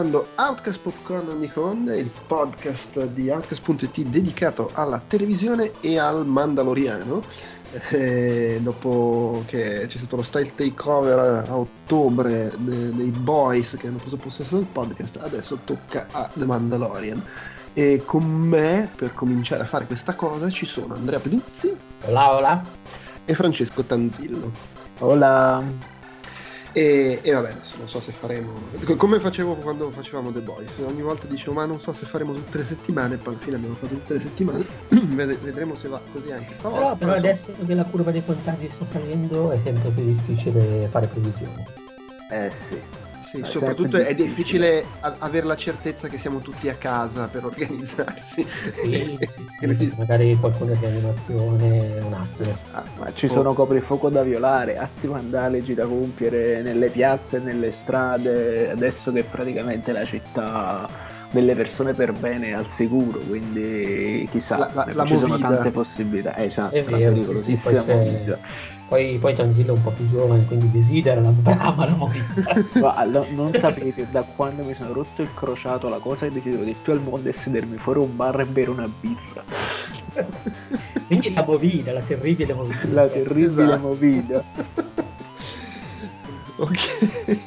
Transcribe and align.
ascoltando 0.00 0.28
Outcast 0.36 0.80
Popcorn 0.80 1.28
al 1.28 1.36
microonde, 1.36 1.98
il 1.98 2.10
podcast 2.26 3.06
di 3.08 3.28
Outcast.it 3.28 4.00
dedicato 4.06 4.70
alla 4.72 5.00
televisione 5.06 5.72
e 5.80 5.98
al 5.98 6.26
Mandaloriano. 6.26 7.22
E 7.90 8.58
dopo 8.62 9.44
che 9.46 9.84
c'è 9.86 9.98
stato 9.98 10.16
lo 10.16 10.22
style 10.22 10.52
takeover 10.54 11.44
a 11.48 11.56
ottobre 11.56 12.50
de- 12.56 12.90
dei 12.90 13.10
boys 13.10 13.76
che 13.78 13.86
hanno 13.86 13.98
preso 13.98 14.16
possesso 14.16 14.56
del 14.56 14.66
podcast, 14.66 15.18
adesso 15.20 15.58
tocca 15.64 16.06
a 16.10 16.28
The 16.32 16.46
Mandalorian. 16.46 17.22
E 17.74 18.02
con 18.04 18.24
me, 18.24 18.90
per 18.96 19.14
cominciare 19.14 19.62
a 19.62 19.66
fare 19.66 19.86
questa 19.86 20.14
cosa, 20.14 20.50
ci 20.50 20.66
sono 20.66 20.94
Andrea 20.94 21.20
Peduzzi. 21.20 21.76
Hola, 22.06 22.32
hola. 22.32 22.64
E 23.24 23.34
Francesco 23.34 23.84
Tanzillo. 23.84 24.50
Hola. 24.98 25.99
E, 26.72 27.18
e, 27.22 27.32
vabbè, 27.32 27.50
adesso 27.50 27.76
non 27.78 27.88
so 27.88 28.00
se 28.00 28.12
faremo. 28.12 28.52
Come 28.96 29.18
facevo 29.18 29.54
quando 29.56 29.90
facevamo 29.90 30.30
The 30.30 30.40
Boys. 30.40 30.70
Ogni 30.86 31.02
volta 31.02 31.26
dicevo, 31.26 31.52
ma 31.52 31.64
non 31.64 31.80
so 31.80 31.92
se 31.92 32.06
faremo 32.06 32.32
tutte 32.32 32.58
le 32.58 32.64
settimane, 32.64 33.16
poi 33.16 33.34
alla 33.34 33.42
fine 33.42 33.56
abbiamo 33.56 33.74
fatto 33.74 33.94
tutte 33.94 34.14
le 34.14 34.20
settimane. 34.20 34.66
Vedremo 34.88 35.74
se 35.74 35.88
va 35.88 36.00
così 36.12 36.30
anche 36.30 36.54
stavolta. 36.56 36.84
Però, 36.84 36.96
però 36.96 37.12
adesso 37.14 37.52
che 37.66 37.74
la 37.74 37.84
curva 37.84 38.10
dei 38.10 38.24
contagi 38.24 38.68
sta 38.68 38.86
salendo 38.92 39.50
è 39.50 39.58
sempre 39.58 39.90
più 39.90 40.04
difficile 40.04 40.88
fare 40.90 41.06
previsioni. 41.06 41.66
Eh 42.30 42.50
sì. 42.68 42.80
Sì, 43.30 43.40
soprattutto 43.44 43.96
è 43.96 44.12
difficile 44.12 44.84
avere 45.18 45.46
la 45.46 45.54
certezza 45.54 46.08
che 46.08 46.18
siamo 46.18 46.40
tutti 46.40 46.68
a 46.68 46.74
casa 46.74 47.28
per 47.28 47.44
organizzarsi. 47.44 48.44
Sì, 48.74 49.18
sì, 49.20 49.46
sì, 49.78 49.92
magari 49.96 50.34
qualcuno 50.34 50.74
di 50.74 50.84
animazione, 50.84 52.00
un 52.00 52.12
attimo. 52.12 52.50
Esatto. 52.50 52.90
Ma 52.98 53.12
ci 53.12 53.28
sono 53.28 53.52
coprifuoco 53.52 54.08
da 54.08 54.24
violare, 54.24 54.78
atti 54.78 55.06
vandalici 55.06 55.74
da 55.74 55.86
compiere 55.86 56.60
nelle 56.62 56.88
piazze 56.88 57.38
nelle 57.38 57.70
strade, 57.70 58.68
adesso 58.68 59.12
che 59.12 59.22
praticamente 59.22 59.92
la 59.92 60.04
città 60.04 60.88
delle 61.30 61.54
persone 61.54 61.92
per 61.92 62.12
bene 62.12 62.48
è 62.48 62.52
al 62.52 62.66
sicuro, 62.66 63.20
quindi 63.20 64.26
chissà, 64.32 64.58
la, 64.58 64.70
la, 64.74 64.88
la 64.92 65.06
ci 65.06 65.14
movida. 65.14 65.36
sono 65.36 65.38
tante 65.38 65.70
possibilità. 65.70 66.36
esatto, 66.36 66.74
è 66.74 66.82
vero, 66.82 67.12
pericolosissima 67.12 67.82
sì, 67.82 67.92
movida. 67.92 68.38
Poi, 68.90 69.18
poi 69.18 69.34
Tanzillo 69.36 69.74
è 69.74 69.76
un 69.76 69.82
po' 69.84 69.92
più 69.92 70.10
giovane, 70.10 70.44
quindi 70.46 70.68
desidera 70.68 71.20
la 71.20 71.28
brama 71.30 71.86
la 71.86 71.94
movida. 71.94 73.06
non 73.30 73.52
sapete, 73.56 74.08
da 74.10 74.22
quando 74.22 74.64
mi 74.64 74.74
sono 74.74 74.92
rotto 74.92 75.22
il 75.22 75.32
crociato, 75.32 75.88
la 75.88 75.98
cosa 75.98 76.26
che 76.26 76.32
desidero 76.32 76.64
di 76.64 76.74
più 76.74 76.92
al 76.92 77.00
mondo 77.00 77.28
è 77.28 77.32
sedermi 77.32 77.76
fuori 77.76 78.00
un 78.00 78.16
bar 78.16 78.40
e 78.40 78.46
bere 78.46 78.70
una 78.70 78.88
birra. 79.00 79.44
quindi 81.06 81.32
la 81.32 81.44
movida, 81.46 81.92
la 81.92 82.00
terribile 82.00 82.52
movida. 82.52 82.80
La 82.90 83.06
terribile 83.06 83.62
esatto. 83.62 83.78
movida. 83.78 84.44
ok. 86.58 87.38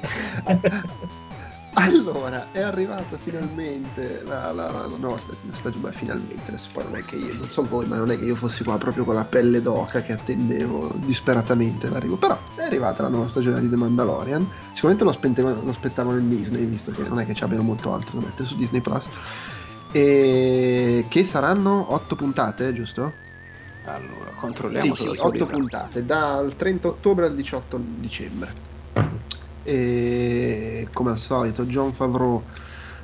Allora, 1.84 2.48
è 2.54 2.62
arrivata 2.62 3.18
finalmente 3.18 4.24
la, 4.26 4.54
la, 4.54 4.72
la 4.72 4.96
nuova 4.98 5.20
stagione, 5.20 5.92
finalmente, 5.92 6.44
adesso 6.48 6.70
poi 6.72 6.86
non 6.86 6.96
è 6.96 7.04
che 7.04 7.18
io, 7.18 7.34
non 7.34 7.50
so 7.50 7.62
voi, 7.64 7.86
ma 7.88 7.98
non 7.98 8.10
è 8.10 8.18
che 8.18 8.24
io 8.24 8.36
fossi 8.36 8.64
qua 8.64 8.78
proprio 8.78 9.04
con 9.04 9.16
la 9.16 9.26
pelle 9.26 9.62
d'oca 9.62 10.02
che 10.02 10.14
attendevo 10.14 10.94
disperatamente 10.96 11.90
l'arrivo, 11.90 12.16
però 12.16 12.40
è 12.56 12.62
arrivata 12.62 13.04
la 13.04 13.10
nuova 13.10 13.28
stagione 13.28 13.60
di 13.60 13.70
The 13.70 13.76
Mandalorian, 13.76 14.50
sicuramente 14.72 15.42
lo, 15.42 15.62
lo 15.62 15.70
aspettavano 15.70 16.20
in 16.20 16.30
Disney, 16.30 16.64
visto 16.66 16.92
che 16.92 17.02
non 17.02 17.20
è 17.20 17.26
che 17.26 17.34
ci 17.34 17.44
abbiano 17.44 17.64
molto 17.64 17.94
altro 17.94 18.18
da 18.18 18.28
mettere 18.28 18.48
su 18.48 18.56
Disney 18.56 18.80
Plus, 18.80 19.06
e 19.92 21.06
che 21.10 21.26
saranno 21.26 21.92
otto 21.94 22.16
puntate, 22.16 22.74
giusto? 22.74 23.12
Allora, 23.84 24.32
controlliamo. 24.40 24.96
Sì, 24.96 25.10
sì, 25.10 25.18
otto 25.20 25.46
puntate, 25.48 26.06
dal 26.06 26.56
30 26.56 26.88
ottobre 26.88 27.26
al 27.26 27.36
18 27.36 27.82
dicembre 27.98 28.72
e 29.64 30.88
come 30.94 31.12
al 31.12 31.20
solito 31.20 31.66
John 31.66 31.94
Favreau 31.94 32.44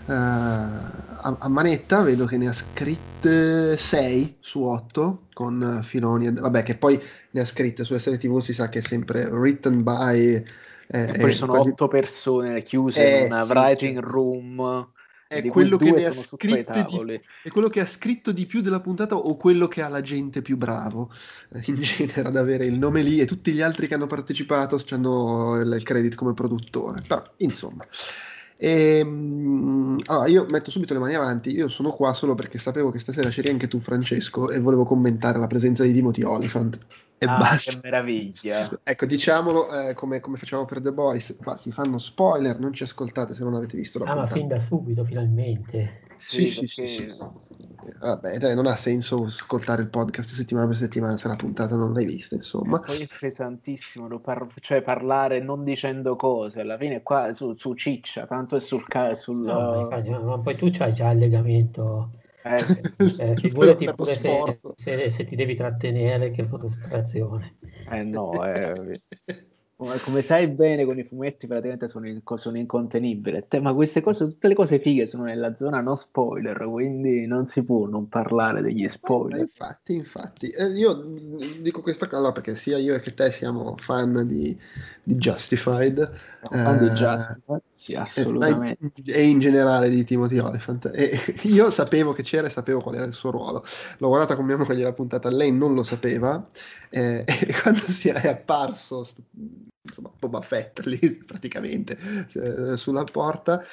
eh, 0.06 0.14
a, 0.14 1.36
a, 1.40 1.47
manetta 1.47 2.02
vedo 2.02 2.25
che 2.25 2.38
ne 2.38 2.47
ha 2.47 2.53
scritte 2.53 3.78
6 3.78 4.38
su 4.40 4.64
8 4.64 5.28
con 5.34 5.81
Filoni 5.84 6.31
vabbè 6.31 6.64
che 6.64 6.75
poi 6.75 7.02
ne 7.31 7.42
ha 7.42 7.46
scritte 7.46 7.84
sulle 7.84 8.00
serie 8.00 8.20
tv 8.20 8.40
si 8.40 8.53
sa 8.53 8.70
che 8.70 8.80
è 8.80 8.81
sempre 8.81 9.25
written 9.25 9.84
by 9.84 10.44
eh, 10.92 11.09
e 11.09 11.18
poi 11.20 11.34
sono 11.34 11.53
quasi... 11.53 11.70
8 11.70 11.88
persone 11.88 12.64
chiuse 12.64 13.20
eh, 13.20 13.26
in 13.26 13.31
una 13.31 13.46
sì, 13.46 13.52
writing 13.52 14.00
room 14.00 14.88
è 15.29 15.45
quello 15.47 15.78
che 15.78 15.91
ne 15.91 16.06
ha 16.06 16.12
scritte 16.12 16.85
di, 16.90 17.22
è 17.44 17.50
quello 17.50 17.69
che 17.69 17.81
ha 17.81 17.85
scritto 17.85 18.31
di 18.31 18.47
più 18.47 18.62
della 18.62 18.79
puntata 18.79 19.16
o 19.16 19.38
quello 19.38 19.67
che 19.67 19.84
ha 19.84 19.88
la 19.88 20.01
gente 20.01 20.41
più 20.41 20.57
bravo 20.57 21.12
eh, 21.53 21.62
in 21.67 21.75
genere 21.84 22.28
ad 22.28 22.35
avere 22.35 22.66
il 22.66 22.79
nome 22.79 23.03
lì 23.03 23.19
e 23.19 23.28
tutti 23.28 23.51
gli 23.51 23.62
altri 23.62 23.88
che 23.88 23.94
hanno 23.94 24.07
partecipato 24.07 24.81
hanno 24.90 25.62
il, 25.62 25.72
il 25.72 25.84
credit 25.84 26.16
come 26.16 26.34
produttore. 26.34 27.03
Però 27.06 27.23
insomma 27.38 27.85
e, 28.62 28.97
ehm, 28.97 30.00
allora 30.07 30.28
io 30.28 30.45
metto 30.50 30.69
subito 30.69 30.94
le 30.94 31.00
mani 31.00 31.13
avanti. 31.13 31.51
Io 31.51 31.69
sono 31.69 31.91
qua 31.91 32.13
solo 32.13 32.35
perché 32.35 32.57
sapevo 32.57 32.91
che 32.91 33.00
stasera 33.00 33.29
c'eri 33.29 33.50
anche 33.50 33.69
tu 33.69 33.79
Francesco 33.79 34.50
e 34.50 34.59
volevo 34.59 34.84
commentare 34.84 35.40
la 35.40 35.47
presenza 35.47 35.84
di 35.84 35.94
Timothy 35.94 36.23
Oliphant 36.23 36.78
e 37.22 37.25
ah, 37.25 37.38
basta. 37.38 37.72
Che 37.74 37.80
meraviglia. 37.84 38.80
ecco, 38.81 39.06
diciamolo 39.06 39.90
eh, 39.90 39.94
come, 39.94 40.22
come, 40.22 40.38
facciamo 40.38 40.63
per 40.63 40.81
The 40.81 40.94
Boys, 40.94 41.38
qua 41.41 41.57
si 41.57 41.72
fanno 41.72 41.97
spoiler, 41.97 42.57
non 42.59 42.74
ci 42.74 42.84
ascoltate 42.84 43.34
se 43.34 43.44
non 43.44 43.56
avete 43.56 43.75
visto 43.75 44.00
la 44.00 44.06
Ah, 44.06 44.13
puntata. 44.13 44.30
ma 44.30 44.35
fin 44.35 44.47
da 44.47 44.59
subito, 44.59 45.03
finalmente. 45.03 46.08
Sì, 46.18 46.47
sì, 46.47 46.66
sì, 46.66 46.88
sì, 46.88 47.09
sì, 47.09 47.28
Vabbè, 48.00 48.38
dai, 48.38 48.56
non 48.56 48.68
ha 48.68 48.75
senso 48.75 49.25
ascoltare 49.25 49.81
il 49.81 49.90
podcast 49.90 50.29
settimana 50.29 50.68
per 50.68 50.78
settimana 50.78 51.18
se 51.18 51.28
la 51.28 51.35
puntata 51.35 51.75
non 51.75 51.91
l'hai 51.91 52.06
vista, 52.06 52.35
insomma. 52.35 52.79
Poi 52.79 52.97
è 52.97 53.08
pesantissimo, 53.19 54.19
par- 54.19 54.47
cioè 54.62 54.81
parlare 54.81 55.41
non 55.41 55.66
dicendo 55.66 56.16
cose, 56.16 56.62
alla 56.62 56.78
fine 56.78 57.02
qua 57.03 57.34
su, 57.34 57.53
su 57.58 57.74
ciccia, 57.74 58.25
tanto 58.28 58.56
è 58.56 58.59
sul... 58.62 58.88
Ca- 58.88 59.16
sul 59.16 59.38
no, 59.40 59.90
ma, 59.90 60.19
ma 60.19 60.40
poi 60.40 60.56
tu 60.56 60.69
c'hai 60.72 60.94
già 60.94 61.12
il 61.12 61.19
legamento 61.19 62.12
eh, 62.44 63.31
eh, 63.31 63.35
figurati 63.35 63.85
pure 63.94 64.16
se, 64.16 64.57
se, 64.75 65.09
se, 65.09 65.25
ti 65.25 65.35
devi 65.35 65.55
trattenere, 65.55 66.31
che 66.31 66.45
frustrazione. 66.45 67.55
Eh 67.89 68.03
no, 68.03 68.44
eh, 68.45 69.01
come 70.03 70.22
sai 70.22 70.47
bene 70.47 70.83
con 70.83 70.99
i 70.99 71.03
fumetti 71.05 71.47
praticamente 71.47 71.88
sono, 71.88 72.05
in, 72.05 72.22
sono 72.35 72.57
incontenibili, 72.57 73.41
ma 73.61 73.73
queste 73.73 74.01
cose, 74.01 74.25
tutte 74.25 74.49
le 74.49 74.53
cose 74.53 74.79
fighe 74.79 75.05
sono 75.05 75.23
nella 75.23 75.55
zona 75.55 75.79
no 75.79 75.95
spoiler, 75.95 76.57
quindi 76.66 77.25
non 77.25 77.47
si 77.47 77.63
può 77.63 77.88
non 77.88 78.09
parlare 78.09 78.61
degli 78.61 78.88
spoiler. 78.89 79.39
Eh, 79.39 79.44
infatti, 79.44 79.94
infatti, 79.94 80.49
eh, 80.49 80.66
io 80.72 80.94
dico 81.61 81.81
questa 81.81 82.07
cosa 82.07 82.33
perché 82.33 82.55
sia 82.55 82.78
io 82.78 82.99
che 82.99 83.13
te 83.13 83.31
siamo 83.31 83.75
fan 83.78 84.28
di, 84.28 84.57
di 85.01 85.16
Justified. 85.16 86.11
Fan 86.41 86.75
eh, 86.75 86.79
di 86.79 86.88
Justified, 86.89 87.61
sì, 87.79 87.95
assolutamente. 87.95 88.91
E 89.06 89.23
in 89.23 89.40
generale 89.40 89.90
di 89.90 90.03
Timothy 90.03 90.38
Oliphant. 90.38 90.91
E 90.94 91.17
io 91.47 91.72
sapevo 91.72 92.12
che 92.12 92.23
c'era 92.23 92.47
e 92.47 92.50
sapevo 92.50 92.81
qual 92.81 92.95
era 92.95 93.06
il 93.06 93.13
suo 93.13 93.31
ruolo. 93.31 93.63
L'ho 94.00 94.07
guardata 94.09 94.35
con 94.35 94.44
mia 94.44 94.57
moglie 94.57 94.84
la 94.84 94.91
puntata, 94.91 95.29
lei 95.29 95.53
non 95.53 95.73
lo 95.73 95.84
sapeva 95.84 96.45
eh, 96.90 97.23
e 97.23 97.62
quando 97.62 97.79
si 97.90 98.09
è 98.09 98.28
apparso 98.28 99.07
insomma, 99.81 100.12
Boba 100.19 100.41
Fett 100.41 100.81
lì 100.88 101.23
praticamente 101.25 101.97
eh, 102.34 102.75
sulla 102.75 103.06
porta. 103.06 103.63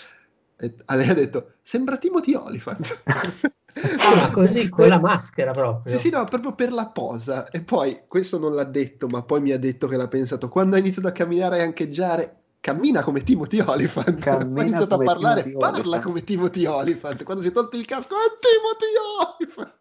E 0.57 0.75
a 0.85 0.95
lei 0.95 1.09
ha 1.09 1.15
detto: 1.15 1.55
Sembra 1.63 1.97
Timothy 1.97 2.35
Oliphant. 2.35 3.03
ah, 3.11 4.31
così 4.31 4.69
con 4.69 4.87
la 4.87 5.01
maschera 5.01 5.51
proprio. 5.51 5.97
Sì, 5.97 6.01
sì, 6.01 6.11
no, 6.11 6.23
proprio 6.27 6.55
per 6.55 6.71
la 6.71 6.87
posa. 6.87 7.51
E 7.51 7.61
poi 7.61 8.03
questo 8.07 8.39
non 8.39 8.55
l'ha 8.55 8.63
detto, 8.63 9.09
ma 9.09 9.25
poi 9.25 9.41
mi 9.41 9.51
ha 9.51 9.59
detto 9.59 9.89
che 9.89 9.97
l'ha 9.97 10.07
pensato 10.07 10.49
quando 10.49 10.77
ha 10.77 10.79
iniziato 10.79 11.09
a 11.09 11.13
camminare 11.13 11.59
e 11.59 11.63
ancheggiare. 11.63 12.37
Cammina 12.67 13.05
come 13.05 13.23
Timothy 13.23 13.61
Oliphant. 13.61 14.19
Cammina 14.19 14.39
Quando 14.39 14.61
ha 14.61 14.63
iniziato 14.65 14.95
a 14.97 14.99
parlare, 14.99 15.43
Timothy 15.43 15.57
parla 15.57 15.79
Oliphant. 15.79 16.03
come 16.03 16.25
Timothy 16.25 16.67
Oliphant. 16.67 17.23
Quando 17.23 17.41
si 17.41 17.49
è 17.49 17.53
tolto 17.53 17.77
il 17.77 17.85
casco, 17.85 18.17
è 18.17 18.27
Timothy 18.41 19.39
Oliphant. 19.39 19.75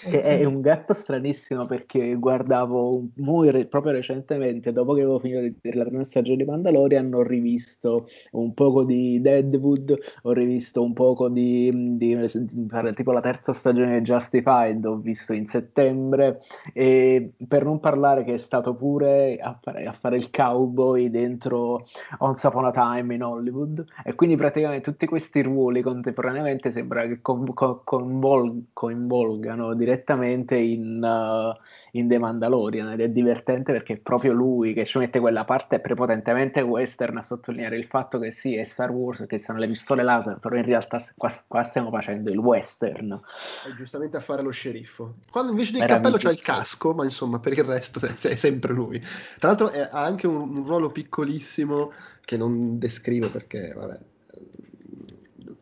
Che 0.00 0.22
è 0.22 0.44
un 0.44 0.60
gap 0.60 0.92
stranissimo 0.92 1.66
perché 1.66 2.14
guardavo 2.14 3.08
muy, 3.16 3.66
proprio 3.66 3.92
recentemente, 3.92 4.72
dopo 4.72 4.94
che 4.94 5.00
avevo 5.00 5.18
finito 5.18 5.40
di 5.40 5.54
vedere 5.60 5.82
la 5.82 5.88
prima 5.88 6.04
stagione 6.04 6.36
di 6.36 6.44
Mandalorian, 6.44 7.12
ho 7.14 7.22
rivisto 7.22 8.06
un 8.32 8.54
poco 8.54 8.84
di 8.84 9.20
Deadwood, 9.20 9.98
ho 10.22 10.32
rivisto 10.32 10.82
un 10.82 10.92
poco 10.92 11.28
di, 11.28 11.96
di, 11.96 12.16
di 12.16 12.68
tipo 12.94 13.12
la 13.12 13.20
terza 13.20 13.52
stagione 13.52 13.98
di 13.98 14.04
Justified, 14.04 14.84
ho 14.84 14.96
visto 14.96 15.32
in 15.32 15.46
settembre, 15.46 16.40
e 16.72 17.32
per 17.46 17.64
non 17.64 17.80
parlare 17.80 18.24
che 18.24 18.34
è 18.34 18.38
stato 18.38 18.74
pure 18.74 19.38
a 19.38 19.58
fare, 19.60 19.84
a 19.84 19.92
fare 19.92 20.16
il 20.16 20.30
cowboy 20.30 21.10
dentro 21.10 21.86
Once 22.18 22.46
Upon 22.46 22.66
a 22.66 22.70
Time 22.70 23.14
in 23.14 23.22
Hollywood, 23.22 23.84
e 24.04 24.14
quindi 24.14 24.36
praticamente 24.36 24.90
tutti 24.90 25.06
questi 25.06 25.42
ruoli 25.42 25.82
contemporaneamente 25.82 26.70
sembra 26.70 27.06
che 27.06 27.20
con, 27.20 27.52
con, 27.52 28.66
coinvolgano 28.72 29.74
direttamente 29.78 30.56
in, 30.56 31.02
uh, 31.02 31.56
in 31.92 32.08
The 32.08 32.18
Mandalorian 32.18 32.92
ed 32.92 33.00
è 33.00 33.08
divertente 33.08 33.72
perché 33.72 33.94
è 33.94 33.96
proprio 33.96 34.32
lui 34.32 34.74
che 34.74 34.84
ci 34.84 34.98
mette 34.98 35.20
quella 35.20 35.44
parte 35.44 35.80
prepotentemente 35.80 36.60
western 36.60 37.16
a 37.16 37.22
sottolineare 37.22 37.76
il 37.76 37.86
fatto 37.86 38.18
che 38.18 38.30
sì, 38.32 38.56
è 38.56 38.64
Star 38.64 38.90
Wars, 38.90 39.24
che 39.26 39.38
sono 39.38 39.58
le 39.58 39.66
pistole 39.68 40.02
laser, 40.02 40.38
però 40.38 40.56
in 40.56 40.64
realtà 40.64 41.02
qua, 41.16 41.32
qua 41.46 41.62
stiamo 41.62 41.90
facendo 41.90 42.30
il 42.30 42.38
western. 42.38 43.18
È 43.66 43.74
giustamente 43.76 44.18
a 44.18 44.20
fare 44.20 44.42
lo 44.42 44.50
sceriffo. 44.50 45.14
Quando 45.30 45.52
invece 45.52 45.78
del 45.78 45.86
cappello 45.86 46.16
c'è 46.16 46.30
il 46.30 46.40
casco, 46.40 46.92
ma 46.92 47.04
insomma 47.04 47.38
per 47.38 47.52
il 47.52 47.64
resto 47.64 48.00
è 48.04 48.36
sempre 48.36 48.72
lui. 48.72 49.00
Tra 49.38 49.48
l'altro 49.48 49.70
è, 49.70 49.80
ha 49.80 50.04
anche 50.04 50.26
un, 50.26 50.36
un 50.36 50.64
ruolo 50.66 50.90
piccolissimo 50.90 51.92
che 52.24 52.36
non 52.36 52.78
descrivo 52.78 53.30
perché, 53.30 53.72
vabbè 53.74 53.98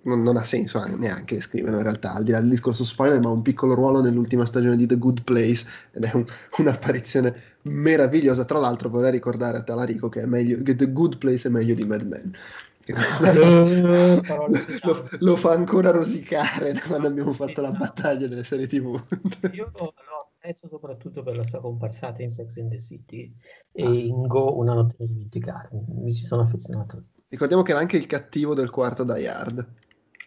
non, 0.06 0.22
non, 0.22 0.36
ha 0.36 0.44
senso 0.44 0.82
neanche 0.96 1.40
scriverlo 1.40 1.76
in 1.76 1.82
realtà, 1.82 2.14
al 2.14 2.24
di 2.24 2.30
là 2.30 2.40
del 2.40 2.50
discorso 2.50 2.84
spoiler, 2.84 3.20
ma 3.20 3.28
ha 3.28 3.32
un 3.32 3.42
piccolo 3.42 3.74
ruolo 3.74 4.00
nell'ultima 4.00 4.46
stagione 4.46 4.76
di 4.76 4.86
The 4.86 4.96
Good 4.96 5.22
Place 5.22 5.66
ed 5.92 6.04
è 6.04 6.10
un, 6.14 6.24
un'apparizione 6.58 7.34
meravigliosa. 7.62 8.44
Tra 8.44 8.58
l'altro 8.58 8.88
vorrei 8.88 9.10
ricordare 9.10 9.58
a 9.58 9.62
Talarico 9.62 10.08
che, 10.08 10.22
è 10.22 10.26
meglio, 10.26 10.62
che 10.62 10.76
The 10.76 10.92
Good 10.92 11.18
Place 11.18 11.48
è 11.48 11.50
meglio 11.50 11.74
di 11.74 11.84
Mad 11.84 12.02
Men. 12.02 12.32
lo, 14.84 15.08
lo, 15.18 15.36
fa 15.36 15.50
ancora 15.50 15.90
rosicare 15.90 16.72
da 16.72 16.80
quando 16.86 17.08
abbiamo 17.08 17.32
fatto 17.32 17.60
la 17.60 17.72
battaglia 17.72 18.28
delle 18.28 18.44
serie 18.44 18.68
tv. 18.68 18.94
Io 19.52 19.72
lo 19.74 19.92
apprezzo 20.36 20.68
soprattutto 20.68 21.24
per 21.24 21.36
la 21.36 21.42
sua 21.42 21.60
comparsata 21.60 22.22
in 22.22 22.30
Sex 22.30 22.58
and 22.58 22.70
the 22.70 22.80
City 22.80 23.34
e 23.72 23.84
ah. 23.84 23.88
in 23.88 24.28
Go 24.28 24.56
una 24.56 24.74
notte 24.74 24.94
da 24.98 25.06
dimenticare. 25.06 25.68
Mi 25.72 26.14
ci 26.14 26.22
sono 26.22 26.42
affezionato. 26.42 27.06
Ricordiamo 27.28 27.64
che 27.64 27.72
era 27.72 27.80
anche 27.80 27.96
il 27.96 28.06
cattivo 28.06 28.54
del 28.54 28.70
quarto 28.70 29.02
Die 29.02 29.28
Hard. 29.28 29.66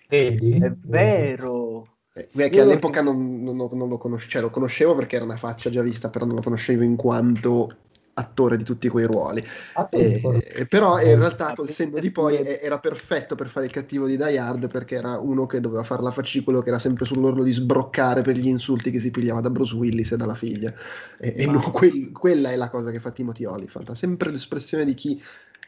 Vedi? 0.10 0.58
È 0.58 0.74
vero. 0.86 1.88
Eh, 2.14 2.50
che 2.50 2.62
all'epoca 2.62 3.02
non, 3.02 3.44
non, 3.44 3.56
non, 3.56 3.88
lo 3.88 3.98
conoscevo, 3.98 4.32
cioè 4.32 4.42
lo 4.42 4.50
conoscevo 4.50 4.96
perché 4.96 5.16
era 5.16 5.26
una 5.26 5.38
faccia 5.38 5.70
già 5.70 5.84
vista, 5.84 6.10
però 6.10 6.26
non 6.26 6.36
lo 6.36 6.42
conoscevo 6.42 6.82
in 6.82 6.96
quanto 6.96 7.70
attore 8.16 8.58
di 8.58 8.64
tutti 8.64 8.90
quei 8.90 9.06
ruoli. 9.06 9.44
Ah, 9.76 9.88
eh, 9.92 10.66
però 10.68 11.00
in 11.00 11.18
realtà 11.18 11.54
col 11.56 11.70
senno 11.70 12.00
di 12.00 12.12
poi 12.12 12.36
era 12.36 12.80
perfetto 12.80 13.36
per 13.36 13.48
fare 13.48 13.68
il 13.68 13.72
cattivo 13.72 14.08
di 14.08 14.18
Die 14.18 14.38
Hard 14.38 14.68
perché 14.68 14.96
era 14.96 15.20
uno 15.20 15.46
che 15.46 15.62
doveva 15.62 15.84
fare 15.84 16.02
la 16.02 16.12
fascicolo, 16.12 16.62
che 16.62 16.70
era 16.70 16.80
sempre 16.80 17.06
sull'orlo 17.06 17.44
di 17.44 17.54
sbroccare 17.54 18.22
per 18.22 18.36
gli 18.36 18.48
insulti 18.48 18.92
che 18.92 19.00
si 19.00 19.12
pigliava 19.12 19.42
da 19.42 19.50
Bruce 19.50 19.76
Willis 19.76 20.12
e 20.12 20.18
dalla 20.18 20.36
figlia. 20.36 20.74
E, 21.20 21.36
e 21.38 21.46
no, 21.46 21.62
quel, 21.72 22.12
quella 22.12 22.50
è 22.50 22.56
la 22.56 22.70
cosa 22.70 22.92
che 22.92 23.00
fa 23.00 23.12
Timothy 23.12 23.46
Olyphant, 23.46 23.92
ha 23.92 23.96
sempre 23.96 24.32
l'espressione 24.32 24.84
di 24.84 24.96
chi 24.96 25.22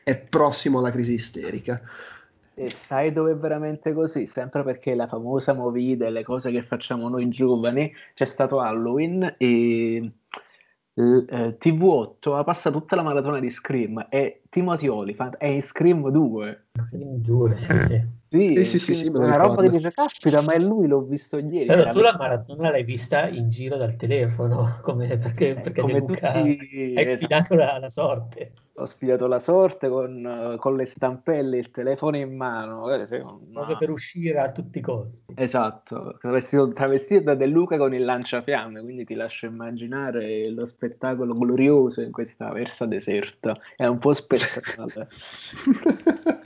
è 0.03 0.17
prossimo 0.17 0.79
alla 0.79 0.91
crisi 0.91 1.13
isterica. 1.13 1.81
E 2.53 2.69
sai 2.69 3.11
dove 3.11 3.31
è 3.31 3.35
veramente 3.35 3.93
così? 3.93 4.27
Sempre 4.27 4.63
perché 4.63 4.93
la 4.93 5.07
famosa 5.07 5.53
movida 5.53 6.05
e 6.05 6.11
le 6.11 6.23
cose 6.23 6.51
che 6.51 6.61
facciamo 6.61 7.07
noi 7.09 7.29
giovani, 7.29 7.91
c'è 8.13 8.25
stato 8.25 8.59
Halloween 8.59 9.35
e 9.37 10.11
eh, 10.93 11.57
TV8 11.57 12.35
ha 12.35 12.43
passato 12.43 12.79
tutta 12.79 12.95
la 12.95 13.03
maratona 13.03 13.39
di 13.39 13.49
Scream 13.49 14.05
e 14.09 14.41
Timothy 14.49 14.87
Olyphant 14.87 15.37
è 15.37 15.45
in 15.45 15.63
Scream 15.63 16.09
2. 16.09 16.65
Scream 16.85 17.15
2, 17.17 17.55
sì, 17.55 17.77
sì. 17.79 18.19
Sì, 18.31 18.55
sì, 18.63 18.63
sì, 18.63 18.79
sì, 18.79 18.93
sì 18.93 19.07
una 19.09 19.35
roba 19.35 19.61
che 19.61 19.71
dice, 19.71 19.89
caspita, 19.89 20.41
ma 20.41 20.53
è 20.53 20.59
lui, 20.59 20.87
l'ho 20.87 21.01
visto 21.01 21.37
ieri. 21.37 21.65
Però 21.65 21.91
tu 21.91 21.99
la 21.99 22.15
maratona 22.17 22.71
l'hai 22.71 22.85
vista 22.85 23.27
in 23.27 23.49
giro 23.49 23.75
dal 23.75 23.97
telefono, 23.97 24.79
come, 24.81 25.17
perché, 25.17 25.49
eh, 25.49 25.55
perché 25.55 25.81
come 25.81 25.99
Luca 25.99 26.31
tutti... 26.31 26.93
hai 26.95 27.05
sfidato 27.07 27.55
la, 27.55 27.77
la, 27.77 27.89
sorte. 27.89 28.53
Ho 28.75 28.85
sfidato 28.85 29.27
la 29.27 29.37
sorte 29.37 29.89
con, 29.89 30.55
con 30.59 30.77
le 30.77 30.85
stampelle, 30.85 31.57
il 31.57 31.71
telefono 31.71 32.15
in 32.15 32.33
mano. 32.33 32.89
Eh, 32.93 33.05
Proprio 33.51 33.77
per 33.77 33.89
uscire 33.89 34.39
a 34.39 34.49
tutti 34.49 34.77
i 34.77 34.81
costi. 34.81 35.33
Esatto, 35.35 36.15
travestito, 36.17 36.71
travestito 36.71 37.23
da 37.23 37.35
De 37.35 37.47
Luca 37.47 37.75
con 37.75 37.93
il 37.93 38.05
lanciafiamme, 38.05 38.81
quindi 38.81 39.03
ti 39.03 39.13
lascio 39.13 39.47
immaginare 39.47 40.49
lo 40.51 40.65
spettacolo 40.65 41.37
glorioso 41.37 41.99
in 41.99 42.13
questa 42.13 42.49
versa 42.53 42.85
deserta. 42.85 43.57
È 43.75 43.85
un 43.85 43.97
po' 43.97 44.13
spettacolare. 44.13 45.09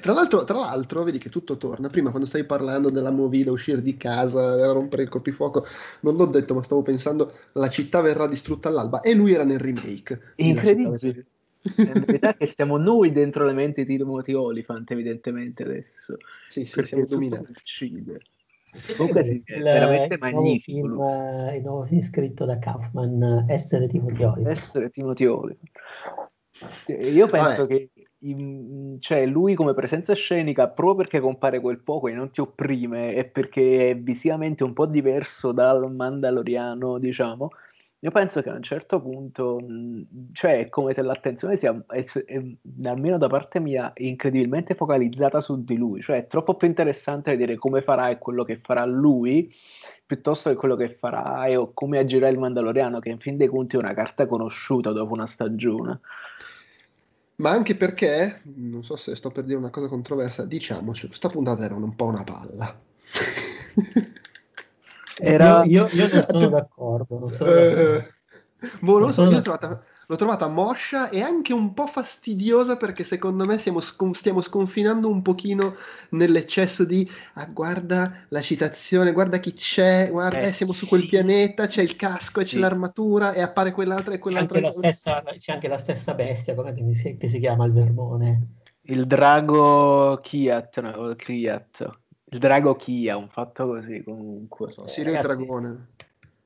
Tra 0.00 0.12
l'altro, 0.12 0.44
tra 0.44 0.58
l'altro, 0.58 1.04
vedi 1.04 1.18
che 1.18 1.28
tutto 1.28 1.56
torna. 1.56 1.88
Prima, 1.88 2.10
quando 2.10 2.26
stavi 2.26 2.44
parlando 2.44 2.90
della 2.90 3.10
movida, 3.10 3.52
uscire 3.52 3.80
di 3.80 3.96
casa, 3.96 4.70
rompere 4.72 5.02
il 5.04 5.08
colpifuoco, 5.08 5.64
non 6.00 6.16
l'ho 6.16 6.26
detto, 6.26 6.54
ma 6.54 6.62
stavo 6.62 6.82
pensando 6.82 7.30
la 7.52 7.68
città 7.68 8.00
verrà 8.00 8.26
distrutta 8.26 8.68
all'alba. 8.68 9.00
E 9.00 9.14
lui 9.14 9.32
era 9.32 9.44
nel 9.44 9.58
remake. 9.58 10.32
Incredibile. 10.36 11.26
In 11.76 12.04
verità 12.06 12.34
che 12.34 12.46
siamo 12.46 12.76
noi 12.76 13.12
dentro 13.12 13.44
le 13.44 13.52
menti 13.52 13.84
di 13.84 13.96
Timothy 13.96 14.32
Olyphant, 14.32 14.90
evidentemente 14.90 15.64
adesso. 15.64 16.16
Sì, 16.48 16.64
sì, 16.64 16.82
siamo 16.84 17.06
dominati. 17.06 17.52
Comunque 18.96 19.24
sì, 19.24 19.42
è 19.44 19.60
veramente 19.60 20.14
il 20.14 20.20
magnifico. 20.20 20.86
Film, 20.86 21.00
eh, 21.00 21.56
il 21.56 21.62
nuovo 21.62 21.84
film 21.84 22.02
scritto 22.02 22.44
da 22.44 22.58
Kaufman, 22.58 23.46
Essere 23.48 23.88
Timothy 23.88 24.24
Olyphant. 24.24 24.58
Essere 24.58 24.90
Timothy 24.90 25.24
Olyphant. 25.26 25.70
Io 26.86 27.26
penso 27.26 27.66
Vabbè. 27.66 27.66
che 27.66 27.90
in, 28.20 28.96
cioè 29.00 29.26
lui 29.26 29.54
come 29.54 29.74
presenza 29.74 30.14
scenica, 30.14 30.68
proprio 30.68 30.96
perché 30.96 31.20
compare 31.20 31.60
quel 31.60 31.80
poco 31.80 32.08
e 32.08 32.12
non 32.12 32.30
ti 32.30 32.40
opprime 32.40 33.14
e 33.14 33.24
perché 33.24 33.90
è 33.90 33.96
visivamente 33.96 34.64
un 34.64 34.72
po' 34.72 34.86
diverso 34.86 35.52
dal 35.52 35.92
Mandaloriano, 35.92 36.98
diciamo, 36.98 37.50
io 38.00 38.12
penso 38.12 38.42
che 38.42 38.50
a 38.50 38.54
un 38.54 38.62
certo 38.62 39.00
punto, 39.00 39.58
cioè 40.32 40.60
è 40.60 40.68
come 40.68 40.94
se 40.94 41.02
l'attenzione 41.02 41.56
sia, 41.56 41.84
è, 41.88 42.04
è, 42.04 42.42
almeno 42.84 43.18
da 43.18 43.26
parte 43.26 43.58
mia, 43.58 43.90
incredibilmente 43.96 44.76
focalizzata 44.76 45.40
su 45.40 45.64
di 45.64 45.76
lui, 45.76 46.00
cioè 46.00 46.18
è 46.18 46.26
troppo 46.28 46.54
più 46.54 46.68
interessante 46.68 47.32
vedere 47.32 47.56
come 47.56 47.82
farà 47.82 48.08
e 48.08 48.18
quello 48.18 48.44
che 48.44 48.60
farà 48.62 48.84
lui, 48.84 49.52
piuttosto 50.06 50.48
che 50.48 50.56
quello 50.56 50.76
che 50.76 50.90
farà 50.90 51.46
e 51.46 51.70
come 51.74 51.98
agirà 51.98 52.28
il 52.28 52.38
Mandaloriano, 52.38 53.00
che 53.00 53.10
in 53.10 53.18
fin 53.18 53.36
dei 53.36 53.48
conti 53.48 53.74
è 53.76 53.80
una 53.80 53.94
carta 53.94 54.26
conosciuta 54.26 54.92
dopo 54.92 55.12
una 55.12 55.26
stagione 55.26 56.00
ma 57.38 57.50
anche 57.50 57.76
perché, 57.76 58.42
non 58.56 58.82
so 58.84 58.96
se 58.96 59.14
sto 59.14 59.30
per 59.30 59.44
dire 59.44 59.58
una 59.58 59.70
cosa 59.70 59.88
controversa, 59.88 60.44
diciamoci, 60.44 61.06
questa 61.06 61.28
puntata 61.28 61.64
era 61.64 61.74
un 61.74 61.94
po' 61.94 62.06
una 62.06 62.24
palla. 62.24 62.80
Era... 65.20 65.64
Io, 65.64 65.88
io, 65.90 66.08
non 66.12 66.24
sono 66.30 66.48
d'accordo. 66.48 67.18
Non 67.18 67.30
sono 67.32 67.50
d'accordo. 67.50 67.94
Eh, 67.96 68.17
boh, 68.80 68.98
non 68.98 69.12
so, 69.12 69.24
io 69.24 69.38
ho 69.38 69.42
trovato 69.42 69.82
l'ho 70.10 70.16
trovata 70.16 70.48
moscia 70.48 71.10
e 71.10 71.20
anche 71.20 71.52
un 71.52 71.74
po' 71.74 71.86
fastidiosa 71.86 72.76
perché 72.76 73.04
secondo 73.04 73.44
me 73.44 73.58
scon- 73.58 74.14
stiamo 74.14 74.40
sconfinando 74.40 75.06
un 75.06 75.20
pochino 75.20 75.74
nell'eccesso 76.10 76.84
di 76.84 77.08
ah, 77.34 77.46
guarda 77.46 78.14
la 78.28 78.40
citazione, 78.40 79.12
guarda 79.12 79.36
chi 79.36 79.52
c'è, 79.52 80.08
guarda 80.10 80.38
eh, 80.38 80.52
siamo 80.52 80.72
su 80.72 80.86
quel 80.86 81.08
pianeta, 81.08 81.66
c'è 81.66 81.82
il 81.82 81.94
casco 81.94 82.40
e 82.40 82.44
c'è 82.44 82.52
sì. 82.52 82.58
l'armatura 82.58 83.34
e 83.34 83.42
appare 83.42 83.72
quell'altra 83.72 84.14
e 84.14 84.18
quell'altra. 84.18 84.58
C'è 84.60 84.64
anche, 84.64 84.76
stessa, 84.78 85.22
c'è 85.36 85.52
anche 85.52 85.68
la 85.68 85.78
stessa 85.78 86.14
bestia, 86.14 86.54
come 86.54 86.72
che 86.72 86.94
si, 86.94 87.16
che 87.18 87.28
si 87.28 87.38
chiama 87.38 87.66
il 87.66 87.72
vermone? 87.72 88.54
Il 88.82 89.06
drago 89.06 90.18
Kiat, 90.22 90.80
no, 90.80 91.14
Kriat. 91.16 91.98
Il 92.30 92.38
drago 92.38 92.76
Kia, 92.76 93.18
un 93.18 93.28
fatto 93.28 93.66
così 93.66 94.02
comunque. 94.02 94.72
Sirio 94.86 95.12
il 95.12 95.20
dragone. 95.20 95.88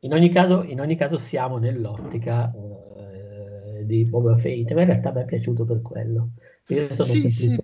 In 0.05 0.13
ogni, 0.13 0.29
caso, 0.31 0.63
in 0.65 0.81
ogni 0.81 0.97
caso 0.97 1.17
siamo 1.17 1.59
nell'ottica 1.59 2.53
eh, 2.93 3.85
di 3.85 4.05
Boba 4.05 4.37
Fate, 4.37 4.75
ma 4.75 4.81
in 4.83 4.87
realtà 4.89 5.13
mi 5.13 5.21
è 5.23 5.25
piaciuto 5.25 5.65
per 5.65 5.81
quello. 5.81 6.31
Io 6.67 6.93
sono 6.93 7.09
sì, 7.09 7.31
sì, 7.31 7.55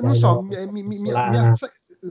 non 0.00 0.14
so, 0.14 0.42
mi, 0.42 0.82
mi, 0.82 0.98
mi, 0.98 1.12
mi, 1.24 1.36
ha, 1.36 1.54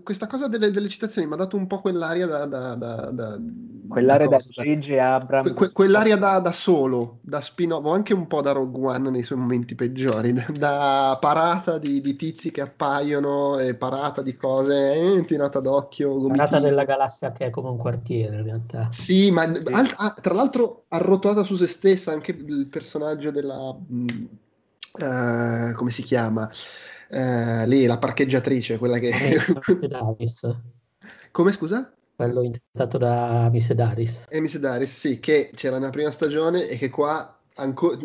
questa 0.04 0.28
cosa 0.28 0.48
delle, 0.48 0.72
delle 0.72 0.90
citazioni 0.90 1.28
mi 1.28 1.34
ha 1.34 1.38
dato 1.38 1.58
un 1.58 1.68
po' 1.68 1.82
quell'aria 1.82 2.26
da... 2.26 2.46
da, 2.46 2.76
da, 2.76 3.12
da 3.12 3.40
quell'aria 3.88 4.28
da 4.28 4.38
Gigi 4.38 4.98
Abrams. 4.98 5.52
Que, 5.54 5.72
quell'aria 5.72 6.18
da, 6.18 6.40
da, 6.40 6.52
solo, 6.52 7.20
da 7.22 7.42
spin-off, 7.42 7.86
anche 7.86 8.14
un 8.14 8.28
po' 8.28 8.42
da 8.42 8.52
Rogue 8.52 8.96
One 8.96 9.10
nei 9.10 9.24
suoi 9.24 9.40
momenti 9.40 9.76
peggiori, 9.76 10.34
da, 10.54 11.18
parata 11.20 11.78
di, 11.78 12.02
di, 12.02 12.16
tizi 12.16 12.52
che 12.52 12.62
appaiono 12.62 13.60
e 13.60 13.76
parata 13.76 14.22
di 14.22 14.36
cose 14.36 15.18
eh, 15.18 15.26
tirata 15.26 15.60
d'occhio. 15.60 16.10
Gomitino. 16.10 16.36
Parata 16.36 16.60
della 16.60 16.84
galassia 16.84 17.32
che 17.32 17.46
è 17.46 17.50
come 17.50 17.70
un 17.70 17.78
quartiere 17.78 18.38
in 18.38 18.44
realtà. 18.44 18.90
Sì, 18.92 19.32
ma 19.32 19.54
sì. 19.54 19.64
Al, 19.72 20.14
tra 20.22 20.34
l'altro 20.34 20.86
arrotolata 20.90 21.44
su 21.44 21.56
se 21.56 21.68
stessa 21.68 22.12
anche 22.12 22.32
il 22.32 22.68
personaggio 22.68 23.32
della... 23.32 23.74
Mh, 23.74 24.06
mm, 24.06 24.26
uh, 25.00 25.74
come 25.76 25.92
si 25.92 26.04
chiama? 26.04 26.50
Eh, 27.10 27.68
lì 27.68 27.86
la 27.86 27.98
parcheggiatrice, 27.98 28.78
quella 28.78 28.98
che... 29.00 29.12
Come 31.32 31.52
scusa? 31.52 31.94
Quello 32.16 32.42
intentato 32.42 32.98
da 32.98 33.50
Miss 33.52 33.72
Daris. 33.74 34.26
E 34.30 34.40
Miss 34.40 34.58
Daris, 34.58 34.98
sì, 34.98 35.20
che 35.20 35.52
c'era 35.54 35.78
nella 35.78 35.92
prima 35.92 36.12
stagione 36.12 36.68
e 36.68 36.78
che 36.78 36.90
qua 36.90 37.40
ancora 37.56 37.98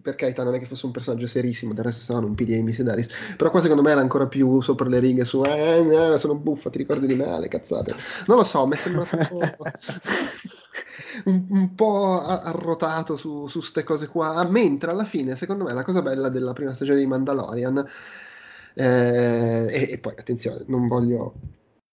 per 0.00 0.14
carità 0.14 0.42
non 0.42 0.54
è 0.54 0.58
che 0.58 0.66
fosse 0.66 0.86
un 0.86 0.92
personaggio 0.92 1.26
serissimo, 1.26 1.74
del 1.74 1.84
resto 1.84 2.12
sono 2.12 2.26
un 2.26 2.34
PDA 2.34 2.62
Miss 2.62 2.80
Daris, 2.80 3.08
però 3.36 3.50
qua 3.50 3.60
secondo 3.60 3.82
me 3.82 3.90
era 3.90 4.00
ancora 4.00 4.26
più 4.26 4.60
sopra 4.60 4.88
le 4.88 5.00
righe 5.00 5.24
su 5.24 5.42
eh, 5.42 6.12
eh, 6.14 6.18
sono 6.18 6.34
buffa, 6.36 6.70
ti 6.70 6.78
ricordi 6.78 7.06
di 7.06 7.14
me, 7.14 7.38
le 7.38 7.48
cazzate. 7.48 7.94
Non 8.26 8.38
lo 8.38 8.44
so, 8.44 8.66
mi 8.66 8.76
sembra 8.76 9.08
un 9.10 9.28
po', 9.28 9.64
un, 11.24 11.46
un 11.50 11.74
po 11.74 12.22
arrotato 12.22 13.16
su 13.16 13.48
queste 13.52 13.84
cose 13.84 14.06
qua, 14.06 14.46
mentre 14.48 14.92
alla 14.92 15.04
fine 15.04 15.36
secondo 15.36 15.64
me 15.64 15.74
la 15.74 15.82
cosa 15.82 16.00
bella 16.00 16.28
della 16.28 16.52
prima 16.52 16.72
stagione 16.72 17.00
di 17.00 17.06
Mandalorian 17.06 17.84
eh, 18.78 19.66
e, 19.70 19.88
e, 19.92 19.98
poi 19.98 20.12
attenzione, 20.16 20.64
non 20.66 20.86
voglio 20.86 21.34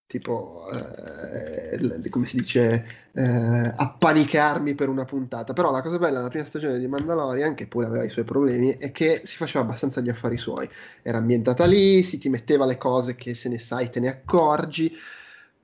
tipo, 0.06 0.68
eh, 0.70 2.08
come 2.10 2.26
si 2.26 2.36
dice, 2.36 2.86
eh, 3.12 3.72
appanicarmi 3.74 4.74
per 4.74 4.88
una 4.88 5.04
puntata. 5.04 5.54
Però 5.54 5.70
la 5.70 5.80
cosa 5.80 5.98
bella 5.98 6.18
della 6.18 6.28
prima 6.28 6.44
stagione 6.44 6.78
di 6.78 6.86
Mandalorian, 6.86 7.54
che 7.54 7.66
pure 7.66 7.86
aveva 7.86 8.04
i 8.04 8.10
suoi 8.10 8.24
problemi, 8.24 8.76
è 8.76 8.92
che 8.92 9.22
si 9.24 9.36
faceva 9.36 9.64
abbastanza 9.64 10.00
gli 10.02 10.10
affari 10.10 10.36
suoi. 10.36 10.68
Era 11.02 11.18
ambientata 11.18 11.64
lì, 11.64 12.02
si 12.02 12.18
ti 12.18 12.28
metteva 12.28 12.66
le 12.66 12.76
cose 12.76 13.14
che 13.14 13.34
se 13.34 13.48
ne 13.48 13.58
sai 13.58 13.90
te 13.90 14.00
ne 14.00 14.08
accorgi 14.08 14.94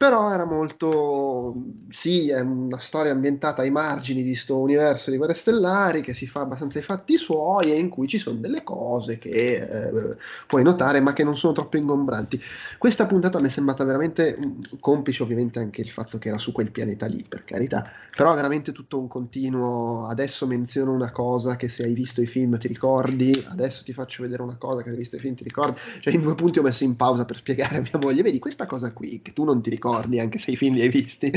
però 0.00 0.32
era 0.32 0.46
molto 0.46 1.54
sì, 1.90 2.30
è 2.30 2.40
una 2.40 2.78
storia 2.78 3.12
ambientata 3.12 3.60
ai 3.60 3.70
margini 3.70 4.22
di 4.22 4.30
questo 4.30 4.56
universo 4.56 5.10
di 5.10 5.18
guerre 5.18 5.34
stellari 5.34 6.00
che 6.00 6.14
si 6.14 6.26
fa 6.26 6.40
abbastanza 6.40 6.78
i 6.78 6.82
fatti 6.82 7.18
suoi 7.18 7.70
e 7.70 7.78
in 7.78 7.90
cui 7.90 8.08
ci 8.08 8.16
sono 8.16 8.38
delle 8.38 8.64
cose 8.64 9.18
che 9.18 9.56
eh, 9.56 10.16
puoi 10.46 10.62
notare 10.62 11.00
ma 11.00 11.12
che 11.12 11.22
non 11.22 11.36
sono 11.36 11.52
troppo 11.52 11.76
ingombranti. 11.76 12.40
Questa 12.78 13.04
puntata 13.04 13.40
mi 13.40 13.48
è 13.48 13.50
sembrata 13.50 13.84
veramente 13.84 14.38
complice 14.80 15.22
ovviamente 15.22 15.58
anche 15.58 15.82
il 15.82 15.90
fatto 15.90 16.16
che 16.16 16.28
era 16.28 16.38
su 16.38 16.50
quel 16.50 16.70
pianeta 16.70 17.04
lì, 17.04 17.22
per 17.28 17.44
carità, 17.44 17.86
però 18.16 18.34
veramente 18.34 18.72
tutto 18.72 18.98
un 18.98 19.06
continuo, 19.06 20.06
adesso 20.06 20.46
menziono 20.46 20.92
una 20.92 21.12
cosa 21.12 21.56
che 21.56 21.68
se 21.68 21.82
hai 21.82 21.92
visto 21.92 22.22
i 22.22 22.26
film 22.26 22.56
ti 22.56 22.68
ricordi, 22.68 23.32
adesso 23.50 23.84
ti 23.84 23.92
faccio 23.92 24.22
vedere 24.22 24.40
una 24.40 24.56
cosa 24.56 24.80
che 24.80 24.88
se 24.88 24.94
hai 24.94 25.00
visto 25.02 25.16
i 25.16 25.20
film 25.20 25.34
ti 25.34 25.44
ricordi, 25.44 25.78
cioè 26.00 26.14
in 26.14 26.22
due 26.22 26.34
punti 26.34 26.58
ho 26.58 26.62
messo 26.62 26.84
in 26.84 26.96
pausa 26.96 27.26
per 27.26 27.36
spiegare 27.36 27.76
a 27.76 27.80
mia 27.80 27.98
moglie, 28.00 28.22
vedi 28.22 28.38
questa 28.38 28.64
cosa 28.64 28.94
qui 28.94 29.20
che 29.20 29.34
tu 29.34 29.44
non 29.44 29.60
ti 29.60 29.68
ricordi 29.68 29.88
ricordi, 29.90 30.20
anche 30.20 30.38
se 30.38 30.52
i 30.52 30.56
film 30.56 30.74
li 30.74 30.82
hai 30.82 30.88
visti, 30.88 31.32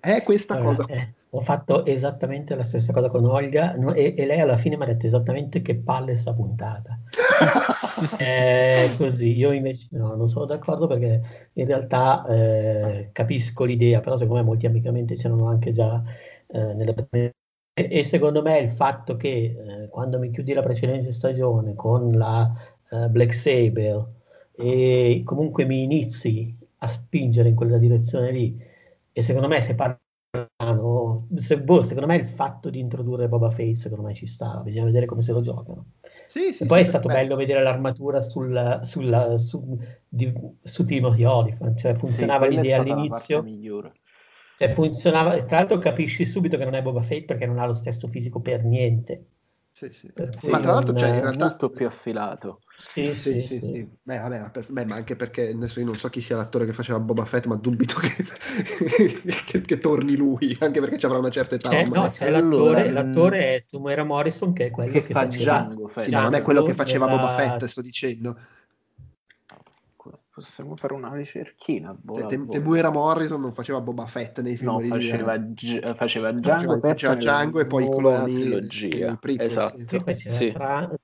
è 0.00 0.22
questa 0.22 0.54
allora, 0.54 0.76
cosa. 0.76 0.86
Eh, 0.86 1.12
ho 1.30 1.40
fatto 1.40 1.84
esattamente 1.84 2.54
la 2.54 2.62
stessa 2.62 2.92
cosa 2.92 3.10
con 3.10 3.24
Olga 3.26 3.74
no, 3.76 3.92
e, 3.92 4.14
e, 4.16 4.24
lei 4.24 4.40
alla 4.40 4.56
fine 4.56 4.76
mi 4.76 4.84
ha 4.84 4.86
detto 4.86 5.06
esattamente 5.06 5.60
che 5.60 5.76
palle 5.76 6.16
sta 6.16 6.32
puntata. 6.32 6.98
è 8.16 8.90
così, 8.96 9.36
io 9.36 9.52
invece 9.52 9.88
no, 9.92 10.14
non 10.14 10.28
sono 10.28 10.46
d'accordo 10.46 10.86
perché 10.86 11.20
in 11.52 11.66
realtà 11.66 12.24
eh, 12.26 13.10
capisco 13.12 13.64
l'idea, 13.64 14.00
però 14.00 14.16
secondo 14.16 14.40
me 14.40 14.48
molti 14.48 14.66
amicamente 14.66 15.16
c'erano 15.16 15.48
anche 15.48 15.72
già 15.72 16.02
eh, 16.46 16.74
nelle 16.74 16.94
e, 17.78 18.02
secondo 18.02 18.42
me 18.42 18.58
il 18.58 18.70
fatto 18.70 19.16
che 19.16 19.28
eh, 19.28 19.88
quando 19.88 20.18
mi 20.18 20.30
chiudi 20.30 20.52
la 20.52 20.62
precedente 20.62 21.12
stagione 21.12 21.74
con 21.76 22.10
la 22.10 22.52
uh, 22.90 23.08
Black 23.08 23.32
Saber 23.32 24.04
e 24.56 25.22
comunque 25.24 25.64
mi 25.64 25.84
inizi 25.84 26.57
a 26.78 26.88
spingere 26.88 27.48
in 27.48 27.54
quella 27.54 27.78
direzione 27.78 28.30
lì. 28.30 28.56
E 29.12 29.22
secondo 29.22 29.48
me 29.48 29.60
se 29.60 29.74
parlano, 29.74 31.26
se, 31.34 31.60
boh, 31.60 31.82
secondo 31.82 32.06
me 32.06 32.16
il 32.16 32.26
fatto 32.26 32.70
di 32.70 32.78
introdurre 32.78 33.28
Boba 33.28 33.50
Fett 33.50 33.74
secondo 33.74 34.04
me 34.04 34.14
ci 34.14 34.26
sta, 34.26 34.60
bisogna 34.62 34.84
vedere 34.84 35.06
come 35.06 35.22
se 35.22 35.32
lo 35.32 35.40
giocano. 35.40 35.92
Sì, 36.28 36.52
sì, 36.52 36.62
e 36.62 36.66
poi 36.66 36.78
sì, 36.78 36.84
è 36.84 36.88
stato 36.88 37.08
bello 37.08 37.36
vedere 37.36 37.62
l'armatura 37.62 38.20
sul, 38.20 38.78
sul, 38.82 39.34
su, 39.38 39.78
di, 40.06 40.32
su 40.62 40.84
Timothy 40.84 41.24
Oliphant, 41.24 41.78
cioè 41.78 41.94
funzionava 41.94 42.46
l'idea 42.46 42.80
all'inizio. 42.80 43.44
Cioè 44.58 44.70
funzionava, 44.70 45.40
tra 45.44 45.58
l'altro 45.58 45.78
capisci 45.78 46.26
subito 46.26 46.56
che 46.56 46.64
non 46.64 46.74
è 46.74 46.82
Boba 46.82 47.00
Fett 47.00 47.24
perché 47.26 47.46
non 47.46 47.58
ha 47.58 47.66
lo 47.66 47.74
stesso 47.74 48.08
fisico 48.08 48.40
per 48.40 48.64
niente. 48.64 49.26
Sì, 49.72 49.90
sì. 49.92 50.12
Ma 50.48 50.58
tra 50.58 50.72
l'altro, 50.72 50.96
cioè, 50.96 51.08
in 51.10 51.20
realtà... 51.20 51.46
molto 51.46 51.70
più 51.70 51.86
affilato. 51.86 52.60
Sì, 52.80 53.12
sì, 53.12 53.40
sì. 53.42 53.58
sì, 53.58 53.88
Beh, 54.02 54.18
vabbè, 54.18 54.40
ma, 54.40 54.50
per... 54.50 54.66
Beh, 54.68 54.84
ma, 54.84 54.94
anche 54.94 55.16
perché 55.16 55.48
adesso 55.48 55.80
io 55.80 55.86
non 55.86 55.96
so 55.96 56.08
chi 56.08 56.20
sia 56.20 56.36
l'attore 56.36 56.64
che 56.64 56.72
faceva 56.72 57.00
Boba 57.00 57.24
Fett, 57.24 57.46
ma 57.46 57.56
dubito 57.56 57.96
che, 57.98 58.14
che, 59.44 59.60
che 59.62 59.78
torni 59.78 60.14
lui, 60.14 60.56
anche 60.60 60.80
perché 60.80 60.96
ci 60.96 61.06
avrà 61.06 61.18
una 61.18 61.30
certa 61.30 61.56
età. 61.56 61.70
C'è, 61.70 61.84
no, 61.86 62.08
c'è 62.10 62.30
l'attore, 62.30 62.82
allora, 62.82 63.02
l'attore 63.02 63.56
è 63.56 63.64
Tumera 63.68 64.04
Morrison, 64.04 64.52
che 64.52 64.66
è 64.66 64.70
quello 64.70 64.92
che, 64.92 65.02
che 65.02 65.12
fa 65.12 65.24
Django. 65.24 65.90
Sì, 65.92 66.10
ma 66.10 66.22
non 66.22 66.34
è 66.34 66.42
quello 66.42 66.62
che 66.62 66.74
faceva 66.74 67.06
della... 67.06 67.18
Boba 67.18 67.34
Fett, 67.34 67.64
sto 67.64 67.82
dicendo 67.82 68.38
possiamo 70.38 70.76
fare 70.76 70.94
una 70.94 71.12
ricerchina. 71.14 71.94
Boh, 71.98 72.26
Te, 72.26 72.46
Temuera 72.48 72.90
Morrison 72.90 73.40
non 73.40 73.52
faceva 73.52 73.80
Boba 73.80 74.06
Fett 74.06 74.40
nei 74.40 74.56
film 74.56 74.72
no, 74.72 74.80
faceva, 74.80 75.36
G- 75.36 75.94
faceva 75.94 76.32
Django, 76.32 76.78
faceva, 76.78 77.14
Django 77.14 77.60
e 77.60 77.66
poi 77.66 77.84
i 77.84 77.88
cloni 77.88 79.16
prequel, 79.20 79.46
esatto. 79.46 79.78
sì. 79.78 79.98
faceva 79.98 80.36
sì. 80.36 80.54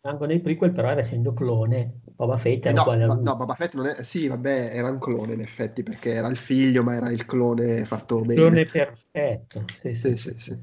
Django 0.01 0.27
nei 0.27 0.41
prequel 0.41 0.73
però 0.73 0.91
era 0.91 1.01
essendo 1.01 1.33
clone 1.35 2.01
Boba 2.17 2.37
Fett 2.37 2.67
era 2.67 2.71
eh 2.71 2.75
no, 2.75 2.81
uguale 2.83 3.07
ma, 3.07 3.15
no, 3.15 3.37
Boba 3.37 3.55
Fett 3.55 3.75
non 3.75 3.87
è 3.87 4.03
sì 4.03 4.29
vabbè 4.29 4.71
era 4.73 4.91
un 4.91 4.99
clone 4.99 5.35
in 5.35 5.41
effetti 5.41 5.83
perché 5.83 6.13
era 6.13 6.29
il 6.29 6.37
figlio 6.37 6.83
ma 6.83 6.95
era 6.95 7.11
il 7.11 7.25
clone 7.27 7.85
fatto 7.85 8.21
bene 8.21 8.65
clone 8.65 8.65
perfetto 8.65 9.65
sì 9.81 9.95
sì, 9.95 10.17
sì, 10.17 10.35
sì 10.39 10.59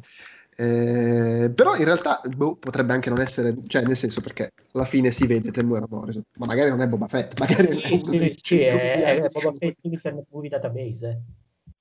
eh, 0.55 1.51
però 1.53 1.75
in 1.75 1.85
realtà 1.85 2.21
boh, 2.35 2.55
potrebbe 2.55 2.93
anche 2.93 3.09
non 3.09 3.21
essere, 3.21 3.55
cioè 3.67 3.83
nel 3.83 3.97
senso 3.97 4.21
perché 4.21 4.53
alla 4.73 4.85
fine 4.85 5.11
si 5.11 5.25
vede 5.25 5.51
Temuera 5.51 5.87
Morrison, 5.89 6.23
ma 6.37 6.45
magari 6.45 6.69
non 6.69 6.81
è 6.81 6.87
Boba 6.87 7.07
Fett, 7.07 7.37
magari 7.39 7.67
sì, 7.67 7.81
è 7.81 7.91
uno 7.91 8.11
sì, 8.11 8.17
dei 8.17 8.39
sì, 8.41 8.59
è, 8.59 9.19
è 9.19 9.29
Boba 9.29 9.53
Fett 9.53 9.77
Internet 9.81 10.25
Movie 10.29 10.49
Database. 10.49 11.21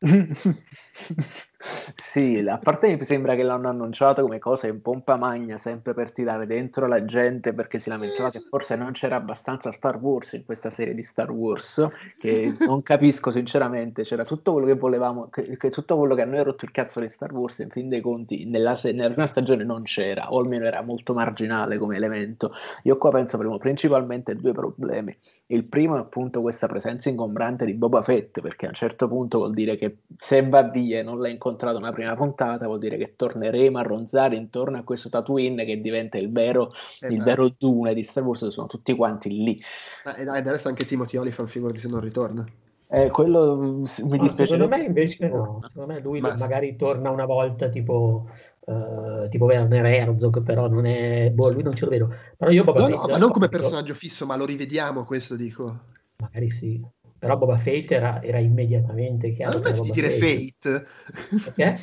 Sì, 1.95 2.43
a 2.49 2.57
parte 2.59 2.97
mi 2.97 3.05
sembra 3.05 3.35
che 3.35 3.43
l'hanno 3.43 3.69
annunciato 3.69 4.23
come 4.23 4.39
cosa 4.39 4.67
in 4.67 4.81
pompa 4.81 5.17
magna, 5.17 5.59
sempre 5.59 5.93
per 5.93 6.11
tirare 6.11 6.47
dentro 6.47 6.87
la 6.87 7.05
gente, 7.05 7.53
perché 7.53 7.79
si 7.79 7.91
lamentava 7.91 8.31
che 8.31 8.41
forse 8.41 8.77
non 8.77 8.93
c'era 8.93 9.17
abbastanza 9.17 9.71
Star 9.71 9.99
Wars 9.99 10.33
in 10.33 10.45
questa 10.47 10.71
serie 10.71 10.95
di 10.95 11.03
Star 11.03 11.31
Wars, 11.31 11.87
che 12.19 12.57
non 12.67 12.83
capisco 12.83 13.31
sinceramente, 13.31 14.05
c'era 14.05 14.25
tutto 14.25 14.53
quello 14.53 14.67
che 14.69 14.75
volevamo, 14.75 15.29
che, 15.29 15.57
che 15.59 15.71
tutto 15.71 15.99
quello 15.99 16.15
che 16.15 16.23
a 16.23 16.25
noi 16.25 16.39
ha 16.39 16.43
rotto 16.45 16.65
il 16.65 16.71
cazzo 16.71 16.99
di 16.99 17.11
Star 17.11 17.33
Wars, 17.33 17.59
in 17.59 17.69
fin 17.69 17.91
dei 17.91 18.01
conti, 18.01 18.47
nella, 18.47 18.79
nella 18.85 19.11
prima 19.11 19.27
stagione 19.27 19.63
non 19.63 19.83
c'era, 19.83 20.33
o 20.33 20.39
almeno 20.39 20.65
era 20.65 20.81
molto 20.81 21.13
marginale 21.13 21.77
come 21.77 21.97
elemento. 21.97 22.53
Io 22.85 22.97
qua 22.97 23.11
penso 23.11 23.37
avremo 23.37 23.59
principalmente 23.59 24.35
due 24.35 24.53
problemi. 24.53 25.15
Il 25.53 25.65
primo 25.65 25.97
è 25.97 25.99
appunto 25.99 26.41
questa 26.43 26.69
presenza 26.69 27.09
ingombrante 27.09 27.65
di 27.65 27.75
Boba 27.75 28.03
Fett, 28.03 28.41
perché 28.41 28.67
a 28.67 28.69
un 28.69 28.75
certo 28.75 29.09
punto 29.09 29.39
vuol 29.39 29.53
dire 29.53 29.77
che 29.77 29.99
se 30.17 30.49
va 30.49 30.63
via 30.63 31.01
e 31.01 31.03
non 31.03 31.21
l'ha 31.21 31.29
incontrato 31.29 31.77
una 31.77 31.91
prima 31.91 32.15
puntata, 32.15 32.67
vuol 32.67 32.79
dire 32.79 32.97
che 32.97 33.15
torneremo 33.17 33.77
a 33.77 33.83
ronzare 33.83 34.37
intorno 34.37 34.79
a 34.79 34.83
questo 34.83 35.09
Tatooine 35.09 35.65
che 35.65 35.81
diventa 35.81 36.19
il 36.19 36.31
vero, 36.31 36.73
eh 37.01 37.09
il 37.09 37.21
vero 37.23 37.53
Dune 37.59 37.95
di 37.95 38.05
Star 38.05 38.23
Wars, 38.23 38.47
sono 38.47 38.69
tutti 38.69 38.95
quanti 38.95 39.29
lì. 39.29 39.61
Eh, 40.05 40.23
ed 40.23 40.29
adesso 40.29 40.69
anche 40.69 40.85
Timothy 40.85 41.17
Olyphant, 41.17 41.49
figurati 41.49 41.79
se 41.79 41.89
non 41.89 42.01
ritorna. 42.01 42.47
Eh, 42.93 43.09
quello 43.09 43.57
mi 43.57 44.19
dispiace. 44.19 44.53
secondo 44.53 44.69
me 44.69 44.85
invece 44.85 45.29
no, 45.29 45.61
secondo 45.69 45.93
me 45.93 46.01
lui 46.01 46.21
Ma... 46.21 46.35
magari 46.37 46.75
torna 46.75 47.11
una 47.11 47.25
volta 47.25 47.69
tipo 47.69 48.29
Uh, 48.71 49.29
tipo 49.31 49.47
Werner 49.47 49.85
Herzog, 49.85 50.45
però 50.45 50.69
non 50.69 50.87
è. 50.87 51.29
Boh, 51.33 51.51
lui 51.51 51.65
non 51.65 51.75
ce 51.75 51.87
lo 51.87 51.91
vedo. 51.91 52.15
Però 52.37 52.53
io 52.53 52.63
Boba 52.63 52.83
no, 52.83 52.87
Fett, 52.87 52.97
no, 52.99 53.07
ma 53.09 53.19
non 53.19 53.31
come 53.33 53.49
personaggio 53.49 53.95
fisso, 53.95 54.27
ma 54.27 54.37
lo 54.37 54.45
rivediamo 54.45 55.05
questo, 55.05 55.35
dico. 55.35 55.79
Magari 56.19 56.51
sì. 56.51 56.81
Però 57.19 57.37
Boba 57.37 57.57
Fett 57.57 57.91
era, 57.91 58.23
era 58.23 58.39
immediatamente 58.39 59.33
chiaro. 59.33 59.59
Ma 59.59 59.71
non 59.73 59.91
dire 59.91 60.11
Fate. 60.11 60.87
Perché? 61.45 61.81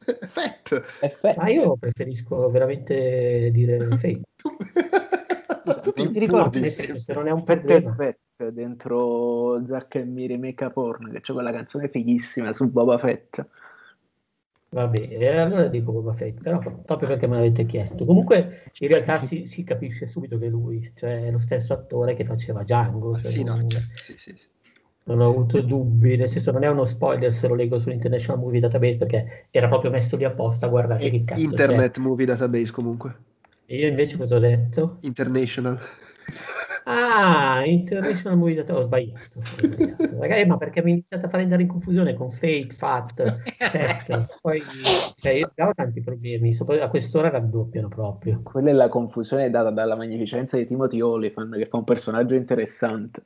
Fett. 0.26 1.36
Ma 1.36 1.48
io 1.48 1.76
preferisco 1.76 2.50
veramente 2.50 3.50
dire 3.52 3.78
Fate. 3.98 4.22
non 5.96 6.12
ti 6.12 6.18
ricordi 6.18 6.62
se 6.62 7.12
non 7.12 7.28
è 7.28 7.30
un 7.30 7.44
problema. 7.44 7.94
Fett 7.94 8.48
dentro 8.48 9.64
Zack 9.66 9.96
e 9.96 10.04
Miri 10.06 10.38
Make 10.38 10.70
Porn, 10.70 11.10
che 11.10 11.20
c'è 11.20 11.34
quella 11.34 11.52
canzone 11.52 11.88
fighissima 11.88 12.54
su 12.54 12.70
Boba 12.70 12.96
Fett. 12.96 13.46
Vabbè, 14.72 15.06
e 15.10 15.28
allora 15.38 15.68
dico 15.68 15.92
Boba 15.92 16.14
Fett, 16.14 16.40
però 16.40 16.58
proprio 16.58 17.06
perché 17.06 17.26
me 17.26 17.36
l'avete 17.36 17.66
chiesto. 17.66 18.06
Comunque 18.06 18.62
in 18.78 18.88
realtà 18.88 19.18
si, 19.18 19.44
si 19.44 19.64
capisce 19.64 20.06
subito 20.06 20.38
che 20.38 20.46
lui, 20.48 20.90
cioè 20.96 21.26
è 21.26 21.30
lo 21.30 21.36
stesso 21.36 21.74
attore 21.74 22.14
che 22.14 22.24
faceva 22.24 22.62
Django. 22.62 23.18
Cioè 23.18 23.30
sì, 23.30 23.44
non, 23.44 23.60
no, 23.60 23.68
cioè, 23.68 23.82
sì, 23.96 24.14
sì, 24.16 24.34
sì. 24.34 24.46
non 25.04 25.20
ho 25.20 25.28
avuto 25.28 25.60
dubbi, 25.60 26.16
nel 26.16 26.30
senso 26.30 26.52
non 26.52 26.64
è 26.64 26.68
uno 26.68 26.86
spoiler 26.86 27.30
se 27.30 27.48
lo 27.48 27.54
leggo 27.54 27.78
sull'International 27.78 28.40
Movie 28.40 28.60
Database 28.60 28.96
perché 28.96 29.46
era 29.50 29.68
proprio 29.68 29.90
messo 29.90 30.16
lì 30.16 30.24
apposta, 30.24 30.68
guardate 30.68 31.10
che 31.10 31.22
cazzo 31.22 31.42
Internet 31.42 31.96
c'è. 31.96 32.00
Movie 32.00 32.24
Database 32.24 32.72
comunque. 32.72 33.16
E 33.66 33.76
io 33.76 33.88
invece 33.88 34.16
cosa 34.16 34.36
ho 34.36 34.40
detto? 34.40 34.96
International. 35.00 35.78
Ah, 36.84 37.62
International 37.64 38.36
Movie 38.36 38.56
Database, 38.56 38.78
ho 38.78 39.40
sbagliato. 39.40 40.18
Ragazzi, 40.18 40.46
ma 40.46 40.56
perché 40.56 40.82
mi 40.82 40.92
iniziate 40.92 41.26
a 41.26 41.28
fare 41.28 41.44
andare 41.44 41.62
in 41.62 41.68
confusione 41.68 42.14
con 42.14 42.30
Fate, 42.30 42.68
Fat, 42.70 43.22
Fat. 43.22 44.38
Poi 44.40 44.60
cioè, 45.16 45.32
io 45.32 45.52
avevo 45.54 45.74
tanti 45.74 46.00
problemi, 46.00 46.56
a 46.80 46.88
quest'ora 46.88 47.30
raddoppiano 47.30 47.88
proprio. 47.88 48.40
Quella 48.42 48.70
è 48.70 48.72
la 48.72 48.88
confusione 48.88 49.50
data 49.50 49.70
dalla 49.70 49.94
magnificenza 49.94 50.56
di 50.56 50.66
Timothy 50.66 51.00
Olyphant, 51.00 51.56
che 51.56 51.66
fa 51.66 51.76
un 51.76 51.84
personaggio 51.84 52.34
interessante. 52.34 53.24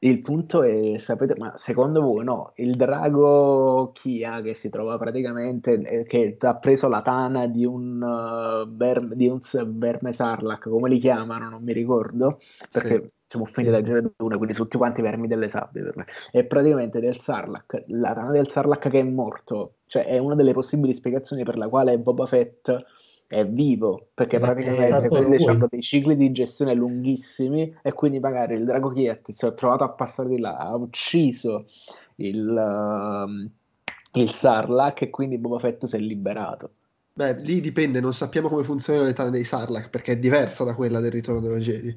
Il 0.00 0.20
punto 0.22 0.62
è, 0.62 0.96
sapete, 0.96 1.34
ma 1.36 1.56
secondo 1.56 2.00
voi 2.00 2.24
no, 2.24 2.52
il 2.56 2.76
drago 2.76 3.90
Kia 3.92 4.40
che 4.42 4.54
si 4.54 4.68
trova 4.68 4.96
praticamente, 4.96 5.72
eh, 5.72 6.04
che 6.04 6.36
ha 6.38 6.56
preso 6.56 6.88
la 6.88 7.02
tana 7.02 7.46
di 7.48 7.64
un, 7.64 8.00
uh, 8.00 8.66
ber, 8.70 9.08
di 9.08 9.26
un 9.26 9.40
verme 9.76 10.12
sarlac, 10.12 10.68
come 10.68 10.88
li 10.88 10.98
chiamano, 10.98 11.50
non 11.50 11.64
mi 11.64 11.72
ricordo, 11.72 12.38
perché 12.70 12.94
sì. 12.94 13.10
siamo 13.28 13.44
finiti 13.44 13.72
da 13.72 13.82
girare 13.82 14.12
una, 14.18 14.36
quindi 14.36 14.54
tutti 14.54 14.76
quanti 14.76 15.02
vermi 15.02 15.26
delle 15.28 15.48
sabbie 15.48 15.82
per 15.82 15.96
me. 15.96 16.06
E 16.32 16.44
praticamente 16.44 17.00
del 17.00 17.18
sarlac, 17.18 17.84
la 17.88 18.14
tana 18.14 18.30
del 18.30 18.48
sarlac 18.48 18.88
che 18.88 19.00
è 19.00 19.04
morto, 19.04 19.74
cioè 19.86 20.06
è 20.06 20.18
una 20.18 20.34
delle 20.34 20.52
possibili 20.52 20.94
spiegazioni 20.94 21.44
per 21.44 21.56
la 21.56 21.68
quale 21.68 21.98
Boba 21.98 22.26
Fett 22.26 22.70
è 23.28 23.46
vivo 23.46 24.08
perché 24.14 24.40
praticamente 24.40 25.06
quelli 25.06 25.46
hanno 25.46 25.66
dei 25.68 25.82
cicli 25.82 26.16
di 26.16 26.32
gestione 26.32 26.72
lunghissimi 26.72 27.76
e 27.82 27.92
quindi 27.92 28.18
magari 28.20 28.54
il 28.54 28.64
Drago 28.64 28.88
Kiet 28.88 29.32
si 29.34 29.44
è 29.44 29.52
trovato 29.52 29.84
a 29.84 29.90
passare 29.90 30.30
di 30.30 30.38
là, 30.38 30.56
ha 30.56 30.74
ucciso 30.74 31.66
il, 32.16 32.48
uh, 32.48 34.18
il 34.18 34.32
Sarlacc 34.32 35.02
e 35.02 35.10
quindi 35.10 35.36
Boba 35.36 35.58
Fett 35.58 35.84
si 35.84 35.96
è 35.96 35.98
liberato. 35.98 36.70
Beh, 37.12 37.34
lì 37.40 37.60
dipende, 37.60 38.00
non 38.00 38.14
sappiamo 38.14 38.48
come 38.48 38.64
funziona 38.64 39.02
l'età 39.02 39.28
dei 39.28 39.44
Sarlacc 39.44 39.90
perché 39.90 40.12
è 40.12 40.18
diversa 40.18 40.64
da 40.64 40.74
quella 40.74 41.00
del 41.00 41.10
ritorno 41.10 41.40
dello 41.40 41.58
Jedi. 41.58 41.94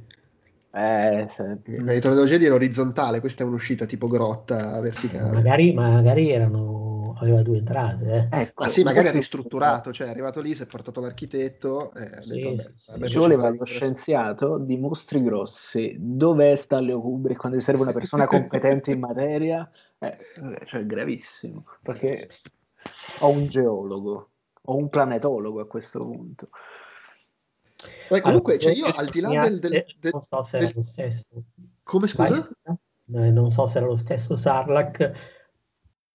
Eh, 0.74 1.28
ritorno 1.66 2.16
dello 2.16 2.28
Jedi 2.28 2.46
era 2.46 2.56
orizzontale, 2.56 3.20
questa 3.20 3.44
è 3.44 3.48
un'uscita 3.48 3.86
tipo 3.86 4.08
grotta 4.08 4.80
verticale. 4.80 5.34
Magari, 5.34 5.74
magari 5.74 6.30
erano 6.32 6.82
aveva 7.22 7.42
due 7.42 7.58
entrate. 7.58 8.30
Eh. 8.32 8.42
Ecco, 8.42 8.64
Ma 8.64 8.70
sì, 8.70 8.84
magari 8.84 9.08
è 9.08 9.12
ristrutturato, 9.12 9.92
cioè 9.92 10.08
è 10.08 10.10
arrivato 10.10 10.42
lì, 10.42 10.54
si 10.54 10.64
è 10.64 10.66
portato 10.66 11.02
l'architetto. 11.02 11.94
Eh, 11.94 12.22
sì, 12.22 12.42
detto, 12.42 12.72
sì, 12.76 12.92
sì. 12.94 13.08
Ci 13.08 13.18
voleva 13.18 13.50
lo 13.50 13.64
scienziato 13.64 14.58
di 14.58 14.78
mostri 14.78 15.22
grossi. 15.24 15.96
Dov'è 16.00 16.56
Stanley 16.56 17.00
Kubrick 17.00 17.40
quando 17.40 17.58
gli 17.58 17.62
serve 17.62 17.82
una 17.82 17.94
persona 17.94 18.28
competente 18.28 18.92
in 18.92 19.00
materia? 19.00 19.70
Eh, 20.00 20.18
cioè, 20.66 20.86
gravissimo, 20.86 21.66
perché 21.82 22.30
ho 23.22 23.30
un 23.30 23.48
geologo, 23.48 24.30
ho 24.64 24.76
un 24.76 24.90
planetologo 24.90 25.62
a 25.62 25.68
questo 25.68 26.00
punto. 26.00 26.50
Beh, 28.10 28.22
comunque, 28.22 28.58
allora, 28.58 28.74
cioè 28.74 28.78
io 28.78 28.94
al 28.94 29.10
di 29.10 29.20
là 29.20 29.30
del, 29.30 29.60
del, 29.60 29.86
del, 30.00 30.12
Non 30.12 30.22
so 30.22 30.44
se 30.44 30.58
era 30.58 30.70
lo 30.74 30.84
stesso. 30.84 31.26
Come 31.84 32.08
scusa? 32.08 32.50
Vai, 33.06 33.32
non 33.32 33.52
so 33.52 33.68
se 33.68 33.78
era 33.78 33.88
lo 33.88 33.96
stesso 33.96 34.36
Sarlacc 34.36 35.40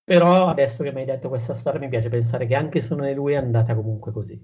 però 0.07 0.47
adesso 0.47 0.85
che 0.85 0.93
mi 0.93 1.01
hai 1.01 1.07
detto 1.07 1.29
questa 1.29 1.53
storia 1.53 1.81
mi 1.81 1.89
piace 1.89 2.09
pensare 2.09 2.47
che 2.47 2.55
anche 2.55 2.81
se 2.81 2.95
non 2.95 3.07
è 3.07 3.13
lui 3.13 3.33
è 3.33 3.37
andata 3.39 3.75
comunque 3.75 4.13
così. 4.13 4.41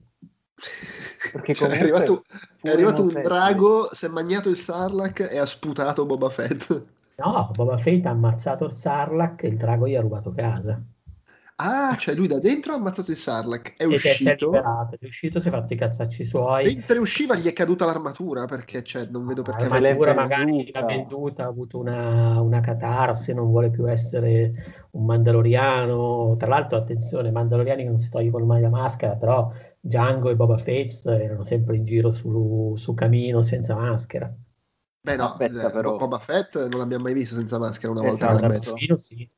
Perché 1.31 1.55
cioè, 1.55 1.69
è 1.69 1.79
arrivato, 1.79 2.25
è 2.61 2.71
arrivato 2.71 3.03
un 3.03 3.21
drago, 3.23 3.89
si 3.93 4.07
è 4.07 4.09
mangiato 4.09 4.49
il 4.49 4.57
Sarlacc 4.57 5.21
e 5.21 5.39
ha 5.39 5.47
sputato 5.47 6.05
Boba 6.05 6.31
Fett. 6.31 6.85
No, 7.15 7.49
Boba 7.55 7.79
Fett 7.79 8.05
ha 8.07 8.11
ammazzato 8.11 8.65
il 8.65 8.73
Sarlacc 8.73 9.45
e 9.45 9.49
il 9.49 9.57
drago 9.57 9.87
gli 9.87 9.95
ha 9.95 10.01
rubato 10.01 10.33
casa. 10.33 10.83
Ah, 11.57 11.95
cioè 11.97 12.15
lui 12.15 12.27
da 12.27 12.41
dentro 12.41 12.73
ha 12.73 12.77
ammazzato 12.77 13.11
il 13.11 13.17
Sarlacc, 13.17 13.77
è 13.77 13.83
e 13.83 13.87
uscito. 13.87 14.31
È, 14.31 14.37
liberato, 14.37 14.97
è 14.99 15.07
uscito, 15.07 15.39
si 15.39 15.49
è 15.49 15.51
fatto 15.51 15.73
i 15.73 15.77
cazzacci 15.77 16.25
suoi. 16.25 16.65
Mentre 16.65 16.99
usciva 16.99 17.37
gli 17.37 17.47
è 17.47 17.53
caduta 17.53 17.85
l'armatura, 17.85 18.47
perché 18.47 18.83
cioè, 18.83 19.07
non 19.11 19.27
vedo 19.27 19.43
perché... 19.43 19.65
Ah, 19.65 19.69
l'armatura 19.69 20.15
magari 20.15 20.71
l'ha 20.73 20.85
venduta, 20.85 21.45
ha 21.45 21.49
avuto 21.49 21.79
una, 21.79 22.41
una 22.41 22.61
catarsi, 22.61 23.33
non 23.33 23.51
vuole 23.51 23.71
più 23.71 23.89
essere 23.89 24.87
un 24.93 25.05
mandaloriano. 25.05 26.37
Tra 26.39 26.49
l'altro, 26.49 26.79
attenzione, 26.79 27.31
mandaloriani 27.31 27.83
che 27.83 27.89
non 27.89 27.99
si 27.99 28.09
tolgono 28.09 28.45
mai 28.45 28.63
la 28.63 28.71
maschera, 28.71 29.15
però 29.15 29.53
Django 29.79 30.31
e 30.31 30.37
Boba 30.37 30.57
Fett 30.57 31.07
erano 31.07 31.45
sempre 31.45 31.77
in 31.77 31.85
giro 31.85 32.11
su, 32.11 32.75
su 32.77 32.95
camino 32.95 33.43
senza 33.43 33.75
maschera. 33.75 34.35
Beh 35.05 35.17
no, 35.17 35.25
Aspetta, 35.25 35.69
eh, 35.69 35.73
però... 35.73 35.97
Boba 35.97 36.19
Fett 36.19 36.69
non 36.69 36.81
l'abbiamo 36.81 37.05
mai 37.05 37.15
visto 37.15 37.35
senza 37.35 37.59
maschera 37.59 37.93
una 37.93 38.07
esatto, 38.07 38.33
volta 38.33 38.49
messo. 38.49 38.97
Sì. 38.97 39.29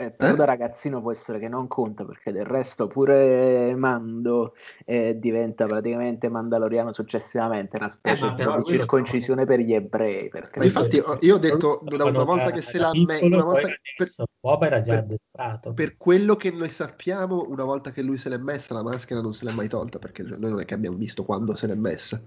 Eh, 0.00 0.10
però 0.12 0.32
eh? 0.32 0.36
da 0.36 0.44
ragazzino 0.46 1.02
può 1.02 1.10
essere 1.10 1.38
che 1.38 1.48
non 1.48 1.68
conta 1.68 2.06
perché 2.06 2.32
del 2.32 2.46
resto 2.46 2.86
pure 2.86 3.74
Mando 3.74 4.54
eh, 4.86 5.18
diventa 5.18 5.66
praticamente 5.66 6.30
mandaloriano 6.30 6.90
successivamente, 6.90 7.76
una 7.76 7.88
specie 7.88 8.24
eh, 8.28 8.34
di 8.34 8.64
circoncisione 8.64 9.44
per 9.44 9.60
gli 9.60 9.74
ebrei. 9.74 10.30
Ma 10.56 10.64
infatti 10.64 11.02
io 11.20 11.34
ho 11.34 11.38
detto 11.38 11.82
una, 11.84 12.06
una 12.06 12.24
volta 12.24 12.50
che 12.50 12.62
se 12.62 12.78
l'ha 12.78 12.90
messo, 12.94 13.26
una 13.26 13.44
volta 13.44 13.68
per, 13.94 14.08
Bob 14.40 14.62
era 14.62 14.80
già 14.80 14.94
addestrato. 15.00 15.74
Per 15.74 15.98
quello 15.98 16.34
che 16.34 16.50
noi 16.50 16.70
sappiamo, 16.70 17.44
una 17.46 17.64
volta 17.64 17.90
che 17.90 18.00
lui 18.00 18.16
se 18.16 18.30
l'è 18.30 18.38
messa 18.38 18.72
la 18.72 18.82
maschera 18.82 19.20
non 19.20 19.34
se 19.34 19.44
l'è 19.44 19.52
mai 19.52 19.68
tolta 19.68 19.98
perché 19.98 20.22
noi 20.22 20.38
non 20.38 20.60
è 20.60 20.64
che 20.64 20.72
abbiamo 20.72 20.96
visto 20.96 21.24
quando 21.24 21.54
se 21.54 21.66
l'è 21.66 21.74
messa. 21.74 22.22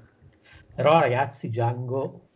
Però 0.76 1.00
ragazzi, 1.00 1.50
Django 1.50 2.28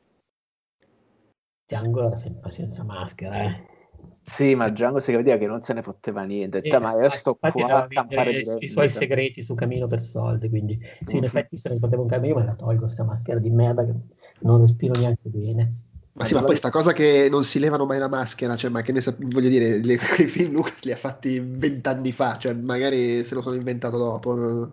Django 1.67 2.07
era 2.07 2.15
sempre 2.15 2.49
senza 2.49 2.83
maschera, 2.83 3.43
eh. 3.43 3.76
Sì, 4.23 4.55
ma 4.55 4.69
Django 4.69 4.99
si 4.99 5.11
capiva 5.11 5.37
che 5.37 5.47
non 5.47 5.61
se 5.61 5.73
ne 5.73 5.81
fotteva 5.81 6.23
niente. 6.23 6.61
Eh, 6.61 6.79
ma 6.79 6.91
io 7.01 7.09
sto 7.09 7.35
qua 7.35 7.83
a 7.83 7.87
campare 7.87 8.43
i 8.59 8.67
suoi 8.67 8.89
segreti 8.89 9.41
su 9.41 9.55
Camino 9.55 9.87
per 9.87 10.01
soldi, 10.01 10.49
quindi 10.49 10.79
sì, 11.05 11.17
in 11.17 11.23
effetti 11.23 11.55
se 11.55 11.69
ne 11.69 11.79
poteva 11.79 12.01
un 12.01 12.07
cammino, 12.07 12.35
ma 12.35 12.43
la 12.43 12.53
tolgo 12.53 12.81
questa 12.81 13.03
maschera 13.03 13.39
di 13.39 13.49
merda 13.49 13.85
che 13.85 13.93
non 14.41 14.59
respiro 14.59 14.99
neanche 14.99 15.29
bene. 15.29 15.73
Ma 16.13 16.25
sì, 16.25 16.33
ma 16.33 16.43
poi 16.43 16.55
sta 16.55 16.69
cosa 16.69 16.93
che 16.93 17.27
non 17.29 17.43
si 17.43 17.59
levano 17.59 17.85
mai 17.85 17.99
la 17.99 18.09
maschera, 18.09 18.55
cioè, 18.55 18.69
ma 18.69 18.81
che 18.81 18.91
ne 18.91 19.01
sa- 19.01 19.15
voglio 19.17 19.49
dire, 19.49 19.77
le, 19.77 19.97
quei 20.15 20.27
film 20.27 20.51
Lucas 20.53 20.83
li 20.83 20.91
ha 20.91 20.97
fatti 20.97 21.39
vent'anni 21.39 22.11
fa, 22.11 22.37
cioè 22.37 22.53
magari 22.53 23.23
se 23.23 23.33
lo 23.35 23.41
sono 23.41 23.55
inventato 23.55 23.97
dopo. 23.97 24.71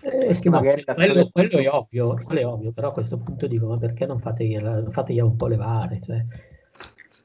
Eh, 0.00 0.34
sì, 0.34 0.48
magari 0.48 0.84
quello, 0.84 1.30
quello, 1.30 1.58
è 1.58 1.68
ovvio, 1.68 2.14
quello 2.24 2.40
è 2.40 2.46
ovvio, 2.46 2.72
però 2.72 2.88
a 2.88 2.92
questo 2.92 3.18
punto 3.18 3.46
dico, 3.46 3.66
ma 3.66 3.76
perché 3.78 4.06
non 4.06 4.18
fategliela, 4.18 4.90
fategliela 4.90 5.26
un 5.26 5.36
po' 5.36 5.46
levare? 5.46 6.00
Cioè, 6.02 6.24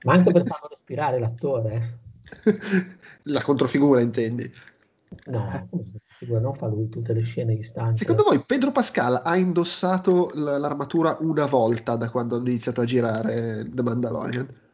ma 0.04 0.14
anche 0.14 0.32
per 0.32 0.46
farlo 0.46 0.68
respirare 0.70 1.20
l'attore. 1.20 2.00
La 3.24 3.42
controfigura 3.42 4.02
intendi? 4.02 4.52
No, 5.28 5.70
figura, 6.18 6.40
non 6.40 6.54
fa 6.54 6.68
lui 6.68 6.90
tutte 6.90 7.14
le 7.14 7.22
scene 7.22 7.56
di 7.56 7.64
stanza. 7.64 7.98
Secondo 7.98 8.24
voi 8.24 8.44
Pedro 8.46 8.72
Pascal 8.72 9.22
ha 9.24 9.38
indossato 9.38 10.32
l'armatura 10.34 11.18
una 11.22 11.46
volta 11.46 11.96
da 11.96 12.10
quando 12.10 12.36
hanno 12.36 12.50
iniziato 12.50 12.82
a 12.82 12.86
girare 12.86 13.68
The 13.72 13.84
Mandalorian? 13.84 14.66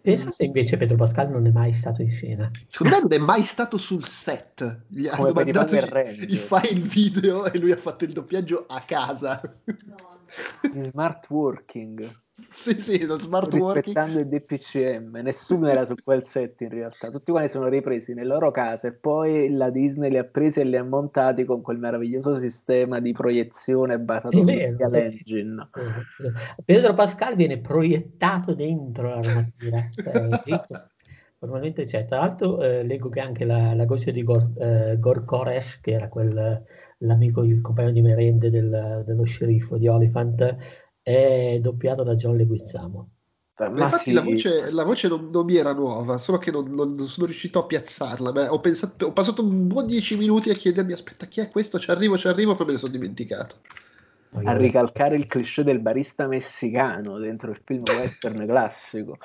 Pensa 0.00 0.30
se 0.30 0.44
invece 0.44 0.76
Pedro 0.76 0.96
Pascal 0.96 1.30
non 1.30 1.46
è 1.46 1.50
mai 1.50 1.72
stato 1.72 2.00
in 2.00 2.10
scena. 2.10 2.48
Secondo 2.68 2.94
me 2.94 3.02
non 3.02 3.12
è 3.12 3.18
mai 3.18 3.42
stato 3.42 3.76
sul 3.76 4.04
set. 4.04 4.82
Gli 4.86 5.08
hanno 5.08 5.32
mandato 5.32 5.74
i, 5.74 5.80
i 6.28 6.36
file 6.36 6.80
video 6.80 7.50
e 7.50 7.58
lui 7.58 7.72
ha 7.72 7.76
fatto 7.76 8.04
il 8.04 8.12
doppiaggio 8.12 8.66
a 8.68 8.80
casa. 8.86 9.40
No. 9.64 10.90
Smart 10.90 11.28
working. 11.28 12.24
Sì, 12.50 12.78
sì, 12.78 13.06
lo 13.06 13.18
smart 13.18 13.52
working. 13.54 13.84
Rispettando 13.84 14.18
il 14.18 14.28
DPCM, 14.28 15.20
nessuno 15.22 15.68
era 15.68 15.86
su 15.86 15.94
quel 16.04 16.22
set 16.24 16.60
in 16.60 16.68
realtà, 16.68 17.08
tutti 17.08 17.30
quanti 17.30 17.48
sono 17.48 17.68
ripresi 17.68 18.12
nelle 18.12 18.28
loro 18.28 18.50
case 18.50 18.88
e 18.88 18.92
poi 18.92 19.50
la 19.50 19.70
Disney 19.70 20.10
li 20.10 20.18
ha 20.18 20.24
presi 20.24 20.60
e 20.60 20.64
li 20.64 20.76
ha 20.76 20.84
montati 20.84 21.46
con 21.46 21.62
quel 21.62 21.78
meraviglioso 21.78 22.36
sistema 22.38 23.00
di 23.00 23.12
proiezione 23.12 23.98
basato 23.98 24.36
su 24.36 24.44
Real 24.44 24.94
Engine. 24.94 25.68
Pedro 26.62 26.92
Pascal 26.92 27.36
viene 27.36 27.58
proiettato 27.58 28.54
dentro 28.54 29.08
l'armatura. 29.08 29.80
cioè, 29.94 30.28
Normalmente 31.38 31.84
c'è, 31.84 32.06
tra 32.06 32.18
l'altro 32.18 32.62
eh, 32.62 32.82
leggo 32.82 33.10
che 33.10 33.20
anche 33.20 33.44
la, 33.44 33.74
la 33.74 33.84
voce 33.84 34.10
di 34.10 34.22
Gor, 34.22 34.52
eh, 34.58 34.96
Gor 34.98 35.24
Koresh, 35.24 35.80
che 35.80 35.92
era 35.92 36.08
quel, 36.08 36.64
l'amico, 36.98 37.44
il 37.44 37.60
compagno 37.60 37.92
di 37.92 38.00
merende 38.00 38.50
del, 38.50 39.02
dello 39.06 39.24
sceriffo 39.24 39.76
di 39.76 39.86
Oliphant, 39.86 40.56
è 41.06 41.58
doppiato 41.60 42.02
da 42.02 42.16
John 42.16 42.34
Leguizamo. 42.34 43.10
Ma 43.58 43.68
infatti 43.68 44.10
sì. 44.10 44.12
la 44.12 44.22
voce, 44.22 44.70
la 44.72 44.82
voce 44.82 45.06
non, 45.06 45.30
non, 45.30 45.44
mi 45.44 45.54
era 45.54 45.72
nuova, 45.72 46.18
solo 46.18 46.38
che 46.38 46.50
non, 46.50 46.68
non, 46.72 46.94
non 46.94 47.06
sono 47.06 47.26
riuscito 47.26 47.60
a 47.60 47.64
piazzarla. 47.64 48.32
Beh, 48.32 48.48
ho, 48.48 48.58
pensato, 48.58 49.06
ho, 49.06 49.12
passato 49.12 49.42
un 49.42 49.68
buon 49.68 49.86
dieci 49.86 50.16
minuti 50.16 50.50
a 50.50 50.54
chiedermi: 50.54 50.92
aspetta, 50.92 51.26
chi 51.26 51.40
è 51.40 51.48
questo? 51.48 51.78
Ci 51.78 51.92
arrivo, 51.92 52.18
ci 52.18 52.26
arrivo, 52.26 52.56
poi 52.56 52.66
me 52.66 52.72
ne 52.72 52.78
sono 52.78 52.90
dimenticato. 52.90 53.54
A 54.32 54.56
ricalcare 54.56 55.14
il 55.14 55.26
cliché 55.26 55.62
del 55.62 55.78
barista 55.78 56.26
messicano 56.26 57.18
dentro 57.18 57.52
il 57.52 57.60
film 57.64 57.84
western 57.86 58.44
classico. 58.44 59.18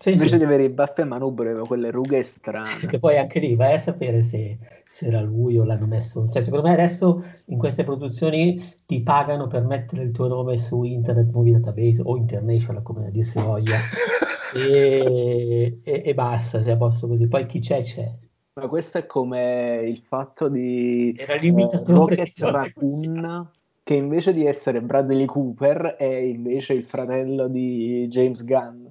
Sì, 0.00 0.10
Invece 0.10 0.30
sì. 0.30 0.36
di 0.38 0.44
avere 0.44 0.64
i 0.64 0.68
baffi 0.68 1.00
e 1.00 1.04
manubrio, 1.04 1.50
aveva 1.50 1.66
quelle 1.66 1.90
rughe 1.90 2.22
strane. 2.22 2.86
Che 2.86 2.98
poi 2.98 3.18
anche 3.18 3.40
lì 3.40 3.56
vai 3.56 3.74
a 3.74 3.78
sapere 3.78 4.22
se 4.22 4.58
se 4.90 5.06
era 5.06 5.20
lui 5.20 5.58
o 5.58 5.64
l'hanno 5.64 5.86
messo. 5.86 6.28
Cioè, 6.30 6.42
secondo 6.42 6.66
me 6.66 6.72
adesso 6.72 7.22
in 7.46 7.58
queste 7.58 7.84
produzioni 7.84 8.60
ti 8.86 9.02
pagano 9.02 9.46
per 9.46 9.64
mettere 9.64 10.02
il 10.02 10.10
tuo 10.10 10.26
nome 10.26 10.56
su 10.56 10.82
Internet 10.82 11.30
Movie 11.30 11.60
Database 11.60 12.02
o 12.04 12.16
International, 12.16 12.82
come 12.82 13.10
dir 13.10 13.24
si 13.24 13.38
voglia, 13.38 13.76
e, 14.56 15.78
e, 15.82 16.02
e, 16.04 16.14
basta, 16.14 16.60
se 16.60 16.70
a 16.72 16.76
posto 16.76 17.06
così. 17.06 17.28
Poi 17.28 17.46
chi 17.46 17.60
c'è, 17.60 17.82
c'è. 17.82 18.12
Ma 18.54 18.66
questo 18.66 18.98
è 18.98 19.06
come 19.06 19.82
il 19.86 20.02
fatto 20.04 20.48
di 20.48 21.14
Era 21.16 21.36
l'imitatore 21.36 22.14
eh, 22.14 22.16
Rocket 22.16 22.38
Raccoon, 22.40 23.50
che 23.84 23.94
invece 23.94 24.32
di 24.32 24.46
essere 24.46 24.80
Bradley 24.80 25.26
Cooper 25.26 25.94
è 25.96 26.06
invece 26.06 26.72
il 26.72 26.82
fratello 26.82 27.46
di 27.46 28.08
James 28.08 28.42
Gunn. 28.42 28.87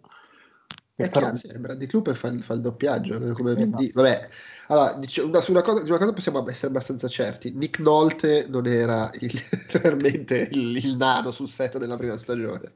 È 0.97 1.09
però... 1.11 1.31
chiaro, 1.31 1.35
sì, 1.35 1.59
Bradley 1.59 1.85
Cooper 1.85 2.15
fa, 2.15 2.35
fa, 2.39 2.53
il 2.55 2.61
doppiaggio, 2.61 3.19
eh, 3.19 3.33
come 3.33 3.55
esatto. 3.55 3.85
Vabbè, 3.93 4.27
allora, 4.69 4.93
dice, 4.93 5.21
una, 5.21 5.39
su, 5.41 5.51
una 5.51 5.61
cosa, 5.61 5.85
su, 5.85 5.89
una 5.91 5.99
cosa, 5.99 6.11
possiamo 6.13 6.49
essere 6.49 6.67
abbastanza 6.69 7.07
certi. 7.07 7.51
Nick 7.53 7.77
Nolte 7.77 8.47
non 8.47 8.65
era 8.65 9.11
il, 9.19 9.31
veramente 9.79 10.49
il, 10.51 10.75
il, 10.75 10.97
nano 10.97 11.29
sul 11.29 11.49
set 11.49 11.77
della 11.77 11.97
prima 11.97 12.17
stagione. 12.17 12.73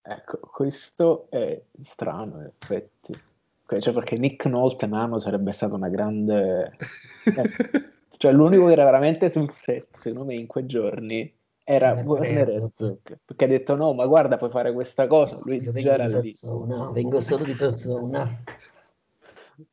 Ecco, 0.00 0.38
questo 0.42 1.26
è 1.30 1.60
strano 1.80 2.38
in 2.38 2.50
effetti. 2.56 3.20
Cioè, 3.66 3.92
perché 3.92 4.16
Nick 4.16 4.44
Nolte 4.46 4.86
nano 4.86 5.18
sarebbe 5.18 5.50
stata 5.50 5.74
una 5.74 5.88
grande... 5.88 6.76
eh, 7.24 7.90
cioè, 8.16 8.30
l'unico 8.30 8.66
che 8.66 8.72
era 8.72 8.84
veramente 8.84 9.28
sul 9.28 9.50
set, 9.50 9.96
secondo 9.96 10.26
me, 10.26 10.34
in 10.36 10.46
quei 10.46 10.66
giorni 10.66 11.34
era 11.74 11.92
Werner 11.94 12.48
Herzog 12.48 12.98
perché 13.24 13.44
ha 13.44 13.48
detto 13.48 13.74
no 13.74 13.94
ma 13.94 14.06
guarda 14.06 14.36
puoi 14.36 14.50
fare 14.50 14.72
questa 14.72 15.06
cosa. 15.06 15.38
Lui 15.42 15.62
Io 15.62 15.72
già 15.72 15.94
era 15.94 16.06
lì 16.06 16.12
persona, 16.12 16.90
vengo 16.90 17.20
solo 17.20 17.44
di 17.44 17.54
persona. 17.54 18.28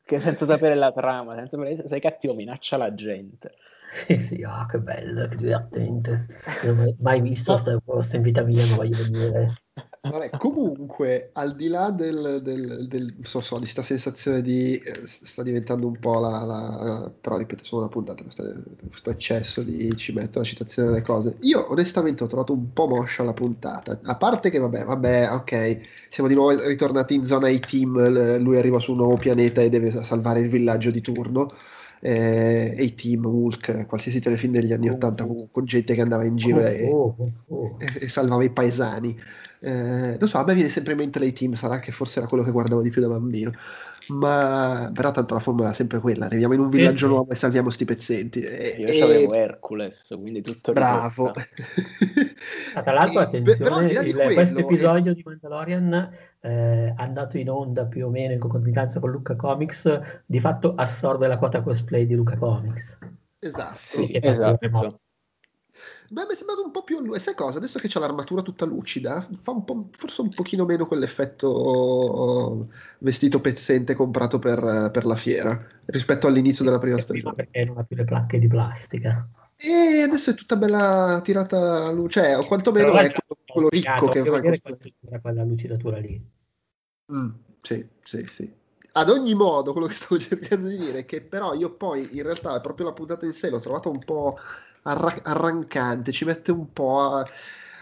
Che 0.04 0.20
senza 0.20 0.46
sapere 0.46 0.76
la 0.76 0.92
trama 0.92 1.36
senza 1.36 1.58
sapere, 1.58 1.88
sei 1.88 2.00
cattivo 2.00 2.34
minaccia 2.34 2.78
la 2.78 2.94
gente. 2.94 3.54
Sì 3.92 4.20
sì 4.20 4.44
ah, 4.44 4.66
che 4.70 4.80
bello 4.80 5.28
che 5.28 5.36
divertente 5.36 6.28
non 6.64 6.80
ho 6.80 6.96
mai 7.00 7.22
visto 7.22 7.54
questa 7.54 7.80
posta 7.84 8.18
in 8.18 8.22
vita 8.22 8.44
mia 8.44 8.66
ma 8.68 8.76
voglio 8.76 8.98
venire 8.98 9.64
Vabbè, 10.02 10.30
comunque, 10.38 11.32
al 11.34 11.58
di 11.58 11.68
là 11.68 11.92
del, 11.92 12.40
del, 12.42 12.88
del 12.88 13.16
so, 13.24 13.42
so, 13.42 13.56
di 13.56 13.62
questa 13.62 13.82
sensazione 13.82 14.42
di 14.42 14.76
eh, 14.78 15.02
sta 15.06 15.44
diventando 15.44 15.88
un 15.88 16.00
po' 16.00 16.20
la, 16.20 16.44
la 16.46 17.12
però 17.20 17.36
ripeto, 17.36 17.66
solo 17.66 17.82
una 17.82 17.92
puntata, 17.92 18.24
questo, 18.24 19.10
eccesso 19.10 19.62
di 19.62 19.94
ci 19.98 20.14
metto 20.14 20.40
la 20.40 20.46
citazione 20.46 20.90
delle 20.90 21.02
cose. 21.02 21.36
Io 21.42 21.70
onestamente 21.70 22.24
ho 22.24 22.28
trovato 22.28 22.54
un 22.54 22.72
po' 22.72 22.88
moscia 22.88 23.24
la 23.24 23.34
puntata, 23.34 24.00
a 24.02 24.16
parte 24.16 24.50
che 24.50 24.60
vabbè, 24.60 24.86
vabbè, 24.86 25.32
ok, 25.34 25.80
siamo 26.10 26.30
di 26.30 26.36
nuovo 26.36 26.66
ritornati 26.66 27.16
in 27.16 27.26
zona 27.26 27.50
A-Team, 27.50 28.40
lui 28.42 28.58
arriva 28.58 28.80
su 28.80 28.92
un 28.92 28.98
nuovo 28.98 29.18
pianeta 29.18 29.60
e 29.60 29.68
deve 29.68 29.92
salvare 29.92 30.40
il 30.40 30.48
villaggio 30.48 30.92
di 30.92 31.02
turno 31.02 31.48
eh, 32.02 32.76
A-Team, 32.80 33.26
Hulk, 33.26 33.86
qualsiasi 33.86 34.20
telefilm 34.20 34.54
degli 34.54 34.74
anni 34.74 34.90
oh, 34.90 34.94
80 34.94 35.26
con, 35.52 35.66
gente 35.66 35.94
che 35.94 36.02
andava 36.02 36.24
in 36.24 36.36
giro 36.36 36.60
oh, 36.60 36.66
e, 36.66 36.90
oh, 36.92 37.16
oh. 37.48 37.78
e, 37.80 38.06
e, 38.06 38.10
salvava 38.10 38.44
i 38.44 38.50
paesani. 38.50 39.18
Eh, 39.62 40.18
non 40.18 40.28
so, 40.28 40.38
a 40.38 40.46
me 40.46 40.54
viene 40.54 40.70
sempre 40.70 40.94
in 40.94 41.00
mente 41.00 41.20
l'A-Team, 41.20 41.54
sarà 41.54 41.80
che 41.80 41.92
forse 41.92 42.20
era 42.20 42.28
quello 42.28 42.44
che 42.44 42.52
guardavo 42.52 42.82
di 42.82 42.90
più 42.90 43.02
da 43.02 43.10
bambino. 43.10 43.52
Ma 44.10 44.90
però 44.92 45.12
tanto 45.12 45.36
la 45.36 45.40
formula 45.40 45.70
è 45.70 45.74
sempre 45.74 46.00
quella: 46.00 46.26
arriviamo 46.26 46.54
in 46.54 46.62
un 46.62 46.70
villaggio 46.70 47.06
sì. 47.06 47.12
nuovo 47.14 47.32
e 47.32 47.36
salviamo 47.36 47.70
sti 47.70 47.86
pezzenti. 47.86 48.42
E, 48.42 48.76
Io 48.80 48.88
e... 48.88 49.02
avevo 49.02 49.34
Hercules, 49.34 50.08
quindi 50.20 50.42
tutto 50.42 50.74
bravo. 50.74 51.34
Ah, 52.76 52.84
tra 52.84 52.94
l'altro, 52.94 53.20
attenzione, 53.20 53.92
il, 53.92 54.14
quello, 54.14 54.34
questo 54.34 54.60
episodio 54.60 55.14
di 55.14 55.24
Mandalorian 55.26 56.10
eh, 56.40 56.94
andato 56.96 57.38
in 57.38 57.50
onda 57.50 57.86
più 57.86 58.06
o 58.06 58.10
meno 58.10 58.34
in 58.34 58.40
concomitanza 58.40 59.00
con 59.00 59.10
Luca 59.12 59.36
Comics, 59.36 60.22
di 60.26 60.40
fatto 60.40 60.74
assorbe 60.76 61.28
la 61.28 61.38
quota 61.38 61.62
cosplay 61.62 62.06
di 62.06 62.16
Luca 62.16 62.38
Comics. 62.38 62.98
Esatto. 63.40 63.76
Sì, 63.76 64.18
esatto. 64.22 65.02
Beh, 66.12 66.26
mi 66.26 66.32
è 66.32 66.36
sembrato 66.36 66.64
un 66.64 66.72
po' 66.72 66.84
più. 66.84 67.14
E 67.14 67.20
sai 67.20 67.36
cosa? 67.36 67.60
Adesso 67.60 67.78
che 67.78 67.88
c'è 67.88 68.00
l'armatura 68.00 68.42
tutta 68.42 68.66
lucida, 68.66 69.28
fa 69.42 69.52
un 69.52 69.64
po', 69.64 69.90
forse 69.92 70.22
un 70.22 70.30
pochino 70.30 70.66
meno 70.66 70.88
quell'effetto 70.88 72.68
vestito 73.00 73.40
pezzente 73.42 73.94
comprato 73.94 74.40
per, 74.40 74.90
per 74.92 75.06
la 75.06 75.16
fiera 75.16 75.64
rispetto 75.86 76.28
all'inizio 76.28 76.66
della 76.66 76.80
prima 76.80 77.00
stagione. 77.00 77.36
Perché 77.36 77.66
non 77.66 77.78
ha 77.78 77.84
più 77.84 77.96
le 77.96 78.06
placche 78.06 78.40
di 78.40 78.48
plastica. 78.48 79.28
E 79.56 80.02
adesso 80.02 80.32
è 80.32 80.36
tutta 80.36 80.56
bella 80.56 81.20
tirata 81.24 81.86
a 81.86 81.92
luce, 81.92 82.22
cioè, 82.22 82.38
o 82.38 82.46
quantomeno 82.46 82.94
è 82.94 83.12
quello, 83.12 83.38
quello 83.46 83.68
ricco 83.70 84.10
che 84.10 84.24
fa 84.24 84.40
questa... 84.40 84.74
quella 85.22 85.44
lucidatura 85.44 85.98
lì. 85.98 86.22
Mm, 87.14 87.30
sì, 87.62 87.86
sì, 88.02 88.26
sì. 88.26 88.58
Ad 88.94 89.10
ogni 89.10 89.36
modo, 89.36 89.74
quello 89.74 89.88
che 89.88 89.94
stavo 89.94 90.18
cercando 90.20 90.70
di 90.70 90.78
dire 90.78 91.00
è 91.00 91.06
che 91.06 91.22
però 91.22 91.54
io 91.54 91.72
poi 91.72 92.16
in 92.16 92.24
realtà 92.24 92.60
proprio 92.62 92.88
la 92.88 92.94
puntata 92.94 93.26
in 93.26 93.34
sé 93.34 93.50
l'ho 93.50 93.60
trovata 93.60 93.90
un 93.90 94.00
po' 94.00 94.38
arra- 94.84 95.22
arrancante, 95.24 96.12
ci 96.12 96.26
mette 96.26 96.52
un 96.52 96.72
po' 96.74 97.00
a 97.02 97.26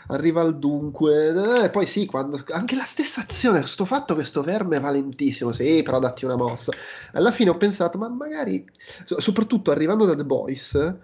arriva 0.08 0.42
al 0.42 0.58
dunque. 0.58 1.64
Eh, 1.64 1.70
poi 1.70 1.86
sì, 1.86 2.06
quando, 2.06 2.42
anche 2.52 2.76
la 2.76 2.86
stessa 2.86 3.22
azione, 3.22 3.60
questo 3.60 3.86
fatto 3.86 4.16
che 4.16 4.24
sto 4.24 4.42
verme 4.42 4.78
è 4.78 4.82
valentissimo, 4.82 5.52
sì, 5.52 5.82
però 5.84 6.00
datti 6.00 6.26
una 6.26 6.36
mossa. 6.36 6.72
Alla 7.14 7.32
fine 7.32 7.50
ho 7.50 7.58
pensato, 7.58 7.98
ma 7.98 8.08
magari, 8.10 8.66
soprattutto 9.06 9.72
arrivando 9.72 10.06
da 10.06 10.16
The 10.16 10.26
Boys, 10.26 10.96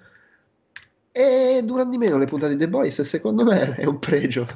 e 1.12 1.62
durano 1.64 1.90
di 1.90 1.98
meno 1.98 2.18
le 2.18 2.26
puntate 2.26 2.54
di 2.54 2.60
The 2.60 2.70
Boys, 2.70 3.02
secondo 3.02 3.44
me 3.44 3.76
è 3.76 3.86
un 3.86 4.00
pregio. 4.00 4.48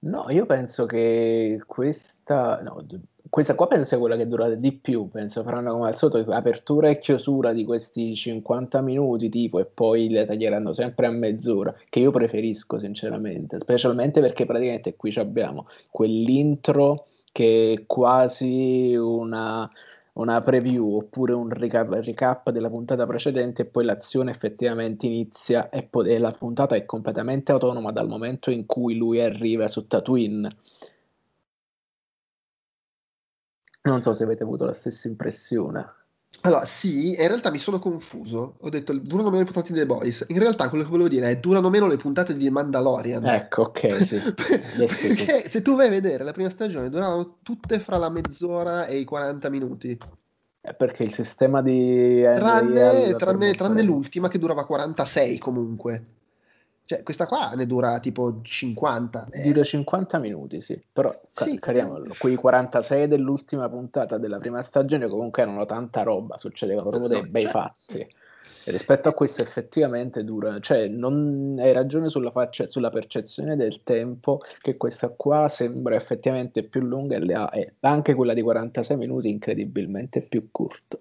No, 0.00 0.30
io 0.30 0.46
penso 0.46 0.86
che 0.86 1.62
questa... 1.66 2.60
No, 2.62 2.84
questa 3.30 3.54
qua 3.54 3.68
penso 3.68 3.94
è 3.94 3.98
quella 3.98 4.16
che 4.16 4.26
dura 4.26 4.52
di 4.52 4.72
più, 4.72 5.08
penso 5.08 5.44
faranno 5.44 5.72
come 5.72 5.88
al 5.88 5.96
solito 5.96 6.30
apertura 6.32 6.88
e 6.90 6.98
chiusura 6.98 7.52
di 7.52 7.64
questi 7.64 8.14
50 8.14 8.80
minuti 8.80 9.28
tipo 9.28 9.60
e 9.60 9.66
poi 9.66 10.08
le 10.08 10.26
taglieranno 10.26 10.72
sempre 10.72 11.06
a 11.06 11.10
mezz'ora, 11.10 11.72
che 11.88 12.00
io 12.00 12.10
preferisco 12.10 12.80
sinceramente, 12.80 13.60
specialmente 13.60 14.20
perché 14.20 14.44
praticamente 14.46 14.96
qui 14.96 15.14
abbiamo 15.16 15.68
quell'intro 15.90 17.06
che 17.30 17.74
è 17.78 17.86
quasi 17.86 18.96
una, 18.96 19.70
una 20.14 20.42
preview 20.42 20.96
oppure 20.96 21.32
un 21.32 21.50
recap, 21.50 21.92
recap, 21.92 22.50
della 22.50 22.68
puntata 22.68 23.06
precedente 23.06 23.62
e 23.62 23.66
poi 23.66 23.84
l'azione 23.84 24.32
effettivamente 24.32 25.06
inizia 25.06 25.68
e, 25.70 25.84
po- 25.84 26.02
e 26.02 26.18
la 26.18 26.32
puntata 26.32 26.74
è 26.74 26.84
completamente 26.84 27.52
autonoma 27.52 27.92
dal 27.92 28.08
momento 28.08 28.50
in 28.50 28.66
cui 28.66 28.96
lui 28.96 29.20
arriva 29.20 29.68
su 29.68 29.86
Tatooine 29.86 30.48
Non 33.82 34.02
so 34.02 34.12
se 34.12 34.24
avete 34.24 34.42
avuto 34.42 34.64
la 34.64 34.72
stessa 34.72 35.08
impressione. 35.08 35.98
Allora, 36.42 36.64
sì, 36.64 37.10
in 37.10 37.26
realtà 37.26 37.50
mi 37.50 37.58
sono 37.58 37.78
confuso. 37.78 38.56
Ho 38.60 38.68
detto 38.70 38.92
durano 38.94 39.28
meno 39.30 39.42
le 39.42 39.44
puntate 39.44 39.72
di 39.72 39.78
The 39.78 39.86
Boys. 39.86 40.24
In 40.28 40.38
realtà 40.38 40.68
quello 40.68 40.84
che 40.84 40.90
volevo 40.90 41.08
dire 41.08 41.28
è 41.28 41.38
durano 41.38 41.68
meno 41.68 41.86
le 41.86 41.96
puntate 41.96 42.36
di 42.36 42.48
Mandalorian. 42.48 43.26
Ecco, 43.26 43.62
ok, 43.62 43.96
sì. 44.02 44.34
Perché 44.34 45.48
se 45.48 45.60
tu 45.60 45.76
vai 45.76 45.88
a 45.88 45.90
vedere 45.90 46.24
la 46.24 46.32
prima 46.32 46.48
stagione 46.48 46.88
duravano 46.88 47.38
tutte 47.42 47.78
fra 47.78 47.98
la 47.98 48.08
mezz'ora 48.08 48.86
e 48.86 48.98
i 48.98 49.04
40 49.04 49.50
minuti. 49.50 49.98
Eh, 50.62 50.74
perché 50.74 51.02
il 51.02 51.12
sistema 51.12 51.60
di... 51.62 52.22
Tranne, 52.22 53.14
tranne, 53.16 53.54
tranne 53.54 53.82
l'ultima 53.82 54.28
che 54.28 54.38
durava 54.38 54.64
46 54.64 55.38
comunque. 55.38 56.02
Cioè, 56.90 57.04
questa 57.04 57.26
qua 57.26 57.52
ne 57.54 57.66
dura 57.66 58.00
tipo 58.00 58.40
50. 58.42 59.28
Eh. 59.30 59.42
Dura 59.44 59.62
50 59.62 60.18
minuti, 60.18 60.60
sì. 60.60 60.82
Però, 60.92 61.14
sì, 61.30 61.56
cariamolo, 61.60 62.16
quei 62.18 62.34
46 62.34 63.06
dell'ultima 63.06 63.68
puntata 63.68 64.18
della 64.18 64.38
prima 64.38 64.60
stagione 64.60 65.06
comunque 65.06 65.42
erano 65.42 65.64
tanta 65.66 66.02
roba, 66.02 66.36
succedeva 66.36 66.82
proprio 66.82 67.06
dei 67.06 67.24
bei 67.28 67.42
certo. 67.42 67.58
fatti. 67.60 67.98
E 68.00 68.72
rispetto 68.72 69.08
a 69.08 69.12
questo 69.12 69.40
effettivamente 69.40 70.24
dura, 70.24 70.58
cioè 70.58 70.88
non 70.88 71.58
hai 71.60 71.70
ragione 71.70 72.08
sulla, 72.08 72.32
faccia, 72.32 72.68
sulla 72.68 72.90
percezione 72.90 73.54
del 73.54 73.84
tempo 73.84 74.40
che 74.60 74.76
questa 74.76 75.10
qua 75.10 75.46
sembra 75.48 75.94
effettivamente 75.94 76.64
più 76.64 76.80
lunga 76.80 77.16
e, 77.18 77.32
ha, 77.32 77.50
e 77.52 77.74
anche 77.82 78.14
quella 78.14 78.34
di 78.34 78.42
46 78.42 78.96
minuti 78.96 79.30
incredibilmente 79.30 80.22
più 80.22 80.48
corta 80.50 80.98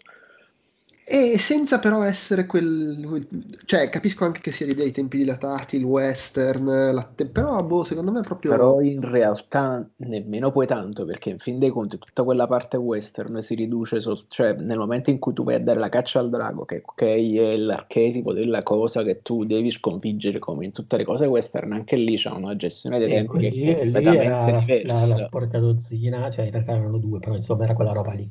e 1.11 1.39
senza 1.39 1.79
però 1.79 2.03
essere 2.03 2.45
quel... 2.45 3.25
cioè 3.65 3.89
capisco 3.89 4.25
anche 4.25 4.41
che 4.41 4.51
sia 4.51 4.67
l'idea 4.67 4.83
dei 4.83 4.93
tempi 4.93 5.17
dilatati, 5.17 5.75
il 5.75 5.83
western, 5.83 6.93
la 6.93 7.01
te... 7.01 7.25
però 7.25 7.63
boh, 7.63 7.83
secondo 7.83 8.11
me 8.11 8.19
è 8.19 8.23
proprio... 8.23 8.51
Però 8.51 8.79
in 8.79 9.01
realtà 9.01 9.83
nemmeno 9.97 10.51
poi 10.51 10.67
tanto, 10.67 11.05
perché 11.05 11.31
in 11.31 11.39
fin 11.39 11.57
dei 11.57 11.71
conti 11.71 11.97
tutta 11.97 12.21
quella 12.21 12.45
parte 12.45 12.77
western 12.77 13.41
si 13.41 13.55
riduce, 13.55 14.01
sol... 14.01 14.23
cioè 14.27 14.53
nel 14.53 14.77
momento 14.77 15.09
in 15.09 15.17
cui 15.17 15.33
tu 15.33 15.43
vai 15.43 15.55
a 15.55 15.59
dare 15.59 15.79
la 15.79 15.89
caccia 15.89 16.19
al 16.19 16.29
drago, 16.29 16.63
che 16.65 16.83
ok 16.85 17.01
è 17.01 17.57
l'archetipo 17.57 18.31
della 18.31 18.61
cosa 18.61 19.01
che 19.01 19.23
tu 19.23 19.45
devi 19.45 19.71
sconfiggere 19.71 20.37
come 20.37 20.65
in 20.65 20.73
tutte 20.73 20.95
le 20.95 21.05
cose 21.05 21.25
western, 21.25 21.71
anche 21.71 21.95
lì 21.95 22.17
c'è 22.17 22.29
una 22.29 22.55
gestione 22.55 22.99
dei 22.99 23.09
tempi 23.09 23.39
lì, 23.39 23.51
che 23.51 23.79
è 23.79 23.91
completamente 23.91 24.83
la, 24.83 24.93
la, 24.93 25.05
la, 25.07 25.17
sporca 25.17 25.57
dozzina, 25.57 26.29
cioè 26.29 26.45
in 26.45 26.51
realtà 26.51 26.73
erano 26.73 26.99
due, 26.99 27.17
però 27.17 27.33
insomma 27.33 27.63
era 27.63 27.73
quella 27.73 27.93
roba 27.93 28.13
lì. 28.13 28.29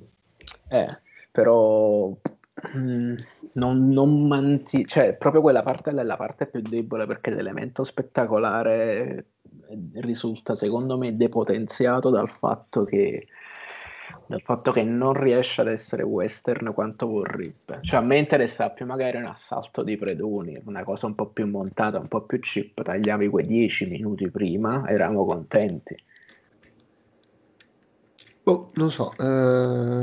Eh, 0.69 0.99
però 1.33 2.17
Mm, 2.77 3.15
non, 3.53 3.89
non 3.89 4.27
manti- 4.27 4.85
cioè 4.85 5.15
proprio 5.15 5.41
quella 5.43 5.63
parte 5.63 5.91
è 5.91 6.03
la 6.03 6.17
parte 6.17 6.47
più 6.47 6.61
debole 6.61 7.07
perché 7.07 7.31
l'elemento 7.31 7.85
spettacolare 7.85 9.27
eh, 9.69 10.01
risulta 10.01 10.57
secondo 10.57 10.99
me 10.99 11.17
depotenziato 11.17 12.11
dal 12.11 12.29
fatto 12.29 12.83
che 12.85 13.27
dal 14.27 14.43
fatto 14.43 14.73
che 14.73 14.83
non 14.83 15.15
riesce 15.15 15.63
ad 15.63 15.69
essere 15.69 16.03
western 16.03 16.75
quanto 16.75 17.07
vorrebbe. 17.07 17.81
Cioè, 17.83 18.01
a 18.01 18.03
me 18.03 18.19
interessa 18.19 18.69
più 18.69 18.85
magari 18.85 19.17
un 19.17 19.25
assalto 19.25 19.83
di 19.83 19.97
predoni, 19.97 20.61
una 20.67 20.85
cosa 20.85 21.07
un 21.07 21.15
po' 21.15 21.29
più 21.29 21.47
montata, 21.47 21.99
un 21.99 22.09
po' 22.09 22.21
più 22.23 22.39
chip. 22.39 22.83
Tagliavi 22.83 23.29
quei 23.29 23.47
dieci 23.47 23.87
minuti 23.87 24.31
prima, 24.31 24.87
eravamo 24.87 25.25
contenti. 25.25 25.97
Oh, 28.45 28.71
non 28.75 28.91
so. 28.91 29.15
Uh, 29.19 29.99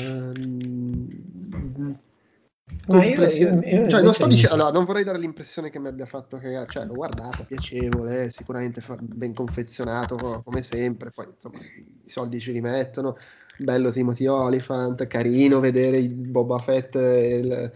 No, 2.88 3.02
io, 3.02 3.22
io, 3.30 3.62
io 3.62 3.90
cioè, 3.90 4.02
non 4.02 4.14
sto 4.14 4.26
dicendo, 4.26 4.56
allora, 4.56 4.72
non 4.72 4.86
vorrei 4.86 5.04
dare 5.04 5.20
l'impressione 5.20 5.70
che 5.70 5.80
mi 5.80 5.88
abbia 5.88 6.06
fatto 6.06 6.38
che, 6.38 6.66
cioè, 6.68 6.86
l'ho 6.86 6.94
guardata, 6.94 7.44
piacevole, 7.44 8.32
sicuramente 8.32 8.82
ben 9.02 9.34
confezionato 9.34 10.42
come 10.44 10.64
sempre, 10.64 11.12
poi 11.14 11.28
insomma 11.34 11.60
i 11.60 12.10
soldi 12.10 12.40
ci 12.40 12.52
rimettono, 12.52 13.18
bello 13.58 13.92
Timothy 13.92 14.26
Oliphant, 14.26 15.06
carino 15.06 15.60
vedere 15.60 15.98
il 15.98 16.10
Boba 16.10 16.58
Fett 16.58 16.96
e, 16.96 17.36
il, 17.38 17.72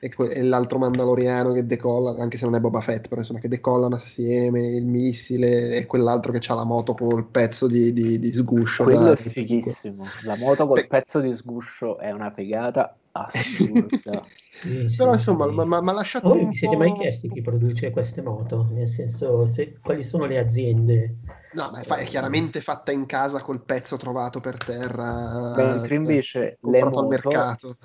e, 0.00 0.14
que- 0.14 0.30
e, 0.30 0.42
l'altro 0.42 0.78
Mandaloriano 0.78 1.52
che 1.52 1.64
decolla, 1.64 2.14
anche 2.22 2.36
se 2.36 2.44
non 2.44 2.54
è 2.54 2.60
Boba 2.60 2.82
Fett, 2.82 3.08
però 3.08 3.20
insomma 3.20 3.40
che 3.40 3.48
decollano 3.48 3.96
assieme, 3.96 4.66
il 4.66 4.84
missile 4.84 5.74
e 5.74 5.86
quell'altro 5.86 6.32
che 6.32 6.40
ha 6.46 6.54
la 6.54 6.64
moto 6.64 6.94
col 6.94 7.26
pezzo 7.26 7.66
di, 7.66 7.94
di, 7.94 8.18
di 8.18 8.32
sguscio. 8.32 8.84
Quello 8.84 9.12
è 9.12 9.16
fighissimo, 9.16 10.04
la 10.24 10.36
moto 10.36 10.66
col 10.66 10.82
Beh. 10.82 10.86
pezzo 10.86 11.20
di 11.20 11.34
sguscio 11.34 11.98
è 11.98 12.10
una 12.10 12.30
figata 12.30 12.96
assurda. 13.14 14.24
sì, 14.50 14.92
Però 14.96 15.12
insomma, 15.12 15.48
sì. 15.48 15.54
ma, 15.54 15.80
ma 15.80 15.92
lasciato 15.92 16.28
Voi 16.28 16.46
vi 16.46 16.56
siete 16.56 16.76
po'... 16.76 16.82
mai 16.82 16.94
chiesti 16.94 17.28
chi 17.28 17.40
produce 17.40 17.90
queste 17.90 18.22
moto? 18.22 18.68
Nel 18.72 18.88
senso, 18.88 19.46
se, 19.46 19.78
quali 19.82 20.02
sono 20.02 20.26
le 20.26 20.38
aziende? 20.38 21.16
No, 21.52 21.70
ma 21.70 21.80
è, 21.80 21.84
fa- 21.84 21.96
è, 21.96 22.04
chiaramente 22.04 22.60
fatta 22.60 22.90
in 22.90 23.06
casa 23.06 23.40
col 23.40 23.64
pezzo 23.64 23.96
trovato 23.96 24.40
per 24.40 24.58
terra. 24.58 25.54
Mentre 25.54 25.94
invece 25.94 26.58
le 26.60 26.82
moto, 26.82 27.00
al 27.00 27.06
mercato. 27.06 27.76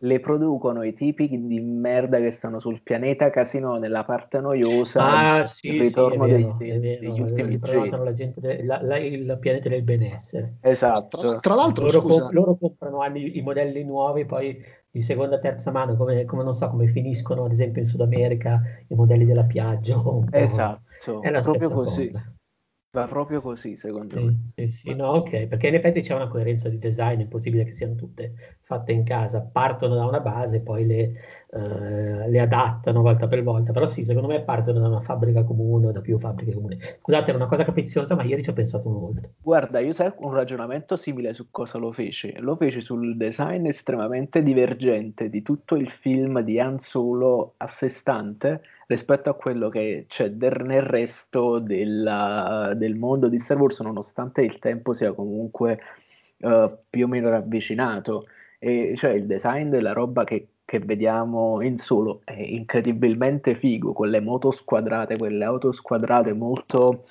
Le 0.00 0.20
producono 0.20 0.82
i 0.82 0.92
tipi 0.92 1.28
di 1.28 1.60
merda 1.60 2.18
che 2.18 2.30
stanno 2.30 2.58
sul 2.60 2.82
pianeta 2.82 3.30
Casino 3.30 3.76
nella 3.78 4.04
parte 4.04 4.40
noiosa 4.40 5.02
Ah, 5.02 5.46
sì, 5.46 5.68
il 5.68 5.74
sì, 5.74 5.78
ritorno 5.78 6.24
è 6.24 6.28
dei- 6.28 6.42
vero, 6.44 6.56
dei- 6.56 6.70
è 6.70 6.78
vero, 6.80 7.00
degli 7.00 7.20
ultimi 7.20 7.48
riprovano 7.50 8.02
G. 8.02 8.04
la 8.04 8.12
gente 8.12 8.40
de- 8.40 8.62
la- 8.64 8.82
la- 8.82 8.98
il 8.98 9.38
pianeta 9.40 9.68
del 9.68 9.82
benessere. 9.82 10.56
esatto 10.60 11.18
Tra, 11.18 11.40
tra 11.40 11.54
l'altro, 11.54 11.84
Loro, 11.84 12.00
scusa, 12.00 12.22
comp- 12.22 12.32
loro 12.32 12.56
comprano 12.56 13.04
i, 13.16 13.38
i 13.38 13.42
modelli 13.42 13.84
nuovi, 13.84 14.24
poi 14.26 14.62
di 14.90 15.00
seconda 15.00 15.36
e 15.36 15.38
terza 15.40 15.70
mano, 15.70 15.96
come, 15.96 16.24
come 16.24 16.42
non 16.44 16.54
so 16.54 16.68
come 16.68 16.88
finiscono 16.88 17.44
ad 17.44 17.52
esempio 17.52 17.80
in 17.82 17.86
Sud 17.88 18.00
America 18.00 18.60
i 18.88 18.94
modelli 18.94 19.24
della 19.24 19.44
Piaggio. 19.44 20.24
esatto 20.30 21.22
È 21.22 21.30
la 21.30 21.40
proprio 21.42 21.70
così 21.70 22.10
cosa. 22.10 22.34
Va 22.92 23.06
proprio 23.06 23.40
così 23.40 23.76
secondo 23.76 24.20
me 24.20 24.36
Sì, 24.54 24.66
sì, 24.66 24.66
sì, 24.68 24.94
no, 24.94 25.08
ok, 25.12 25.46
perché 25.46 25.68
in 25.68 25.74
effetti 25.74 26.00
c'è 26.00 26.14
una 26.14 26.26
coerenza 26.28 26.68
di 26.68 26.78
design, 26.78 27.18
è 27.18 27.22
impossibile 27.22 27.64
che 27.64 27.72
siano 27.72 27.94
tutte 27.94 28.58
fatte 28.62 28.92
in 28.92 29.04
casa, 29.04 29.40
partono 29.42 29.94
da 29.94 30.04
una 30.04 30.20
base 30.20 30.56
e 30.56 30.60
poi 30.62 30.84
le, 30.86 31.12
eh, 31.50 32.28
le 32.28 32.40
adattano 32.40 33.00
volta 33.02 33.28
per 33.28 33.42
volta, 33.44 33.72
però 33.72 33.86
sì, 33.86 34.04
secondo 34.04 34.26
me 34.28 34.42
partono 34.42 34.80
da 34.80 34.88
una 34.88 35.00
fabbrica 35.00 35.44
comune 35.44 35.86
o 35.88 35.92
da 35.92 36.00
più 36.00 36.18
fabbriche 36.18 36.52
comuni. 36.54 36.78
Scusate, 36.80 37.28
era 37.28 37.36
una 37.38 37.46
cosa 37.48 37.64
capiziosa, 37.64 38.14
ma 38.16 38.24
ieri 38.24 38.42
ci 38.42 38.50
ho 38.50 38.52
pensato 38.52 38.88
molto. 38.88 39.28
Guarda, 39.42 39.80
io 39.80 39.92
sai 39.92 40.12
un 40.18 40.32
ragionamento 40.32 40.96
simile 40.96 41.32
su 41.32 41.50
cosa 41.50 41.78
lo 41.78 41.92
feci. 41.92 42.32
Lo 42.38 42.56
feci 42.56 42.80
sul 42.80 43.16
design 43.16 43.66
estremamente 43.66 44.42
divergente 44.42 45.28
di 45.30 45.42
tutto 45.42 45.76
il 45.76 45.90
film 45.90 46.40
di 46.40 46.58
Han 46.60 46.78
Solo 46.78 47.54
a 47.58 47.66
sé 47.66 47.88
stante 47.88 48.62
rispetto 48.90 49.30
a 49.30 49.34
quello 49.34 49.68
che 49.68 50.06
c'è 50.08 50.30
der- 50.30 50.64
nel 50.64 50.82
resto 50.82 51.60
della- 51.60 52.72
del 52.74 52.96
mondo 52.96 53.28
di 53.28 53.38
Star 53.38 53.56
Wars, 53.56 53.78
nonostante 53.80 54.42
il 54.42 54.58
tempo 54.58 54.92
sia 54.92 55.12
comunque 55.12 55.78
eh, 56.42 56.78
più 56.90 57.04
o 57.04 57.08
meno 57.08 57.28
ravvicinato. 57.30 58.26
E 58.58 58.94
cioè 58.96 59.12
il 59.12 59.26
design 59.26 59.68
della 59.68 59.92
roba 59.92 60.24
che, 60.24 60.48
che 60.64 60.80
vediamo 60.80 61.62
in 61.62 61.78
Solo 61.78 62.22
è 62.24 62.32
incredibilmente 62.32 63.54
figo, 63.54 63.92
quelle 63.92 64.20
moto 64.20 64.50
squadrate, 64.50 65.16
quelle 65.18 65.44
auto 65.44 65.70
squadrate 65.70 66.32
molto 66.32 67.04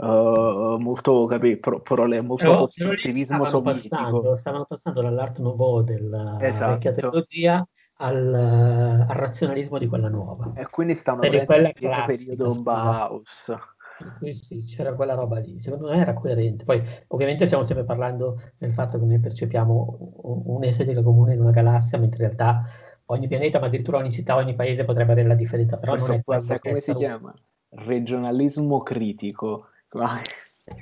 Uh, 0.00 0.76
molto, 0.78 1.24
capi, 1.26 1.56
pro, 1.56 1.80
pro, 1.80 2.06
molto 2.22 2.36
Però, 2.36 2.66
stavano 2.68 3.62
passando, 3.62 4.36
stavano 4.36 4.64
passando 4.64 5.02
dall'art 5.02 5.40
nouveau 5.40 5.82
della 5.82 6.36
Esatto. 6.40 6.72
vecchia 6.72 6.92
tecnologia 6.92 7.68
al, 7.96 8.32
al 8.32 9.06
razionalismo 9.08 9.76
di 9.76 9.88
quella 9.88 10.08
nuova. 10.08 10.52
E 10.54 10.68
quindi 10.70 10.94
di 10.94 11.02
prendendo 11.02 11.44
quella 11.46 11.72
classica, 11.72 12.36
periodo. 12.36 12.62
Bauhaus. 12.62 13.58
Per 13.98 14.14
cui 14.18 14.34
sì, 14.34 14.60
c'era 14.60 14.94
quella 14.94 15.14
roba 15.14 15.40
lì, 15.40 15.60
secondo 15.60 15.88
me 15.88 15.96
era 15.98 16.14
coerente. 16.14 16.62
Poi 16.62 16.80
ovviamente 17.08 17.46
stiamo 17.46 17.64
sempre 17.64 17.84
parlando 17.84 18.38
del 18.56 18.72
fatto 18.72 19.00
che 19.00 19.04
noi 19.04 19.18
percepiamo 19.18 19.98
un- 20.22 20.42
un'estetica 20.44 21.02
comune 21.02 21.34
in 21.34 21.40
una 21.40 21.50
galassia, 21.50 21.98
mentre 21.98 22.22
in 22.22 22.30
realtà 22.30 22.62
ogni 23.06 23.26
pianeta, 23.26 23.58
ma 23.58 23.66
addirittura 23.66 23.98
ogni 23.98 24.12
città, 24.12 24.36
ogni 24.36 24.54
paese 24.54 24.84
potrebbe 24.84 25.10
avere 25.10 25.26
la 25.26 25.34
differenza, 25.34 25.76
però 25.76 25.92
Questo 25.94 26.12
non 26.12 26.20
è 26.20 26.22
che 26.22 26.58
come 26.60 26.76
si 26.76 26.90
Wars. 26.92 27.00
chiama? 27.00 27.34
Regionalismo 27.70 28.78
critico. 28.82 29.66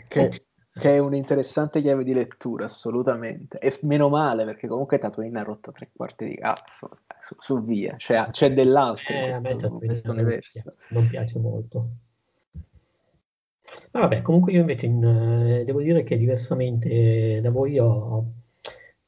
Che, 0.08 0.46
che 0.72 0.94
è 0.94 0.98
un'interessante 0.98 1.80
chiave 1.80 2.04
di 2.04 2.12
lettura, 2.12 2.64
assolutamente. 2.64 3.58
E 3.58 3.78
meno 3.82 4.08
male, 4.08 4.44
perché 4.44 4.66
comunque 4.66 4.98
Tatooine 4.98 5.40
ha 5.40 5.42
rotto 5.42 5.72
tre 5.72 5.90
quarti 5.92 6.26
di 6.26 6.36
cazzo. 6.36 6.98
Su, 7.20 7.34
su 7.38 7.64
via, 7.64 7.94
c'è, 7.96 8.28
c'è 8.30 8.52
dell'altro 8.52 9.12
in 9.14 9.20
Eh, 9.20 9.26
me 9.26 9.40
questo, 9.40 9.58
Tatooine 9.60 9.86
questo 9.86 10.08
non 10.08 10.18
universo. 10.18 10.62
piace, 10.62 10.76
non 10.88 11.08
piace 11.08 11.38
molto. 11.38 11.88
Ma 13.92 14.00
vabbè, 14.00 14.22
comunque 14.22 14.52
io 14.52 14.60
invece 14.60 14.86
in, 14.86 15.02
eh, 15.04 15.64
devo 15.64 15.80
dire 15.80 16.04
che 16.04 16.16
diversamente 16.16 17.40
da 17.40 17.50
voi 17.50 17.78
ho, 17.78 18.24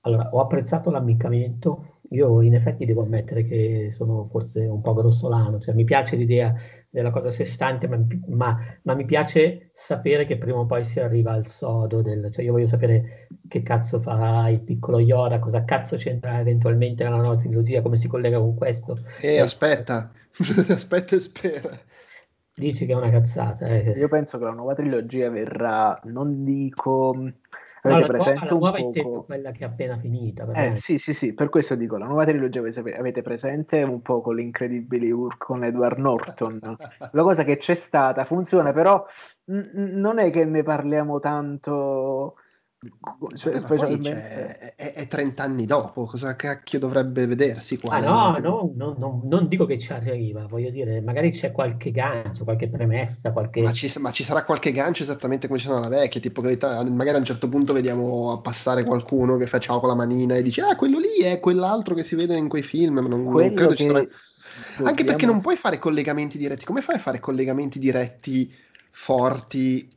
allora, 0.01 0.31
ho 0.33 0.41
apprezzato 0.41 0.91
l'ammiccamento. 0.91 2.01
Io 2.11 2.41
in 2.41 2.55
effetti 2.55 2.87
devo 2.87 3.03
ammettere 3.03 3.45
che 3.45 3.89
sono 3.91 4.27
forse 4.31 4.65
un 4.65 4.81
po' 4.81 4.95
grossolano, 4.95 5.61
cioè 5.61 5.75
mi 5.75 5.85
piace 5.85 6.17
l'idea 6.17 6.55
della 6.91 7.11
cosa 7.11 7.29
a 7.29 7.31
sé 7.31 7.45
stante, 7.45 7.87
ma, 7.89 7.99
ma- 8.29 8.57
ma 8.83 8.95
mi 8.95 9.05
piace 9.05 9.71
sapere 9.75 10.25
che 10.27 10.39
prima 10.39 10.59
o 10.59 10.67
poi 10.67 10.85
si 10.85 11.01
arriva 11.01 11.33
al 11.33 11.47
sodo 11.47 12.01
del, 12.03 12.31
cioè 12.33 12.45
io 12.45 12.53
voglio 12.53 12.67
sapere 12.67 13.29
che 13.49 13.63
cazzo 13.63 14.01
fa 14.01 14.49
il 14.49 14.61
piccolo 14.63 14.99
Yoda, 14.99 15.39
cosa 15.39 15.65
cazzo 15.65 15.97
c'entra 15.97 16.39
eventualmente 16.39 17.05
nella 17.05 17.17
nuova 17.17 17.37
trilogia, 17.37 17.83
come 17.83 17.97
si 17.97 18.09
collega 18.09 18.39
con 18.39 18.55
questo. 18.55 18.97
eh, 19.21 19.41
aspetta, 19.41 20.13
aspetta 20.69 21.17
e 21.17 21.21
spera. 21.21 21.71
Dici 22.55 22.87
che 22.87 22.93
è 22.93 22.97
una 22.97 23.11
cazzata. 23.11 23.67
eh. 23.67 23.93
Io 23.95 24.09
penso 24.09 24.37
che 24.39 24.45
la 24.45 24.51
nuova 24.53 24.75
trilogia 24.75 25.31
verrà, 25.31 25.99
non 26.05 26.45
dico... 26.45 27.15
Avete 27.83 28.01
nuova, 28.01 28.07
presente 28.07 28.45
la 28.45 28.53
un 28.53 28.59
nuova 28.59 28.79
intendo 28.79 29.09
poco... 29.09 29.25
quella 29.25 29.51
che 29.53 29.65
è 29.65 29.67
appena 29.67 29.97
finita. 29.99 30.51
Eh 30.53 30.77
sì, 30.77 30.99
sì, 30.99 31.15
sì, 31.15 31.33
per 31.35 31.49
questo 31.49 31.75
dico, 31.75 31.97
la 31.97 32.07
nuova 32.07 32.25
trilogia 32.25 32.61
avete, 32.61 33.23
presente 33.23 33.83
un 33.83 34.03
po' 34.03 34.21
con 34.21 34.37
l'incredibile 34.37 35.11
Hulk 35.11 35.39
con 35.39 35.65
Edward 35.65 35.99
Norton. 35.99 36.59
La 37.13 37.23
cosa 37.23 37.45
che 37.45 37.57
c'è 37.57 37.75
stata 37.75 38.25
funziona, 38.25 38.73
però 38.73 39.05
n- 39.47 39.71
non 39.95 40.19
è 40.19 40.31
che 40.31 40.45
ne 40.45 40.63
parliamo 40.63 41.21
tanto, 41.21 42.37
cioè, 43.35 43.53
poi, 43.53 43.59
specialmente... 43.59 44.09
cioè, 44.09 44.75
è, 44.77 44.93
è 44.93 45.09
30 45.09 45.43
anni 45.43 45.67
dopo, 45.67 46.07
cosa 46.07 46.37
cacchio 46.37 46.79
dovrebbe 46.79 47.27
vedersi 47.27 47.77
qua? 47.77 47.97
Ah 47.97 47.99
no, 47.99 48.39
no, 48.39 48.73
no, 48.77 48.95
no, 48.97 49.21
non 49.25 49.49
dico 49.49 49.67
che 49.67 49.79
ci 49.79 49.93
arriva, 49.93 50.47
voglio 50.47 50.71
dire, 50.71 51.01
magari 51.01 51.33
c'è 51.33 51.51
qualche 51.51 51.91
gancio, 51.91 52.45
qualche 52.45 52.69
premessa, 52.69 53.33
qualche... 53.33 53.63
Ma 53.63 53.73
ci, 53.73 53.93
ma 53.99 54.13
ci 54.13 54.23
sarà 54.23 54.45
qualche 54.45 54.71
gancio 54.71 55.03
esattamente 55.03 55.49
come 55.49 55.59
ci 55.59 55.67
sono 55.67 55.79
alla 55.79 55.89
vecchia, 55.89 56.21
tipo 56.21 56.41
che 56.41 56.57
magari 56.61 57.17
a 57.17 57.19
un 57.19 57.25
certo 57.25 57.49
punto 57.49 57.73
vediamo 57.73 58.41
passare 58.43 58.85
qualcuno 58.85 59.37
che 59.37 59.49
fa 59.49 59.59
ciao 59.59 59.81
con 59.81 59.89
la 59.89 59.97
manina 59.97 60.37
e 60.37 60.43
dice 60.43 60.63
ah 60.63 60.77
quello 60.77 61.01
lì 61.01 61.25
è 61.25 61.41
quell'altro 61.41 61.97
che 61.97 62.05
si 62.05 62.15
vede 62.15 62.37
in 62.37 62.49
quei 62.49 62.63
film, 62.63 63.01
ma 63.01 63.09
non, 63.09 63.25
non 63.25 63.55
credo 63.55 63.75
ci 63.75 63.87
che 63.87 63.93
sarà... 63.93 64.07
Anche 64.89 65.05
perché 65.05 65.27
non 65.27 65.41
puoi 65.41 65.57
fare 65.57 65.79
collegamenti 65.79 66.39
diretti, 66.39 66.65
come 66.65 66.81
fai 66.81 66.95
a 66.97 67.01
fare 67.01 67.19
collegamenti 67.19 67.81
diretti 67.81 68.53
forti 68.91 69.89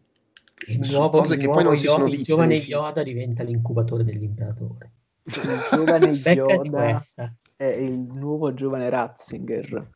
il 0.68 0.90
nuovo, 0.92 1.20
cose 1.20 1.36
il 1.36 1.40
nuovo 1.42 1.54
poi 1.56 1.64
non 1.64 1.78
si 1.78 1.86
Yoda- 1.86 1.98
sono 1.98 2.14
il 2.14 2.24
giovane? 2.24 2.56
Yoda 2.56 3.04
diventa 3.04 3.44
l'incubatore 3.44 4.04
dell'imperatore. 4.04 4.92
Il 5.24 5.34
giovane 5.72 6.10
Yoda 6.36 6.70
questa. 6.70 7.34
è 7.56 7.66
il 7.66 8.00
nuovo 8.00 8.54
giovane 8.54 8.90
Ratzinger. 8.90 9.90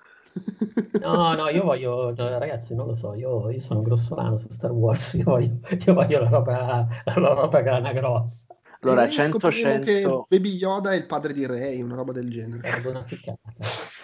No, 0.99 1.33
no, 1.33 1.47
io 1.49 1.63
voglio, 1.63 2.13
no, 2.15 2.37
ragazzi, 2.37 2.75
non 2.75 2.87
lo 2.87 2.93
so, 2.93 3.13
io, 3.13 3.49
io 3.49 3.59
sono 3.59 3.81
grossolano 3.81 4.37
su 4.37 4.49
Star 4.49 4.71
Wars, 4.71 5.13
io 5.15 5.23
voglio, 5.23 5.59
io 5.85 5.93
voglio 5.93 6.19
la 6.19 6.29
roba, 6.29 6.87
la 7.05 7.13
roba 7.13 7.61
grana 7.61 7.93
grossa, 7.93 8.45
Allora, 8.81 9.05
E 9.05 9.09
100 9.09 9.39
scopriremo 9.39 9.79
che 9.79 10.01
100 10.01 10.25
Baby 10.27 10.55
Yoda 10.55 10.91
è 10.91 10.95
il 10.95 11.05
padre 11.05 11.31
di 11.33 11.45
Rey, 11.45 11.81
una 11.81 11.95
roba 11.95 12.11
del 12.11 12.29
genere. 12.29 12.69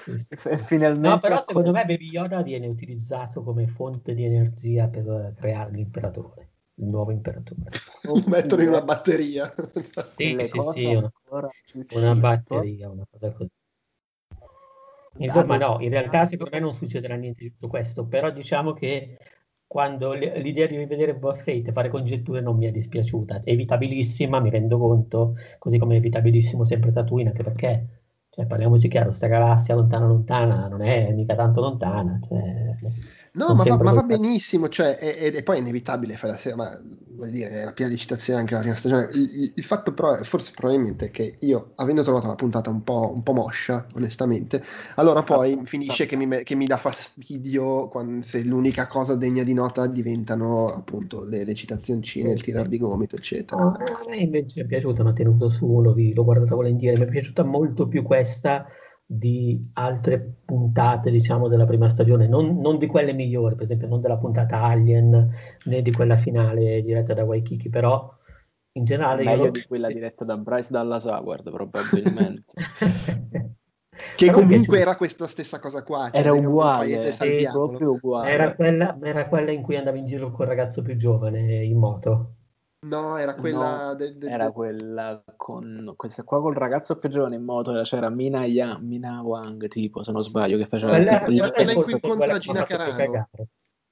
Sì, 0.05 0.17
sì, 0.17 0.35
sì. 0.37 0.57
finalmente 0.65 1.07
No, 1.09 1.19
però 1.19 1.43
secondo 1.43 1.71
me 1.71 1.85
Baby 1.85 2.07
Yoda 2.07 2.41
viene 2.41 2.67
utilizzato 2.67 3.43
come 3.43 3.67
fonte 3.67 4.13
di 4.13 4.23
energia 4.23 4.87
per 4.87 5.33
creare 5.37 5.71
l'imperatore, 5.71 6.50
il 6.81 6.87
nuovo 6.87 7.11
imperatore. 7.11 7.71
Lo 8.03 8.21
mettono 8.27 8.61
in 8.61 8.69
una 8.69 8.81
batteria. 8.81 9.53
Sì, 10.15 10.37
sì, 10.43 10.59
sì, 10.71 10.85
una, 10.85 11.11
una 11.29 11.49
cheap. 11.63 12.19
batteria, 12.19 12.89
una 12.89 13.05
cosa 13.09 13.31
così. 13.31 13.49
Insomma, 15.17 15.57
no, 15.57 15.77
in 15.81 15.89
realtà 15.89 16.25
secondo 16.25 16.51
me 16.53 16.59
non 16.61 16.73
succederà 16.73 17.15
niente 17.15 17.43
di 17.43 17.51
tutto 17.51 17.67
questo, 17.67 18.05
però 18.05 18.29
diciamo 18.31 18.73
che 18.73 19.17
quando 19.67 20.13
l'idea 20.13 20.67
di 20.67 20.77
rivedere 20.77 21.15
Boba 21.15 21.41
e 21.43 21.63
fare 21.71 21.89
congetture 21.89 22.41
non 22.41 22.57
mi 22.57 22.65
è 22.65 22.71
dispiaciuta, 22.71 23.41
è 23.43 23.51
evitabilissima, 23.51 24.39
mi 24.39 24.49
rendo 24.49 24.77
conto, 24.77 25.35
così 25.57 25.77
come 25.77 25.95
è 25.95 25.97
evitabilissimo 25.97 26.63
sempre 26.63 26.91
Tatooine, 26.91 27.29
anche 27.29 27.43
perché, 27.43 27.87
cioè, 28.29 28.45
parliamoci 28.45 28.87
chiaro, 28.87 29.11
sta 29.11 29.27
galassia 29.27 29.75
lontana 29.75 30.07
lontana 30.07 30.67
non 30.67 30.81
è 30.81 31.11
mica 31.13 31.35
tanto 31.35 31.61
lontana, 31.61 32.19
cioè, 32.27 32.75
No, 33.33 33.55
ma 33.55 33.63
va, 33.63 33.77
ma 33.77 33.93
va 33.93 34.01
benissimo, 34.03 34.67
cioè, 34.67 34.97
e, 34.99 35.31
e- 35.33 35.43
poi 35.43 35.55
è 35.55 35.59
inevitabile 35.61 36.17
fare 36.17 36.33
la 36.33 36.37
serie, 36.37 36.57
ma 36.57 36.77
voglio 37.11 37.31
dire, 37.31 37.49
era 37.49 37.71
piena 37.71 37.89
di 37.89 37.97
citazioni 37.97 38.39
anche 38.41 38.55
la 38.55 38.59
prima 38.59 38.75
stagione. 38.75 39.09
Il, 39.13 39.53
il- 39.55 39.63
fatto 39.63 39.93
però, 39.93 40.15
è, 40.15 40.23
forse 40.25 40.51
probabilmente, 40.53 41.05
è 41.05 41.11
che 41.11 41.37
io, 41.39 41.71
avendo 41.75 42.03
trovato 42.03 42.27
la 42.27 42.35
puntata 42.35 42.69
un 42.69 42.83
po', 42.83 43.09
un 43.13 43.23
po' 43.23 43.31
moscia, 43.31 43.85
onestamente, 43.95 44.61
allora 44.95 45.23
poi 45.23 45.57
Esatto, 45.57 45.63
finisce 45.63 46.05
esatto. 46.05 46.07
che 46.07 46.17
mi, 46.17 46.43
che 46.43 46.55
mi 46.55 46.65
dà 46.65 46.75
fastidio 46.75 47.87
quando, 47.87 48.21
se 48.25 48.43
l'unica 48.43 48.87
cosa 48.87 49.15
degna 49.15 49.43
di 49.43 49.53
nota 49.53 49.87
diventano 49.87 50.67
appunto 50.73 51.23
le, 51.23 51.45
le 51.45 51.53
citazioncine, 51.53 52.33
il 52.33 52.41
tirar 52.41 52.67
di 52.67 52.77
gomito, 52.77 53.15
eccetera. 53.15 53.65
A 53.65 54.05
me 54.07 54.17
invece 54.17 54.61
è 54.61 54.65
piaciuta, 54.65 55.03
mi 55.03 55.09
ha 55.09 55.13
tenuto 55.13 55.49
su, 55.49 55.81
l'ho, 55.81 55.93
l'ho 55.95 56.23
guardata 56.23 56.55
volentieri, 56.55 56.97
mi 56.97 57.05
è 57.05 57.09
piaciuta 57.09 57.43
molto 57.43 57.87
più 57.87 58.01
questa 58.03 58.65
di 59.13 59.71
altre 59.73 60.35
puntate, 60.45 61.11
diciamo, 61.11 61.49
della 61.49 61.65
prima 61.65 61.89
stagione, 61.89 62.27
non, 62.27 62.59
non 62.59 62.77
di 62.77 62.87
quelle 62.87 63.11
migliori, 63.11 63.55
per 63.55 63.65
esempio 63.65 63.89
non 63.89 63.99
della 63.99 64.17
puntata 64.17 64.61
Alien, 64.61 65.29
né 65.65 65.81
di 65.81 65.91
quella 65.91 66.15
finale 66.15 66.81
diretta 66.81 67.13
da 67.13 67.25
Waikiki, 67.25 67.67
però 67.67 68.09
in 68.73 68.85
generale 68.85 69.23
io 69.23 69.29
Meglio 69.29 69.51
di 69.51 69.65
quella 69.67 69.89
diretta 69.89 70.23
da 70.23 70.37
Bryce 70.37 70.69
Dallas 70.71 71.03
Howard, 71.03 71.51
probabilmente. 71.51 72.53
Che 74.15 74.25
Però 74.27 74.39
comunque 74.39 74.79
era 74.79 74.95
questa 74.95 75.27
stessa 75.27 75.59
cosa 75.59 75.83
qua, 75.83 76.09
cioè 76.09 76.21
Era 76.21 76.31
uguale, 76.31 77.11
sì, 77.11 77.47
proprio 77.51 77.91
uguale. 77.91 78.31
Era 78.31 78.55
quella, 78.55 78.97
era 79.03 79.27
quella 79.27 79.51
in 79.51 79.61
cui 79.61 79.75
andavi 79.75 79.99
in 79.99 80.07
giro 80.07 80.31
col 80.31 80.47
ragazzo 80.47 80.81
più 80.81 80.95
giovane 80.95 81.63
in 81.63 81.77
moto. 81.77 82.35
No, 82.83 83.15
era 83.15 83.35
quella... 83.35 83.89
No, 83.89 83.93
de- 83.95 84.17
de- 84.17 84.27
era 84.27 84.45
de- 84.47 84.51
quella 84.53 85.23
con 85.35 85.93
questa 85.95 86.23
qua 86.23 86.41
col 86.41 86.55
ragazzo 86.55 86.97
più 86.97 87.09
giovane 87.09 87.35
in 87.35 87.43
moto, 87.43 87.79
c'era 87.83 88.09
Mina, 88.09 88.45
Ya- 88.45 88.79
Mina 88.79 89.21
Wang, 89.21 89.67
tipo, 89.67 90.01
se 90.03 90.11
non 90.11 90.23
sbaglio, 90.23 90.57
che 90.57 90.65
faceva 90.65 90.93
Quella, 90.93 91.05
sì, 91.05 91.13
il- 91.13 91.39
quella 91.39 91.51
quella 91.51 91.71
in 91.73 91.83
cui 91.83 91.93
incontra 91.93 92.37
Gina 92.39 92.63
Carano. 92.63 93.29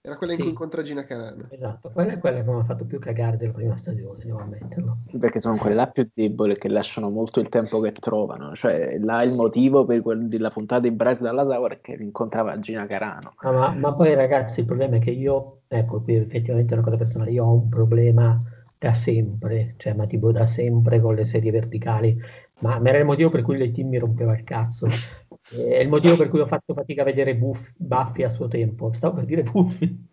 Era 0.02 0.16
quella 0.18 0.34
in 0.34 0.40
cui 0.40 0.50
incontra 0.50 0.82
Gina 0.82 1.04
Carano. 1.04 1.46
Esatto, 1.52 1.92
quella 1.92 2.14
è 2.14 2.18
quella 2.18 2.42
che 2.42 2.50
mi 2.50 2.60
ha 2.60 2.64
fatto 2.64 2.86
più 2.86 2.98
cagare 2.98 3.38
della 3.38 3.52
prima 3.52 3.76
stagione, 3.78 4.24
devo 4.24 4.40
ammetterlo. 4.40 4.98
perché 5.20 5.40
sono 5.40 5.58
quelle 5.58 5.76
là 5.76 5.88
più 5.88 6.10
deboli 6.12 6.56
che 6.56 6.68
lasciano 6.70 7.12
molto 7.12 7.40
il 7.42 7.50
tempo 7.50 7.80
che 7.82 7.92
trovano. 7.92 8.56
Cioè, 8.56 8.98
là 8.98 9.22
il 9.22 9.34
motivo 9.34 9.86
per 9.86 10.02
quel 10.02 10.28
della 10.28 10.50
puntata 10.50 10.82
di 10.82 10.92
Bryce 10.92 11.22
Dallas 11.22 11.48
Howard 11.48 11.78
è 11.78 11.82
che 11.82 11.92
incontrava 11.94 12.58
Gina 12.58 12.88
Carano. 12.88 13.34
Ah, 13.38 13.52
ma, 13.52 13.70
ma 13.76 13.94
poi 13.94 14.16
ragazzi, 14.16 14.62
il 14.62 14.66
problema 14.66 14.96
è 14.96 15.00
che 15.00 15.12
io, 15.12 15.62
ecco, 15.68 16.02
qui 16.02 16.16
effettivamente 16.16 16.72
è 16.72 16.78
una 16.78 16.86
cosa 16.86 16.98
personale, 16.98 17.30
io 17.30 17.46
ho 17.46 17.54
un 17.54 17.70
problema 17.70 18.40
da 18.80 18.94
sempre, 18.94 19.76
cioè 19.78 19.94
ma 19.94 20.08
tipo 20.08 20.32
da 20.32 20.46
sempre 20.46 21.02
con 21.02 21.14
le 21.14 21.26
serie 21.26 21.52
verticali, 21.52 22.18
ma, 22.60 22.80
ma 22.80 22.90
era 22.90 23.00
il 23.00 23.06
motivo 23.06 23.30
per 23.30 23.42
cui 23.42 23.58
le 23.58 23.72
team 23.72 23.90
mi 23.90 23.98
rompeva 23.98 24.34
il 24.34 24.44
cazzo. 24.44 24.88
È 25.50 25.80
il 25.80 25.90
motivo 25.90 26.16
per 26.16 26.30
cui 26.30 26.40
ho 26.40 26.48
fatto 26.48 26.74
fatica 26.74 27.02
a 27.02 27.06
vedere 27.06 27.36
Buff, 27.36 27.72
Buffy 27.76 28.24
a 28.24 28.30
suo 28.30 28.48
tempo, 28.48 28.92
stavo 28.94 29.16
per 29.16 29.26
dire 29.26 29.44
Buffy. 29.44 30.08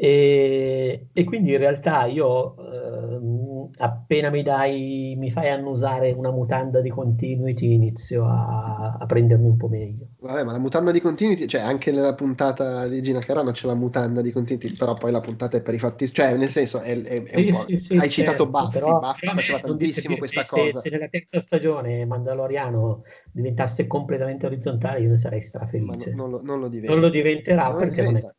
E, 0.00 1.08
e 1.12 1.24
quindi 1.24 1.50
in 1.52 1.58
realtà 1.58 2.04
io 2.06 2.56
ehm, 2.56 3.70
appena 3.78 4.30
mi 4.30 4.42
dai, 4.42 5.14
mi 5.18 5.30
fai 5.30 5.48
annusare 5.50 6.12
una 6.12 6.30
mutanda 6.30 6.80
di 6.80 6.88
continuity, 6.90 7.72
inizio 7.72 8.24
a, 8.24 8.96
a 9.00 9.06
prendermi 9.06 9.46
un 9.48 9.56
po' 9.56 9.68
meglio. 9.68 10.06
Vabbè, 10.20 10.42
ma 10.44 10.50
la 10.52 10.58
mutanda 10.58 10.90
di 10.90 11.00
continuity, 11.00 11.46
cioè 11.46 11.60
anche 11.60 11.92
nella 11.92 12.12
puntata 12.14 12.88
di 12.88 13.00
Gina 13.02 13.20
Carano 13.20 13.52
c'è 13.52 13.66
la 13.68 13.74
mutanda 13.76 14.20
di 14.20 14.32
continuity, 14.32 14.74
però 14.76 14.94
poi 14.94 15.12
la 15.12 15.20
puntata 15.20 15.56
è 15.56 15.62
per 15.62 15.74
i 15.74 15.78
fatti, 15.78 16.12
cioè 16.12 16.36
nel 16.36 16.50
senso 16.50 16.80
è, 16.80 17.00
è- 17.00 17.22
è 17.24 17.36
un 17.36 17.44
Sì, 17.44 17.52
po'... 17.52 17.64
sì, 17.66 17.78
sì, 17.78 17.94
Hai 18.00 18.10
citato 18.10 18.46
certo, 18.46 18.48
Buffy, 18.48 18.78
però- 18.80 18.98
Buffy 18.98 19.20
però 19.20 19.32
faceva 19.32 19.58
tantissimo 19.60 20.16
che 20.16 20.18
questa 20.18 20.42
se, 20.42 20.44
se- 20.44 20.72
cosa. 20.72 20.80
se 20.80 20.88
nella 20.90 21.08
terza 21.08 21.40
stagione 21.40 22.04
Mandaloriano 22.06 23.02
diventasse 23.32 23.86
completamente 23.86 24.46
orizzontale, 24.46 25.00
io 25.00 25.10
ne 25.10 25.18
sarei 25.18 25.42
strafelice. 25.42 26.10
no- 26.10 26.16
non, 26.16 26.30
lo, 26.30 26.42
non 26.42 26.60
lo 26.60 26.68
diventa. 26.68 26.92
Non 26.92 27.00
lo 27.00 27.10
diventerà 27.10 27.72
Non 27.72 27.78
lo 27.84 27.84
perché 27.84 28.02
non 28.02 28.16
è 28.16 28.20
diventa. 28.20 28.34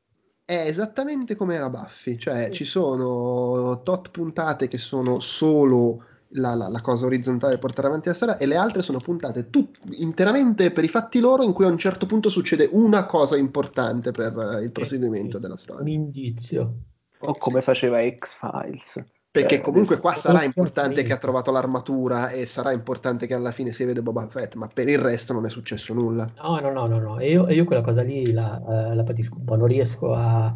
È 0.50 0.66
esattamente 0.68 1.36
come 1.36 1.54
era 1.56 1.70
Buffy, 1.70 2.18
cioè 2.18 2.46
Sì. 2.48 2.54
ci 2.54 2.66
sono 2.66 3.82
tot 3.84 4.10
puntate 4.10 4.68
che 4.68 4.80
sono 4.80 5.20
solo 5.20 6.04
la, 6.30 6.56
la- 6.56 6.68
la 6.70 6.82
cosa 6.82 7.06
orizzontale 7.06 7.54
per 7.54 7.62
portare 7.62 7.88
avanti 7.88 8.08
la 8.10 8.16
storia 8.16 8.38
e 8.38 8.46
le 8.48 8.56
altre 8.56 8.82
sono 8.82 9.00
puntate 9.00 9.50
tut- 9.52 9.80
interamente 9.92 10.72
per 10.72 10.84
i 10.84 10.88
fatti 10.88 11.20
loro 11.20 11.44
in 11.44 11.54
cui 11.54 11.66
a 11.66 11.68
un 11.70 11.78
certo 11.78 12.06
punto 12.08 12.30
succede 12.30 12.68
una 12.72 13.06
cosa 13.06 13.38
importante 13.38 14.12
per 14.12 14.36
eh, 14.58 14.64
il 14.64 14.72
proseguimento 14.72 15.38
Sì, 15.38 15.44
della 15.44 15.54
un 15.54 15.60
storia. 15.60 15.88
indizio. 15.88 16.80
O 17.20 17.38
come 17.38 17.62
faceva 17.62 18.00
X-Files. 18.10 19.04
Perché 19.32 19.56
Cioè, 19.56 19.62
comunque 19.62 19.98
qua 20.00 20.14
sarà 20.16 20.44
importante 20.44 21.04
che 21.04 21.14
ha 21.14 21.18
trovato 21.18 21.52
l'armatura 21.52 22.30
e 22.30 22.46
sarà 22.46 22.72
importante 22.74 23.26
che 23.26 23.34
alla 23.34 23.52
fine 23.52 23.72
si 23.72 23.84
vede 23.84 24.04
Boba 24.04 24.28
Fett, 24.28 24.54
ma 24.56 24.68
per 24.68 24.88
il 24.88 25.00
resto 25.00 25.34
non 25.34 25.46
è 25.46 25.50
successo 25.50 25.94
nulla. 25.94 26.32
No, 26.42 26.60
no, 26.62 26.72
no, 26.72 26.88
no, 26.88 27.00
no. 27.00 27.20
E 27.20 27.30
io, 27.32 27.50
io 27.50 27.66
quella 27.66 27.82
cosa 27.82 28.02
lì 28.02 28.32
la, 28.32 28.92
eh, 28.92 28.96
la 28.96 29.04
patisco 29.04 29.36
un 29.38 29.44
po', 29.44 29.56
non 29.58 29.68
riesco 29.68 30.14
a, 30.14 30.54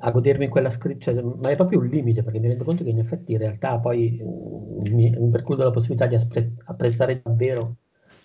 a 0.00 0.10
godermi 0.12 0.46
quella 0.48 0.70
scrittura, 0.70 1.16
cioè, 1.16 1.24
ma 1.24 1.50
è 1.50 1.56
proprio 1.56 1.80
un 1.80 1.86
limite 1.88 2.22
perché 2.22 2.38
mi 2.38 2.46
rendo 2.46 2.62
conto 2.64 2.84
che 2.84 2.90
in 2.90 3.00
effetti 3.00 3.32
in 3.32 3.38
realtà 3.38 3.80
poi 3.80 4.20
mm, 4.22 4.94
mi, 4.94 5.10
mi 5.10 5.30
precludo 5.30 5.64
la 5.64 5.70
possibilità 5.70 6.06
di 6.06 6.14
aspre- 6.14 6.54
apprezzare 6.66 7.20
davvero 7.24 7.78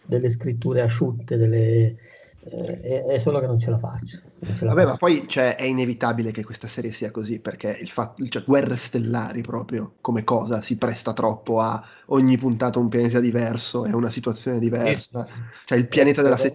delle 0.05 0.29
scritture 0.29 0.81
asciutte, 0.81 1.35
delle, 1.37 1.95
eh, 2.45 2.81
è, 2.81 3.03
è 3.05 3.17
solo 3.19 3.39
che 3.39 3.47
non 3.47 3.59
ce 3.59 3.69
la 3.69 3.77
faccio. 3.79 4.19
ce 4.55 4.65
la 4.65 4.73
Vabbè, 4.73 4.85
ma 4.85 4.93
faccio. 4.93 4.97
poi 4.97 5.27
cioè, 5.27 5.55
è 5.55 5.63
inevitabile 5.63 6.31
che 6.31 6.43
questa 6.43 6.67
serie 6.67 6.91
sia 6.91 7.11
così, 7.11 7.39
perché 7.39 7.77
il 7.79 7.89
fatto, 7.89 8.25
cioè, 8.27 8.43
guerre 8.43 8.77
stellari 8.77 9.41
proprio 9.41 9.97
come 10.01 10.23
cosa 10.23 10.61
si 10.61 10.77
presta 10.77 11.13
troppo 11.13 11.59
a 11.59 11.83
ogni 12.07 12.37
puntata 12.37 12.79
un 12.79 12.89
pianeta 12.89 13.19
diverso 13.19 13.85
e 13.85 13.93
una 13.93 14.09
situazione 14.09 14.59
diversa. 14.59 15.25
Cioè 15.65 15.77
il 15.77 15.87
pianeta 15.87 16.21
della 16.21 16.35
Però- 16.35 16.47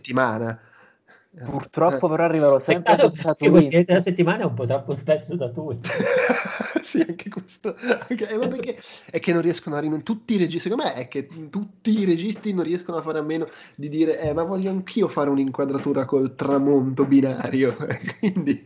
Eh, 1.40 1.44
Purtroppo 1.44 2.08
però 2.08 2.24
arrivano 2.24 2.58
sempre 2.58 2.94
Peccato 2.94 3.14
su 3.14 3.22
Tatooine. 3.22 3.84
della 3.84 4.00
settimana 4.00 4.42
è 4.42 4.44
un 4.44 4.54
po' 4.54 4.66
troppo 4.66 4.92
spesso 4.92 5.36
da 5.36 5.50
tu. 5.50 5.78
sì, 6.82 7.04
anche 7.06 7.28
questo. 7.28 7.76
Anche, 8.08 8.28
eh, 8.28 8.38
perché 8.48 8.76
è 9.10 9.20
che 9.20 9.32
non 9.32 9.42
riescono 9.42 9.76
a 9.76 9.78
rim- 9.78 10.02
tutti 10.02 10.34
i 10.34 10.36
registi, 10.38 10.68
secondo 10.68 10.84
me 10.84 10.94
è 10.94 11.06
che 11.06 11.28
tutti 11.48 11.96
i 11.96 12.04
registi 12.04 12.52
non 12.52 12.64
riescono 12.64 12.98
a 12.98 13.02
fare 13.02 13.18
a 13.18 13.22
meno 13.22 13.46
di 13.76 13.88
dire 13.88 14.20
eh, 14.20 14.32
ma 14.32 14.42
voglio 14.42 14.70
anch'io 14.70 15.06
fare 15.06 15.30
un'inquadratura 15.30 16.04
col 16.04 16.34
tramonto 16.34 17.06
binario. 17.06 17.76
Quindi 18.18 18.60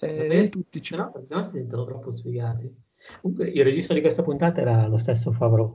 eh, 0.00 0.48
tutti 0.50 0.80
ci... 0.80 0.94
Se 0.94 1.00
no, 1.00 1.12
se 1.24 1.34
no 1.34 1.42
si 1.44 1.50
sentono 1.50 1.84
troppo 1.84 2.12
sfigati. 2.12 2.72
Comunque, 3.20 3.48
il 3.48 3.64
regista 3.64 3.94
di 3.94 4.00
questa 4.00 4.22
puntata 4.22 4.60
era 4.60 4.86
lo 4.86 4.98
stesso 4.98 5.32
Favreau. 5.32 5.74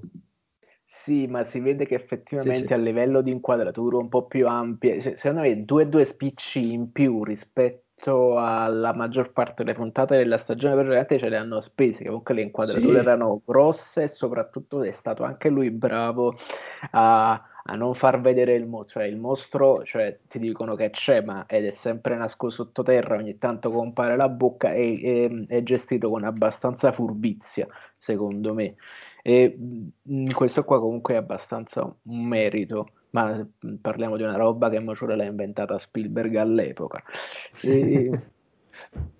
Sì, 1.03 1.27
ma 1.27 1.43
si 1.43 1.59
vede 1.59 1.85
che 1.85 1.95
effettivamente 1.95 2.73
Sì, 2.73 2.73
sì. 2.73 2.73
a 2.73 2.77
livello 2.77 3.21
di 3.21 3.29
inquadratura 3.31 3.97
un 3.97 4.07
po' 4.07 4.25
più 4.25 4.47
ampie, 4.47 5.01
cioè, 5.01 5.15
secondo 5.17 5.41
me 5.41 5.65
due 5.65 5.89
due 5.89 6.05
spicci 6.05 6.71
in 6.71 6.93
più 6.93 7.25
rispetto 7.25 8.37
alla 8.39 8.93
maggior 8.93 9.33
parte 9.33 9.63
delle 9.65 9.75
puntate 9.75 10.15
della 10.15 10.37
stagione 10.37 10.75
precedente 10.75 11.19
ce 11.19 11.27
le 11.29 11.35
hanno 11.37 11.59
spese, 11.59 11.99
che 12.03 12.05
comunque 12.07 12.33
le 12.35 12.41
inquadrature 12.43 12.99
Sì. 12.99 12.99
erano 12.99 13.41
grosse 13.45 14.03
e 14.03 14.07
soprattutto 14.07 14.81
è 14.81 14.91
stato 14.91 15.23
anche 15.23 15.49
lui 15.49 15.71
bravo 15.71 16.33
a, 16.91 17.33
a 17.65 17.75
non 17.75 17.95
far 17.95 18.21
vedere 18.21 18.53
il 18.55 18.65
mostro, 18.65 18.99
cioè 19.01 19.09
il 19.09 19.17
mostro, 19.17 19.83
cioè 19.83 20.19
ti 20.27 20.39
dicono 20.39 20.75
che 20.75 20.89
c'è, 20.89 21.21
ma 21.21 21.45
ed 21.47 21.65
è 21.65 21.69
sempre 21.71 22.15
nascosto 22.15 22.63
sottoterra, 22.63 23.17
ogni 23.17 23.37
tanto 23.37 23.71
compare 23.71 24.15
la 24.15 24.29
bocca 24.29 24.71
e 24.73 25.01
e- 25.03 25.45
è 25.49 25.63
gestito 25.63 26.09
con 26.09 26.23
abbastanza 26.23 26.91
furbizia, 26.93 27.67
secondo 27.97 28.53
me. 28.53 28.75
E 29.25 29.57
mh, 30.01 30.31
questo 30.33 30.65
qua 30.65 30.79
comunque 30.79 31.13
è 31.13 31.17
abbastanza 31.17 31.81
un 32.03 32.25
merito, 32.25 32.89
ma 33.11 33.35
mh, 33.35 33.75
parliamo 33.75 34.17
di 34.17 34.23
una 34.23 34.35
roba 34.35 34.69
che 34.69 34.79
Mociure 34.79 35.15
l'ha 35.15 35.23
inventata 35.23 35.79
Spielberg 35.79 36.35
all'epoca. 36.35 37.01
E, 37.63 38.09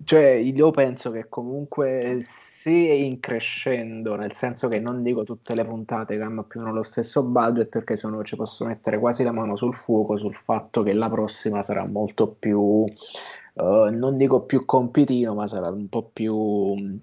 cioè, 0.04 0.28
io 0.32 0.70
penso 0.70 1.10
che 1.10 1.26
comunque 1.30 2.20
se 2.22 2.70
in 2.70 3.18
crescendo, 3.18 4.14
nel 4.14 4.34
senso 4.34 4.68
che 4.68 4.78
non 4.78 5.02
dico 5.02 5.24
tutte 5.24 5.54
le 5.54 5.64
puntate 5.64 6.16
che 6.16 6.22
hanno 6.22 6.44
più 6.44 6.60
o 6.60 6.64
meno 6.64 6.76
lo 6.76 6.82
stesso 6.82 7.22
budget, 7.22 7.68
perché 7.68 7.96
se 7.96 8.06
no 8.06 8.22
ci 8.22 8.36
posso 8.36 8.66
mettere 8.66 8.98
quasi 8.98 9.22
la 9.22 9.32
mano 9.32 9.56
sul 9.56 9.74
fuoco 9.74 10.18
sul 10.18 10.34
fatto 10.34 10.82
che 10.82 10.92
la 10.92 11.08
prossima 11.08 11.62
sarà 11.62 11.86
molto 11.86 12.28
più, 12.28 12.84
eh, 12.86 13.90
non 13.90 14.16
dico 14.18 14.42
più 14.42 14.66
compitino, 14.66 15.32
ma 15.34 15.46
sarà 15.46 15.70
un 15.70 15.88
po' 15.88 16.10
più 16.12 16.36
mh, 16.36 16.98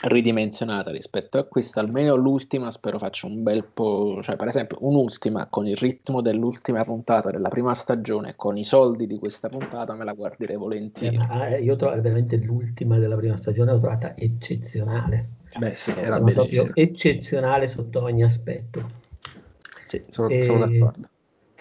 ridimensionata 0.00 0.90
rispetto 0.90 1.38
a 1.38 1.44
questa, 1.44 1.80
almeno 1.80 2.16
l'ultima 2.16 2.70
spero 2.70 2.98
faccia 2.98 3.26
un 3.26 3.42
bel 3.42 3.64
po', 3.64 4.20
cioè 4.22 4.36
per 4.36 4.48
esempio 4.48 4.78
un'ultima 4.80 5.46
con 5.48 5.66
il 5.66 5.76
ritmo 5.76 6.20
dell'ultima 6.20 6.84
puntata 6.84 7.30
della 7.30 7.48
prima 7.48 7.74
stagione, 7.74 8.34
con 8.36 8.56
i 8.56 8.64
soldi 8.64 9.06
di 9.06 9.18
questa 9.18 9.48
puntata 9.48 9.94
me 9.94 10.04
la 10.04 10.12
guarderei 10.12 10.56
Eh, 10.56 10.58
volentieri. 10.58 11.16
ma, 11.16 11.48
eh, 11.48 11.62
io 11.62 11.76
trovo 11.76 12.00
veramente 12.00 12.36
l'ultima 12.36 12.98
della 12.98 13.16
prima 13.16 13.36
stagione 13.36 13.72
l'ho 13.72 13.78
trovata 13.78 14.16
eccezionale. 14.16 15.28
Beh 15.58 15.76
sì, 15.76 15.90
era 15.90 16.18
Ma 16.18 16.30
proprio 16.32 16.64
bellissimo. 16.64 16.72
eccezionale 16.74 17.68
sotto 17.68 18.02
ogni 18.02 18.22
aspetto. 18.24 19.00
Sì, 19.86 20.02
sono, 20.10 20.28
E- 20.30 20.42
sono 20.42 20.58
d'accordo. 20.58 21.08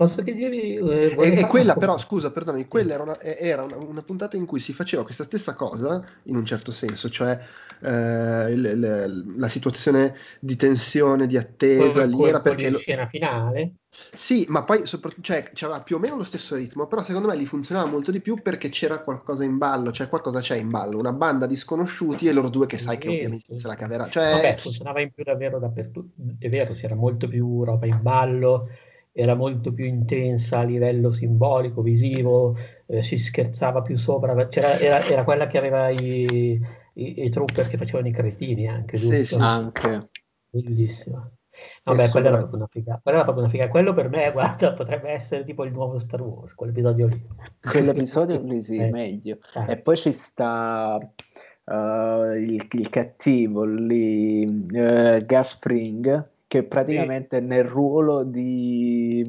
Posso 0.01 0.23
chiedervi... 0.23 0.75
eh, 0.77 1.15
E, 1.19 1.39
e 1.39 1.45
quella 1.45 1.77
però, 1.77 1.97
scusa, 1.99 2.31
perdonami, 2.31 2.67
quella 2.67 2.93
era, 2.93 3.03
una, 3.03 3.17
eh, 3.19 3.37
era 3.39 3.63
una- 3.63 3.75
una 3.77 4.01
puntata 4.01 4.35
in 4.37 4.45
cui 4.45 4.59
si 4.59 4.73
faceva 4.73 5.03
questa 5.03 5.23
stessa 5.23 5.53
cosa, 5.55 6.03
in 6.23 6.35
un 6.35 6.45
certo 6.45 6.71
senso, 6.71 7.09
cioè 7.09 7.37
eh, 7.83 8.51
il- 8.51 8.65
il- 8.65 9.33
la 9.37 9.47
situazione 9.49 10.15
di 10.39 10.55
tensione, 10.55 11.27
di 11.27 11.37
attesa, 11.37 12.03
lì 12.05 12.25
era 12.25 12.41
perché... 12.41 12.69
lo- 12.69 12.77
scena 12.79 13.07
finale. 13.07 13.75
Sì, 13.93 14.45
ma 14.49 14.63
poi 14.63 14.85
soprattutto, 14.87 15.21
cioè, 15.21 15.51
c'aveva 15.53 15.81
più 15.81 15.97
o 15.97 15.99
meno 15.99 16.15
lo 16.15 16.23
stesso 16.23 16.55
ritmo, 16.55 16.87
però 16.87 17.03
secondo 17.03 17.27
me 17.27 17.35
lì 17.35 17.45
funzionava 17.45 17.89
molto 17.89 18.09
di 18.11 18.21
più 18.21 18.41
perché 18.41 18.69
c'era 18.69 18.99
qualcosa 19.01 19.43
in 19.43 19.57
ballo, 19.57 19.91
cioè 19.91 20.07
qualcosa 20.07 20.39
c'è 20.39 20.55
in 20.55 20.69
ballo, 20.69 20.97
una 20.97 21.11
banda 21.11 21.45
di 21.45 21.57
sconosciuti 21.57 22.27
e 22.27 22.31
loro 22.31 22.49
due 22.49 22.67
che 22.67 22.77
sai 22.79 22.97
che 22.97 23.09
ovviamente 23.09 23.53
se 23.57 23.67
la 23.67 23.75
caverà. 23.75 24.07
Cioè, 24.09 24.25
Vabbè, 24.29 24.59
funzionava 24.61 25.01
in 25.01 25.11
più 25.11 25.23
davvero 25.23 25.59
dappertutto. 25.59 26.13
È 26.39 26.47
vero, 26.49 26.73
c'era 26.73 26.95
molto 26.95 27.27
più 27.27 27.63
roba 27.63 27.85
in 27.85 27.99
ballo, 28.01 28.67
era 29.13 29.34
molto 29.36 29.74
più 29.74 29.86
intensa 29.86 30.60
a 30.60 30.63
livello 30.63 31.12
simbolico, 31.12 31.82
visivo, 31.82 32.56
eh, 32.88 33.02
si 33.02 33.17
scherzava 33.17 33.82
più 33.82 33.97
sopra. 33.97 34.47
C'era- 34.47 34.78
era, 34.80 35.05
era 35.05 35.24
quella 35.24 35.47
che 35.47 35.57
aveva 35.57 35.89
i, 35.89 36.59
i, 36.93 37.24
i 37.26 37.30
trooper 37.30 37.68
che 37.68 37.78
facevano 37.78 38.07
i 38.07 38.12
cretini 38.14 38.68
anche, 38.68 38.97
giusto? 38.99 39.38
sì. 39.38 39.41
Anche. 39.43 40.09
Bellissima. 40.49 41.30
Vabbè, 41.84 42.09
quella 42.09 42.28
era 42.30 42.38
proprio 42.38 42.57
una 42.59 42.68
figa. 42.68 42.99
Quella 43.01 43.18
era 43.20 43.26
proprio 43.26 43.45
una 43.45 43.53
figa. 43.53 43.70
Quello 43.70 43.93
per 43.93 44.09
me, 44.09 44.32
guarda, 44.34 44.74
potrebbe 44.74 45.09
essere 45.12 45.43
tipo 45.43 45.64
il 45.66 45.72
nuovo 45.72 45.97
Star 45.97 46.22
Wars, 46.22 46.53
quell'episodio 46.55 47.07
lì. 47.07 47.28
Quell'episodio 47.66 48.41
lì 48.41 48.64
sì, 48.64 48.84
Eh, 48.84 48.86
meglio. 48.86 49.39
dai. 49.53 49.66
E 49.66 49.78
poi 49.78 49.95
ci 49.97 50.12
sta 50.14 50.97
eh, 51.66 52.38
il, 52.43 52.68
il 52.72 52.89
cattivo 52.89 53.64
lì, 53.64 54.43
eh, 54.74 55.24
Gus 55.26 55.57
Fring, 55.59 56.30
che 56.52 56.64
praticamente 56.64 57.38
è 57.38 57.39
nel 57.39 57.64
ruolo 57.64 58.24
di 58.24 59.22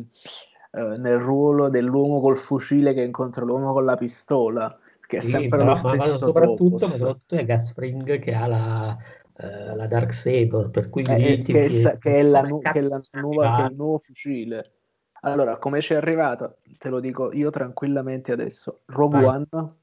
eh, 0.73 0.97
nel 0.99 1.18
ruolo 1.18 1.68
dell'uomo 1.68 2.20
col 2.20 2.37
fucile 2.37 2.93
che 2.95 3.03
incontra 3.03 3.45
l'uomo 3.45 3.73
con 3.73 3.85
la 3.85 3.97
pistola, 3.97 4.77
che 5.07 5.18
è 5.18 5.20
Sì, 5.20 5.29
sempre 5.31 5.59
però- 5.59 5.66
lo 5.66 5.81
ma, 5.83 5.95
ma 5.95 6.03
stesso 6.03 6.18
soprattutto, 6.18 6.89
ma 6.89 6.97
soprattutto 6.97 7.37
è 7.37 7.45
Gas 7.45 7.75
Fring 7.75 8.18
che 8.18 8.35
ha 8.35 8.49
la, 8.49 8.97
uh, 9.39 9.77
la 9.77 9.87
Dark 9.87 10.12
Saber, 10.12 10.70
per 10.70 10.89
cui 10.91 11.05
eh, 11.05 11.16
lì 11.16 11.43
che, 11.43 11.66
è, 11.66 11.99
che, 11.99 12.16
è 12.16 12.23
la, 12.23 12.43
nu- 12.43 12.61
che, 12.61 12.70
è 12.73 12.81
la 12.83 13.01
nuova, 13.12 13.55
che 13.55 13.62
è 13.62 13.68
il 13.68 13.77
nuovo 13.77 13.99
fucile. 14.05 14.73
Allora, 15.20 15.59
come 15.59 15.81
ci 15.81 15.93
è 15.93 15.97
arrivato? 15.99 16.57
Te 16.77 16.89
lo 16.89 16.99
dico 16.99 17.31
io 17.33 17.51
tranquillamente 17.51 18.33
adesso. 18.33 18.81
Rogue 18.87 19.20
Vai. 19.20 19.29
One 19.29 19.75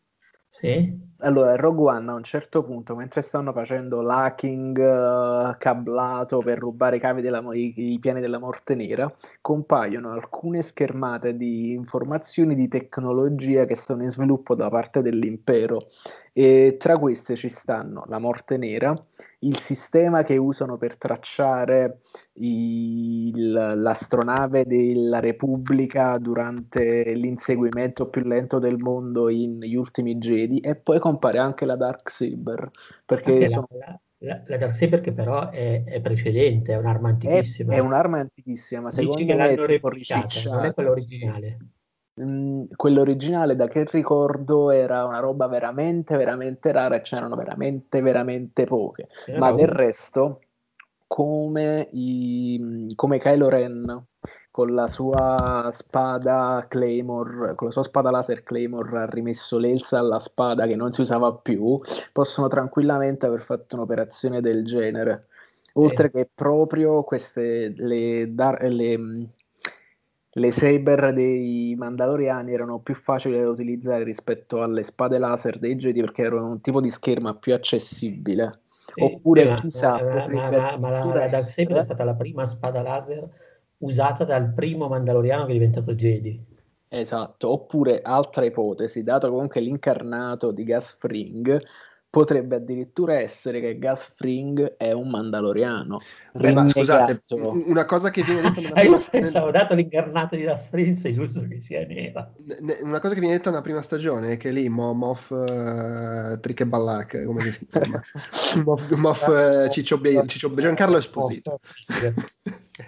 sì. 0.60 1.08
Allora, 1.22 1.58
Rogue 1.58 1.92
One 1.92 2.12
a 2.12 2.14
un 2.14 2.24
certo 2.24 2.64
punto, 2.64 2.96
mentre 2.96 3.22
stanno 3.22 3.52
facendo 3.52 4.00
l'hacking 4.00 4.78
uh, 4.78 5.54
cablato 5.58 6.38
per 6.38 6.58
rubare 6.60 6.96
i, 6.96 7.00
cavi 7.02 7.22
della, 7.22 7.44
i, 7.54 7.74
i, 7.76 8.00
piani 8.00 8.22
della 8.22 8.40
morte 8.40 8.74
nera, 8.74 9.12
compaiono 9.42 10.12
alcune 10.12 10.62
schermate 10.62 11.36
di 11.36 11.74
informazioni 11.74 12.56
di 12.56 12.70
tecnologia 12.70 13.66
che 13.66 13.76
sono 13.76 14.04
in 14.04 14.12
sviluppo 14.12 14.56
da 14.56 14.70
parte 14.70 15.02
dell'impero 15.02 15.88
e 16.32 16.78
tra 16.80 16.98
queste 16.98 17.36
ci 17.36 17.50
stanno 17.50 18.06
la 18.08 18.20
morte 18.20 18.56
nera, 18.56 18.96
il 19.40 19.60
sistema 19.60 20.24
che 20.24 20.36
usano 20.38 20.78
per 20.78 20.98
tracciare 20.98 22.00
il, 22.34 23.42
l'astronave 23.78 24.66
della 24.66 25.20
Repubblica 25.20 26.18
durante 26.18 27.14
l'inseguimento 27.14 28.10
più 28.10 28.24
lento 28.24 28.60
del 28.60 28.78
mondo 28.78 29.30
in 29.30 29.60
Gli 29.60 29.76
ultimi 29.76 30.18
Jedi 30.18 30.60
e 30.60 30.76
poi 30.76 31.00
compare 31.00 31.38
anche 31.38 31.66
la 31.66 31.76
Dark 31.76 32.10
Saber 32.10 32.70
perché 33.06 33.48
sono... 33.48 33.68
la, 33.70 34.00
la, 34.18 34.44
la, 34.46 34.58
Dark 34.58 34.74
Saber 34.74 35.00
che 35.00 35.14
però 35.14 35.50
è, 35.50 35.84
è, 35.86 36.02
precedente, 36.02 36.74
è 36.74 36.78
un'arma 36.78 37.10
antichissima. 37.10 37.74
È, 37.74 37.78
è 37.78 37.80
un'arma 37.80 38.20
antichissima, 38.20 38.82
ma 38.82 38.92
secondo 38.92 39.24
me 39.24 39.50
è 39.50 39.56
non 39.56 40.66
è 40.66 40.74
quella 40.74 40.92
originale. 40.92 41.58
Mm, 42.22 42.66
quello 42.76 43.02
originale, 43.02 43.56
da 43.56 43.68
che 43.68 43.86
ricordo, 43.90 44.72
era 44.72 45.06
una 45.06 45.20
roba 45.20 45.48
veramente, 45.48 46.18
veramente 46.18 46.72
rara 46.72 46.96
e 46.96 47.02
c'erano 47.02 47.36
veramente, 47.36 48.02
veramente 48.02 48.66
poche. 48.66 49.08
Era 49.26 49.40
Ma 49.40 49.52
del 49.54 49.70
resto, 49.70 50.42
come, 51.08 51.88
i, 51.92 52.92
come 52.96 53.20
Kylo 53.20 53.48
Ren 53.48 54.06
con 54.52 54.74
la 54.74 54.88
sua 54.88 55.70
spada 55.72 56.66
Claymore, 56.68 57.56
con 57.56 57.68
la 57.68 57.74
sua 57.74 57.84
spada 57.84 58.12
laser 58.12 58.44
Claymore 58.44 58.98
ha 58.98 59.06
rimesso 59.06 59.58
l'Elsa 59.58 60.00
alla 60.00 60.20
spada 60.20 60.68
che 60.68 60.76
non 60.76 60.92
si 60.92 61.00
usava 61.00 61.34
più, 61.34 61.80
possono 62.12 62.50
tranquillamente 62.50 63.26
aver 63.26 63.44
fatto 63.44 63.76
un'operazione 63.76 64.42
del 64.42 64.66
genere. 64.66 65.28
Oltre 65.74 66.08
eh. 66.08 66.12
che 66.12 66.30
proprio 66.34 67.04
queste 67.04 67.74
le, 67.78 68.34
dar, 68.34 68.62
le 68.64 69.30
le 70.32 70.52
saber 70.52 71.14
dei 71.14 71.74
Mandaloriani 71.76 72.54
erano 72.54 72.80
più 72.80 72.94
facili 72.94 73.40
da 73.40 73.50
utilizzare 73.50 74.04
rispetto 74.04 74.62
alle 74.62 74.84
spade 74.84 75.18
laser 75.18 75.58
dei 75.58 75.76
Jedi 75.76 76.02
perché 76.02 76.24
erano 76.24 76.50
un 76.50 76.62
tipo 76.62 76.82
di 76.82 76.90
scherma 76.90 77.36
più 77.36 77.54
accessibile. 77.54 78.62
Sì, 78.94 79.02
Oppure, 79.02 79.46
ma, 79.46 79.56
chissà, 79.56 80.02
ma, 80.04 80.28
ma, 80.28 80.78
ma 80.78 80.90
la, 80.90 81.04
la 81.06 81.28
Dark 81.28 81.44
Saber 81.44 81.78
è 81.78 81.84
stata 81.84 82.04
la 82.04 82.16
prima 82.16 82.46
spada 82.46 82.82
laser 82.82 83.28
usata 83.78 84.24
dal 84.24 84.54
primo 84.54 84.88
Mandaloriano 84.88 85.46
che 85.46 85.52
è 85.52 85.54
diventato 85.54 85.94
Jedi. 85.94 86.46
Esatto, 86.92 87.52
oppure 87.52 88.02
altra 88.02 88.46
ipotesi, 88.46 89.04
dato 89.04 89.30
comunque 89.30 89.62
l'incarnato 89.62 90.52
di 90.52 90.64
Gas 90.64 90.96
Fring 90.98 91.62
potrebbe 92.10 92.56
addirittura 92.56 93.20
essere 93.20 93.62
che 93.62 93.78
Gas 93.78 94.12
Fring 94.16 94.78
è 94.78 94.92
un 94.92 95.10
mandaloriano. 95.10 96.02
Beh, 96.34 96.54
ma 96.54 96.68
scusate, 96.68 97.24
una 97.30 97.86
cosa 97.86 98.10
che 98.10 98.24
viene 98.24 98.42
detta 98.42 98.60
nella 98.62 98.74
prima 98.74 99.00
stagione... 99.00 99.52
dato 99.52 99.76
l'incarnato 99.76 100.36
di 100.36 100.44
Gas 100.44 100.70
Fring, 100.70 101.00
è 101.00 101.12
giusto 101.12 101.48
che 101.48 101.62
sia 101.62 101.86
nera. 101.86 102.32
Una 102.82 103.00
cosa 103.00 103.14
che 103.14 103.20
viene 103.20 103.36
detta 103.36 103.52
nella 103.52 103.62
prima 103.62 103.82
stagione 103.82 104.32
è 104.32 104.38
che 104.38 104.52
lì 104.52 104.68
Moff 104.70 105.30
uh, 105.30 106.40
Trick 106.40 106.62
e 106.62 106.66
Ballac, 106.66 107.24
come 107.24 107.52
si 107.52 107.68
chiama? 107.68 108.02
Moff, 108.64 108.90
Moff 108.96 109.28
uh, 109.28 109.70
Ciccio, 109.70 110.02
Ciccio 110.26 110.54
Giancarlo 110.54 110.98
Esposito. 110.98 111.60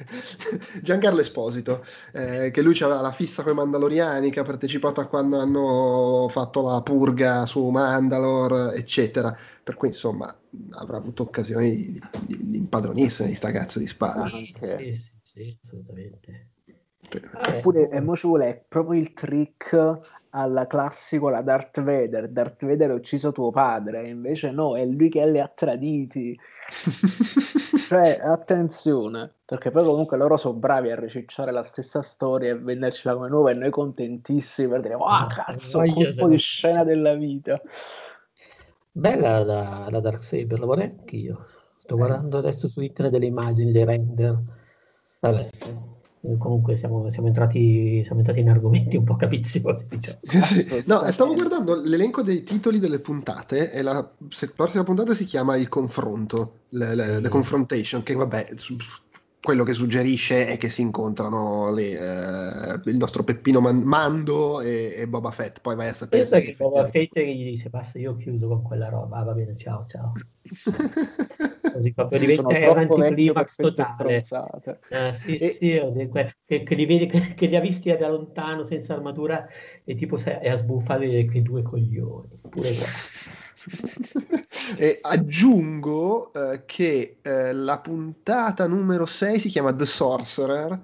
Giancarlo 0.82 1.20
Esposito, 1.20 1.86
eh, 2.14 2.52
che 2.52 2.62
lui 2.62 2.78
aveva 2.82 3.02
la 3.02 3.12
fissa 3.12 3.44
con 3.44 3.54
i 3.54 3.56
Mandaloriani, 3.56 4.30
che 4.32 4.40
ha 4.40 4.44
partecipato 4.44 5.02
a 5.02 5.06
quando 5.06 5.40
hanno 5.40 6.28
fatto 6.30 6.62
la 6.64 6.82
purga 6.82 7.46
su 7.46 7.68
Mandalore, 7.70 8.76
eccetera. 8.76 9.36
Per 9.64 9.76
cui, 9.76 9.90
insomma, 9.90 10.34
avrà 10.72 10.98
avuto 10.98 11.24
occasioni 11.24 11.76
di, 11.76 12.02
di, 12.26 12.38
di 12.52 12.58
impadronirsi 12.58 13.26
di 13.26 13.36
sta 13.36 13.52
cazzo 13.52 13.80
di 13.80 13.88
spada. 13.88 14.30
Sì, 14.30 14.54
sì, 14.60 15.12
sì, 15.22 15.60
assolutamente. 15.64 16.50
Oppure 17.34 17.90
eh, 17.90 18.00
mo 18.00 18.16
ci 18.16 18.28
vuole 18.28 18.66
proprio 18.68 19.00
il 19.00 19.14
trick 19.14 20.00
alla 20.32 20.68
classico 20.68 21.30
la 21.30 21.42
Darth 21.42 21.82
Vader, 21.82 22.30
Darth 22.30 22.66
Vader 22.66 22.92
ha 22.92 22.94
ucciso 22.94 23.32
tuo 23.32 23.52
padre, 23.52 24.08
invece 24.08 24.52
no, 24.52 24.78
è 24.78 24.86
lui 24.86 25.10
che 25.10 25.26
li 25.30 25.40
ha 25.40 25.52
traditi. 25.54 26.38
cioè, 27.88 28.20
attenzione, 28.24 29.34
perché 29.46 29.72
poi 29.72 29.84
comunque 29.84 30.18
loro 30.18 30.38
sono 30.38 30.54
bravi 30.54 30.92
a 30.92 30.96
ricicciare 30.96 31.52
la 31.52 31.64
stessa 31.64 32.02
storia 32.02 32.52
e 32.52 32.58
vendercela 32.58 33.16
come 33.16 33.30
nuova 33.30 33.52
e 33.52 33.56
noi 33.56 33.70
contentissimi 33.70 34.70
per 34.70 34.82
dire, 34.82 34.96
wow, 34.96 35.28
cazzo, 35.28 35.80
un 35.80 36.14
po' 36.18 36.28
di 36.28 36.38
scena 36.38 36.84
della 36.84 37.14
vita. 37.16 37.62
Bella 38.94 39.44
la, 39.44 39.88
la 39.90 40.00
Dark 40.00 40.20
Saber, 40.20 40.60
la 40.60 40.66
vorrei 40.66 40.86
anch'io. 40.86 41.46
Sto 41.78 41.96
guardando 41.96 42.38
adesso 42.38 42.68
su 42.68 42.82
internet 42.82 43.14
delle 43.14 43.26
immagini, 43.26 43.72
dei 43.72 43.86
render. 43.86 44.40
Vabbè, 45.20 45.50
comunque 46.38 46.76
siamo, 46.76 47.10
siamo, 47.10 47.28
entrati, 47.28 48.04
siamo, 48.04 48.20
entrati, 48.20 48.40
in 48.40 48.50
argomenti 48.50 48.98
un 48.98 49.04
po' 49.04 49.16
capiziosi. 49.16 49.88
Diciamo. 49.90 50.20
Sì. 50.42 50.84
No, 50.86 51.04
stavo 51.12 51.34
guardando 51.34 51.76
l'elenco 51.76 52.22
dei 52.22 52.44
titoli 52.44 52.80
delle 52.80 53.00
puntate 53.00 53.72
e 53.72 53.82
la 53.82 54.08
prossima 54.56 54.84
puntata 54.84 55.14
si 55.14 55.26
chiama 55.26 55.56
Il 55.56 55.70
confronto, 55.70 56.60
le, 56.70 56.96
le, 56.96 57.22
The 57.22 57.30
Confrontation, 57.30 58.04
che 58.04 58.14
vabbè, 58.14 58.50
quello 59.42 59.64
che 59.64 59.74
suggerisce 59.74 60.48
è 60.48 60.58
che 60.58 60.70
si 60.70 60.82
incontrano 60.82 61.72
le, 61.72 61.92
eh, 61.92 62.80
il 62.86 62.98
nostro 62.98 63.24
Peppino 63.24 63.60
Man- 63.60 63.82
Mando 63.82 64.62
e, 64.62 64.94
e, 64.96 65.08
Boba 65.08 65.32
Fett. 65.32 65.60
Poi 65.62 65.76
vai 65.76 65.88
a 65.88 65.94
sapere. 65.94 66.22
Pensa 66.22 66.40
che 66.40 66.56
Boba 66.58 66.88
Fett 66.88 67.20
gli 67.20 67.44
dice: 67.44 67.70
Basta, 67.70 67.98
io 67.98 68.16
chiuso 68.16 68.48
con 68.48 68.62
quella 68.62 68.90
roba. 68.90 69.18
Ah, 69.18 69.24
va 69.24 69.34
bene, 69.34 69.56
ciao, 69.56 69.86
ciao. 69.88 70.14
Così 71.74 71.94
proprio 71.94 72.20
diventa 72.20 72.48
un 72.48 72.78
anticlimax 72.78 73.56
totale. 73.56 74.24
Eh, 74.90 75.14
sì, 75.14 75.38
e... 75.38 75.50
sì, 75.50 75.82
che, 76.46 76.64
che, 76.64 76.76
li 76.76 76.86
vedi, 76.86 77.06
che, 77.08 77.34
che, 77.34 77.46
li 77.48 77.56
ha 77.56 77.62
visti 77.62 77.96
da 77.96 78.10
lontano 78.10 78.64
senza 78.64 78.94
armatura 78.94 79.48
e 79.84 79.96
tipo 79.96 80.18
è 80.18 80.50
a 80.50 80.56
sbuffare 80.56 81.26
quei 81.26 81.42
due 81.42 81.64
coglioni. 81.64 82.40
Pure 82.50 82.76
qua. 82.76 82.86
e 84.78 85.00
aggiungo 85.02 86.34
eh, 86.34 86.64
che 86.66 87.18
eh, 87.22 87.54
la 87.54 87.80
puntata 87.80 88.68
numero 88.68 89.06
6 89.06 89.40
si 89.40 89.50
chiama 89.50 89.74
The 89.74 89.86
Sorcerer, 89.86 90.82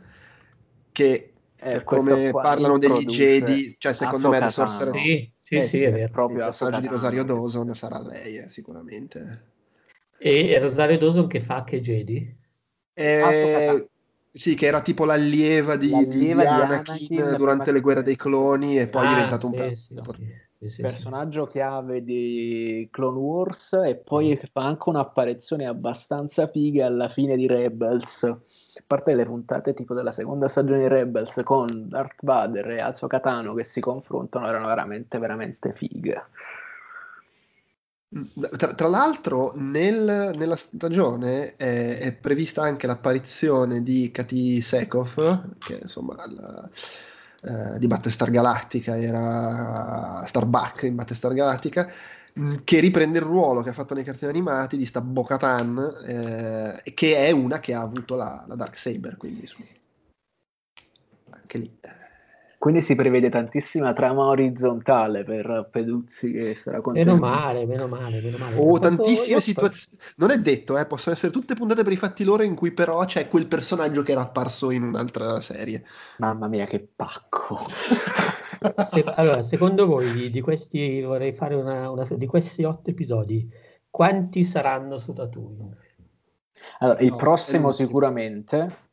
che 0.92 1.34
eh, 1.56 1.84
come 1.84 2.32
parlano 2.32 2.78
degli 2.78 3.06
Jedi, 3.06 3.76
cioè 3.78 3.94
secondo 3.94 4.30
me 4.30 4.40
The 4.40 4.52
Sorcerer 4.52 4.94
sì, 4.94 5.32
sì, 5.42 5.56
eh, 5.56 5.68
sì, 5.68 5.84
è 5.84 6.10
proprio 6.10 6.40
il 6.40 6.46
personaggio 6.46 6.82
di 6.82 6.88
Rosario 6.88 7.24
Dawson 7.24 7.74
sarà 7.74 8.00
lei, 8.00 8.38
eh, 8.38 8.50
sicuramente. 8.50 9.56
E 10.20 10.58
Rosario 10.60 10.98
Dawson 10.98 11.28
che 11.28 11.42
fa 11.42 11.64
che 11.64 11.80
Jedi? 11.80 12.36
Eh, 12.94 13.90
sì, 14.32 14.56
che 14.56 14.66
era 14.66 14.82
tipo 14.82 15.06
l'allieva 15.06 15.76
di, 15.76 15.90
l'allieva 15.90 16.42
di, 16.42 16.48
di 16.48 16.62
Anakin, 16.62 17.20
Anakin 17.20 17.38
durante 17.38 17.72
le 17.72 17.82
guerre 17.82 18.04
dei 18.04 18.16
cloni 18.16 18.78
e 18.80 18.88
poi 18.88 19.06
ah, 19.06 19.10
è 19.10 19.14
diventato 19.14 19.48
un 19.48 19.54
sì, 19.54 19.58
personaggio. 19.60 20.14
Sì, 20.14 20.47
sì, 20.60 20.70
sì, 20.70 20.82
personaggio 20.82 21.46
chiave 21.46 22.04
di 22.04 22.88
Clone 22.92 23.18
Wars 23.20 23.74
e 23.74 23.96
poi 23.96 24.34
mm. 24.36 24.48
fa 24.52 24.66
anche 24.66 24.90
un'apparizione 24.90 25.68
abbastanza 25.68 26.48
figa 26.48 26.88
alla 26.88 27.10
fine 27.10 27.36
di 27.36 27.46
Rebels. 27.46 28.24
A 28.24 28.40
parte 28.86 29.14
le 29.14 29.26
puntate 29.26 29.76
tipo 29.76 29.94
della 29.94 30.12
seconda 30.12 30.48
stagione 30.48 30.80
di 30.80 30.88
Rebels 30.88 31.40
con 31.44 31.88
Darth 31.90 32.18
Vader 32.22 32.72
e 32.72 32.80
Alzo 32.80 33.06
Katano 33.06 33.54
che 33.54 33.64
si 33.64 33.80
confrontano 33.80 34.48
erano 34.48 34.68
veramente, 34.68 35.20
veramente 35.20 35.74
fighe. 35.74 36.24
Tra, 38.58 38.74
tra 38.74 38.88
l'altro, 38.88 39.52
nel, 39.56 40.32
nella 40.36 40.56
stagione 40.56 41.56
è, 41.58 42.00
è, 42.00 42.14
prevista 42.16 42.62
anche 42.64 42.88
l'apparizione 42.88 43.84
di 43.84 44.10
Kati 44.12 44.62
Sekov, 44.62 45.58
che 45.60 45.80
insomma 45.82 46.16
la, 46.16 46.70
eh, 47.42 47.80
di 47.80 47.88
Battlestar 47.88 48.32
Galactica 48.32 48.98
era 48.98 50.24
Starbuck 50.26 50.84
in 50.84 50.96
Battlestar 50.96 51.34
Galactica, 51.34 51.90
mm, 52.40 52.56
che 52.64 52.80
riprende 52.80 53.20
il 53.20 53.26
ruolo 53.26 53.62
che 53.62 53.70
ha 53.70 53.74
fatto 53.74 53.94
nei 53.94 54.04
cartoni 54.04 54.32
animati 54.32 54.78
di 54.78 54.86
sta 54.86 55.02
Bo-Katan, 55.02 55.96
eh, 56.06 56.94
che 56.94 57.16
è 57.16 57.32
una 57.32 57.60
che 57.60 57.74
ha 57.74 57.82
avuto 57.82 58.16
la, 58.16 58.44
la 58.48 58.56
Dark 58.56 58.78
Saber, 58.78 59.18
quindi 59.18 59.42
insomma, 59.42 59.68
anche 61.30 61.58
lì. 61.58 61.78
Eh. 61.82 61.97
Quindi 62.58 62.82
si 62.82 62.96
prevede 62.96 63.30
tantissima 63.30 63.94
trama 63.94 64.26
orizzontale 64.26 65.24
per 65.24 65.70
Peduzzi 65.72 66.32
che 66.32 66.56
sarà 66.56 66.82
contento. 66.82 67.14
Meno 67.14 67.24
male, 67.24 67.68
meno 67.68 67.88
male, 67.88 68.20
meno 68.20 68.38
male. 68.40 68.56
Oh, 68.58 68.80
tantissime 68.80 69.40
situazioni. 69.40 70.02
Non 70.16 70.32
è 70.32 70.40
detto, 70.40 70.76
eh, 70.76 70.88
possono 70.88 71.14
essere 71.16 71.32
tutte 71.32 71.54
puntate 71.54 71.84
per 71.84 71.92
i 71.92 71.98
fatti 71.98 72.24
loro 72.24 72.42
in 72.42 72.56
cui 72.56 72.72
però 72.72 73.06
c'è 73.06 73.28
quel 73.28 73.46
personaggio 73.46 74.02
che 74.02 74.14
era 74.14 74.22
apparso 74.22 74.72
in 74.72 74.82
un'altra 74.82 75.40
serie. 75.40 75.84
Mamma 76.18 76.48
mia, 76.48 76.66
che 76.66 76.80
pacco. 76.80 77.60
allora, 79.16 79.44
secondo 79.44 79.86
voi 79.86 80.32
di 80.32 80.42
questi 80.42 81.02
vorrei 81.02 81.34
fare 81.34 81.54
una, 81.54 81.92
una, 81.92 82.08
di 82.10 82.26
questi 82.26 82.64
otto 82.64 82.90
episodi, 82.90 83.48
quanti 83.88 84.44
saranno 84.44 84.98
su 84.98 85.14
Tatooine? 85.14 85.78
Allora, 86.80 87.00
il 87.02 87.12
no, 87.12 87.16
prossimo 87.18 87.72
sicuramente. 87.72 88.86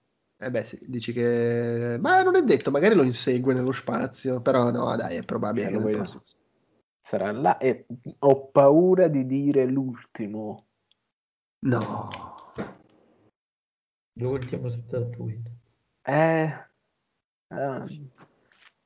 Eh 0.45 0.51
beh 0.51 0.65
sì, 0.65 0.79
dici 0.87 1.15
che... 1.15 1.97
Ma 1.99 2.23
non 2.23 2.37
è 2.37 2.43
detto, 2.43 2.71
magari 2.71 2.95
lo 2.95 3.03
insegue 3.03 3.55
nello 3.55 3.73
spazio, 3.73 4.43
però 4.43 4.71
no, 4.71 4.95
dai, 4.95 5.17
è 5.17 5.25
probabile 5.25 5.69
che 5.69 5.79
nel 5.79 5.91
prossimo... 5.91 6.21
Sarà 7.01 7.33
là 7.33 7.57
e 7.57 7.87
ho 8.19 8.49
paura 8.49 9.09
di 9.09 9.25
dire 9.25 9.65
l'ultimo. 9.65 10.67
No. 11.61 12.11
L'ultimo 14.19 14.69
su 14.69 14.85
Tatooine. 14.85 15.59
Eh... 16.03 16.53
Uh... 17.49 18.11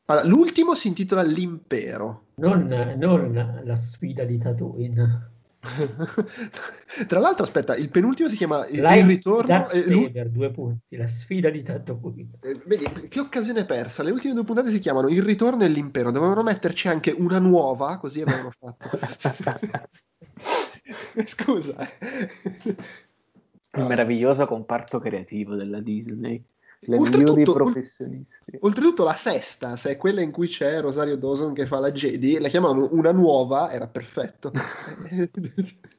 Allora, 0.04 0.24
l'ultimo 0.24 0.76
si 0.76 0.86
intitola 0.86 1.22
L'Impero. 1.22 2.26
Non, 2.36 2.68
non 2.68 3.62
la 3.64 3.74
sfida 3.74 4.22
di 4.22 4.38
Tatooine. 4.38 5.32
Tra 7.06 7.18
l'altro, 7.18 7.44
aspetta, 7.44 7.76
il 7.76 7.88
penultimo 7.88 8.28
si 8.28 8.36
chiama 8.36 8.66
Il, 8.68 8.78
il 8.78 9.04
ritorno. 9.04 9.70
E 9.70 9.84
Vader, 9.84 10.30
due 10.30 10.50
punti, 10.50 10.96
la 10.96 11.06
sfida 11.06 11.50
di 11.50 11.62
Tatooine. 11.62 12.30
Eh, 12.40 12.60
vedi, 12.66 13.08
che 13.08 13.20
occasione 13.20 13.64
persa. 13.64 14.02
Le 14.02 14.10
ultime 14.10 14.34
due 14.34 14.44
puntate 14.44 14.70
si 14.70 14.78
chiamano 14.78 15.08
Il 15.08 15.22
ritorno 15.22 15.64
e 15.64 15.68
l'Impero. 15.68 16.10
Dovevano 16.10 16.42
metterci 16.42 16.88
anche 16.88 17.14
una 17.16 17.38
nuova, 17.38 17.98
così 17.98 18.22
avevano 18.22 18.50
fatto. 18.50 18.90
Scusa. 21.24 21.76
Il 22.64 23.84
meraviglioso 23.84 24.46
comparto 24.46 24.98
creativo 24.98 25.54
della 25.54 25.80
Disney 25.80 26.42
le 26.80 26.96
oltretutto, 26.96 27.34
migliori 27.34 27.52
professionisti. 27.52 28.36
Oltretutto 28.60 29.04
la 29.04 29.14
sesta, 29.14 29.76
se 29.76 29.90
è 29.90 29.96
quella 29.96 30.20
in 30.20 30.30
cui 30.30 30.48
c'è 30.48 30.80
Rosario 30.80 31.16
Dawson 31.16 31.52
che 31.52 31.66
fa 31.66 31.78
la 31.78 31.90
Jedi, 31.90 32.38
la 32.38 32.48
chiamavano 32.48 32.88
una 32.92 33.12
nuova, 33.12 33.70
era 33.70 33.88
perfetto. 33.88 34.52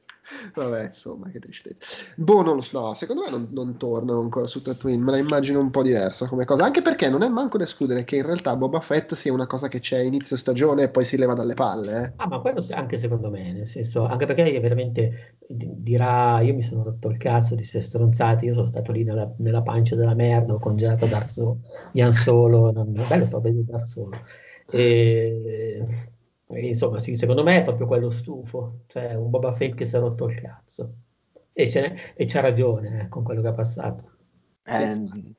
Vabbè, 0.54 0.86
insomma, 0.86 1.28
che 1.28 1.38
tristezza. 1.38 2.04
Boh, 2.16 2.42
non 2.42 2.56
lo 2.56 2.60
so, 2.60 2.94
secondo 2.94 3.22
me 3.22 3.30
non, 3.30 3.48
non 3.50 3.76
tornano 3.76 4.20
ancora 4.20 4.46
su 4.46 4.62
Tatooine, 4.62 5.02
me 5.02 5.10
la 5.12 5.18
immagino 5.18 5.60
un 5.60 5.70
po' 5.70 5.82
diversa 5.82 6.26
come 6.26 6.44
cosa, 6.44 6.64
anche 6.64 6.82
perché 6.82 7.08
non 7.08 7.22
è 7.22 7.28
manco 7.28 7.58
da 7.58 7.64
escludere 7.64 8.04
che 8.04 8.16
in 8.16 8.24
realtà 8.24 8.56
Boba 8.56 8.80
Fett 8.80 9.14
sia 9.14 9.32
una 9.32 9.46
cosa 9.46 9.68
che 9.68 9.80
c'è 9.80 10.00
inizio 10.00 10.36
stagione 10.36 10.84
e 10.84 10.88
poi 10.90 11.04
si 11.04 11.16
leva 11.16 11.34
dalle 11.34 11.54
palle. 11.54 12.04
Eh. 12.04 12.12
Ah, 12.16 12.28
ma 12.28 12.40
quello 12.40 12.64
anche 12.70 12.96
secondo 12.96 13.30
me, 13.30 13.52
nel 13.52 13.66
senso, 13.66 14.06
anche 14.06 14.26
perché 14.26 14.58
veramente 14.60 15.36
dirà, 15.48 16.40
io 16.40 16.54
mi 16.54 16.62
sono 16.62 16.84
rotto 16.84 17.08
il 17.08 17.16
cazzo 17.16 17.54
di 17.54 17.64
se 17.64 17.80
stronzati, 17.80 18.46
io 18.46 18.54
sono 18.54 18.66
stato 18.66 18.92
lì 18.92 19.04
nella, 19.04 19.32
nella 19.38 19.62
pancia 19.62 19.96
della 19.96 20.14
merda, 20.14 20.54
ho 20.54 20.58
congelato 20.58 21.06
Darzo, 21.06 21.58
Ian 21.92 22.12
Solo, 22.12 22.70
non, 22.70 22.92
bello 22.92 23.26
sto 23.26 23.40
vedendo 23.40 23.72
Dar 23.72 23.86
Solo. 23.86 24.18
E 24.70 25.84
insomma, 26.58 26.98
sì, 26.98 27.16
secondo 27.16 27.42
me 27.42 27.58
è 27.58 27.64
proprio 27.64 27.86
quello 27.86 28.10
stufo, 28.10 28.80
cioè 28.86 29.14
un 29.14 29.30
Boba 29.30 29.52
Fett 29.52 29.74
che 29.74 29.86
si 29.86 29.96
è 29.96 29.98
rotto 29.98 30.28
il 30.28 30.40
cazzo. 30.40 30.92
E, 31.52 31.70
e 32.14 32.26
c'ha 32.26 32.40
ragione 32.40 33.02
eh, 33.02 33.08
con 33.08 33.22
quello 33.22 33.42
che 33.42 33.48
ha 33.48 33.52
passato. 33.52 34.10
Eh, 34.64 35.06
sì. 35.08 35.34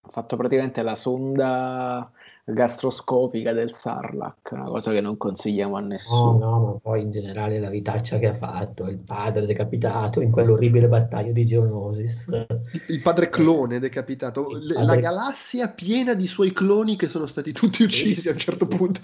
Ha 0.00 0.08
fatto 0.10 0.36
praticamente 0.36 0.82
la 0.82 0.94
sonda 0.94 2.10
gastroscopica 2.52 3.52
del 3.52 3.74
Sarlacc, 3.74 4.52
una 4.52 4.64
cosa 4.64 4.90
che 4.90 5.00
non 5.00 5.16
consigliamo 5.16 5.76
a 5.76 5.80
nessuno. 5.80 6.38
No, 6.38 6.38
no, 6.38 6.60
ma 6.60 6.78
poi 6.80 7.02
in 7.02 7.10
generale 7.10 7.60
la 7.60 7.68
vitaccia 7.68 8.18
che 8.18 8.28
ha 8.28 8.34
fatto, 8.34 8.86
il 8.86 9.02
padre 9.04 9.44
decapitato 9.44 10.20
in 10.20 10.30
quell'orribile 10.30 10.88
battaglia 10.88 11.32
di 11.32 11.44
Geonosis. 11.44 12.46
Il 12.88 13.02
padre 13.02 13.28
clone 13.28 13.78
decapitato, 13.78 14.46
padre... 14.46 14.84
la 14.84 14.96
galassia 14.96 15.68
piena 15.68 16.14
di 16.14 16.26
suoi 16.26 16.52
cloni 16.52 16.96
che 16.96 17.08
sono 17.08 17.26
stati 17.26 17.52
tutti 17.52 17.82
uccisi 17.82 18.22
sì, 18.22 18.28
a 18.28 18.32
un 18.32 18.38
certo 18.38 18.66
sì. 18.70 18.76
punto. 18.76 19.00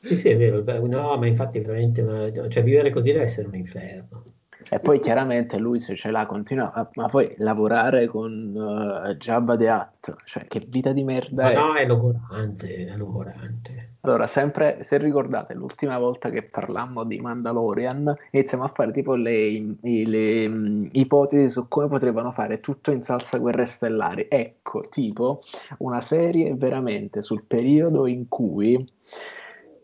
Sì, 0.00 0.16
sì, 0.16 0.28
è 0.28 0.36
vero, 0.36 0.62
no, 0.86 1.16
ma 1.16 1.26
infatti 1.26 1.58
veramente, 1.60 2.48
cioè 2.48 2.62
vivere 2.62 2.90
così 2.90 3.12
deve 3.12 3.24
essere 3.24 3.48
un 3.48 3.54
inferno. 3.56 4.22
E 4.70 4.80
poi 4.80 5.00
chiaramente 5.00 5.56
lui 5.56 5.80
se 5.80 5.96
ce 5.96 6.10
l'ha 6.10 6.26
continua, 6.26 6.72
a, 6.72 6.88
ma 6.94 7.08
poi 7.08 7.32
lavorare 7.38 8.06
con 8.06 8.54
uh, 8.54 9.14
Jabba 9.14 9.56
the 9.56 9.68
Hutt, 9.68 10.14
cioè 10.24 10.46
che 10.46 10.64
vita 10.68 10.92
di 10.92 11.04
merda 11.04 11.44
ma 11.44 11.50
è. 11.50 11.54
No, 11.54 11.74
è 11.74 11.86
logorante, 11.86 12.86
è 12.86 12.96
logorante. 12.96 13.92
Allora, 14.02 14.26
sempre, 14.26 14.78
se 14.82 14.98
ricordate, 14.98 15.54
l'ultima 15.54 15.98
volta 15.98 16.30
che 16.30 16.42
parlammo 16.42 17.04
di 17.04 17.18
Mandalorian, 17.18 18.14
iniziamo 18.30 18.64
a 18.64 18.68
fare 18.68 18.92
tipo 18.92 19.14
le, 19.14 19.76
le, 19.80 20.04
le 20.04 20.46
um, 20.46 20.88
ipotesi 20.92 21.48
su 21.48 21.66
come 21.68 21.88
potrebbero 21.88 22.30
fare 22.32 22.60
tutto 22.60 22.90
in 22.90 23.02
salsa 23.02 23.38
guerre 23.38 23.64
stellari. 23.64 24.26
Ecco, 24.28 24.82
tipo 24.90 25.40
una 25.78 26.00
serie 26.00 26.54
veramente 26.54 27.22
sul 27.22 27.44
periodo 27.44 28.06
in 28.06 28.28
cui 28.28 28.86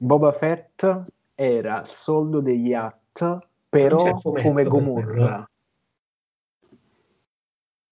Boba 0.05 0.33
Fett 0.33 1.05
era 1.35 1.81
il 1.81 1.87
soldo 1.87 2.41
degli 2.41 2.75
Hutt, 2.75 3.39
però 3.71 4.21
come 4.21 4.65
Gomorra. 4.65 5.49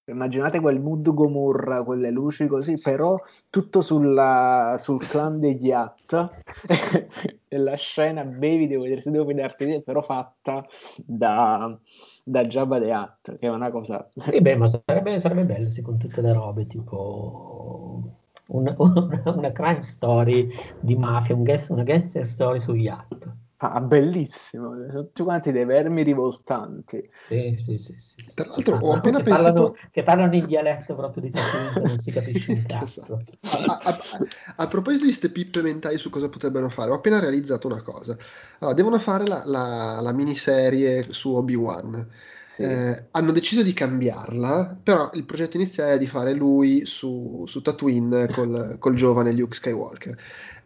Immaginate 0.04 0.60
quel 0.60 0.78
mood 0.78 1.08
Gomorra, 1.14 1.82
quelle 1.82 2.10
luci 2.10 2.46
così, 2.48 2.76
però 2.76 3.18
tutto 3.48 3.80
sulla, 3.80 4.74
sul 4.76 4.98
clan 4.98 5.40
degli 5.40 5.70
Hutt 5.70 6.30
e 7.48 7.56
la 7.56 7.76
scena 7.76 8.24
bevi, 8.24 8.66
devo 8.66 8.82
vedere 8.82 9.00
se 9.00 9.10
devo 9.10 9.24
vederti, 9.24 9.80
però 9.82 10.02
fatta 10.02 10.66
da, 10.96 11.74
da 12.22 12.44
Jabba 12.44 12.78
the 12.78 12.92
Hutt, 12.92 13.38
che 13.38 13.46
è 13.46 13.50
una 13.50 13.70
cosa... 13.70 14.06
E 14.30 14.42
beh, 14.42 14.56
ma 14.56 14.66
sarebbe, 14.68 15.18
sarebbe 15.18 15.46
bello, 15.46 15.70
sì, 15.70 15.80
con 15.80 15.96
tutte 15.96 16.20
le 16.20 16.34
robe, 16.34 16.66
tipo 16.66 18.20
una, 18.52 18.74
una, 18.78 19.22
una 19.24 19.52
crime 19.52 19.82
story 19.82 20.48
di 20.80 20.96
mafia, 20.96 21.34
un 21.34 21.44
guest, 21.44 21.70
una 21.70 21.82
gangster 21.82 22.24
story 22.24 22.60
su 22.60 22.74
yacht. 22.74 23.30
Ah, 23.64 23.80
bellissimo, 23.80 24.74
tutti 24.90 25.22
quanti 25.22 25.52
dei 25.52 25.64
vermi 25.64 26.02
rivoltanti. 26.02 27.08
Sì, 27.28 27.56
sì, 27.56 27.78
sì. 27.78 27.94
sì. 27.96 28.16
Tra 28.34 28.48
l'altro 28.48 28.76
ho 28.76 28.92
appena 28.92 29.18
che 29.18 29.22
pensato... 29.22 29.52
Parlano, 29.52 29.76
che 29.92 30.02
parlano 30.02 30.34
in 30.34 30.46
dialetto 30.46 30.96
proprio 30.96 31.22
di 31.22 31.30
Tatooine, 31.30 31.86
non 31.86 31.98
si 31.98 32.10
capisce 32.10 32.50
un 32.50 32.64
cazzo. 32.66 33.22
A, 33.42 33.58
a, 33.64 33.78
a, 33.84 34.00
a, 34.56 34.66
proposito 34.66 35.04
di 35.04 35.10
queste 35.10 35.30
pippe 35.30 35.62
mentali 35.62 35.96
su 35.96 36.10
cosa 36.10 36.28
potrebbero 36.28 36.68
fare, 36.70 36.90
ho 36.90 36.94
appena 36.94 37.20
realizzato 37.20 37.68
una 37.68 37.82
cosa. 37.82 38.16
Allora, 38.58 38.74
devono 38.74 38.98
fare 38.98 39.28
la, 39.28 39.42
la, 39.44 40.00
la 40.00 40.12
miniserie 40.12 41.12
su 41.12 41.32
Obi-Wan 41.32 42.08
sì. 42.52 42.62
Eh, 42.62 43.06
hanno 43.12 43.32
deciso 43.32 43.62
di 43.62 43.72
cambiarla, 43.72 44.78
però 44.82 45.10
il 45.14 45.24
progetto 45.24 45.56
iniziale 45.56 45.94
è 45.94 45.98
di 45.98 46.06
fare 46.06 46.34
lui 46.34 46.84
su, 46.84 47.44
su 47.46 47.62
Tatooine 47.62 48.28
col, 48.28 48.76
col, 48.78 48.94
giovane 48.94 49.32
Luke 49.32 49.54
Skywalker. 49.54 50.16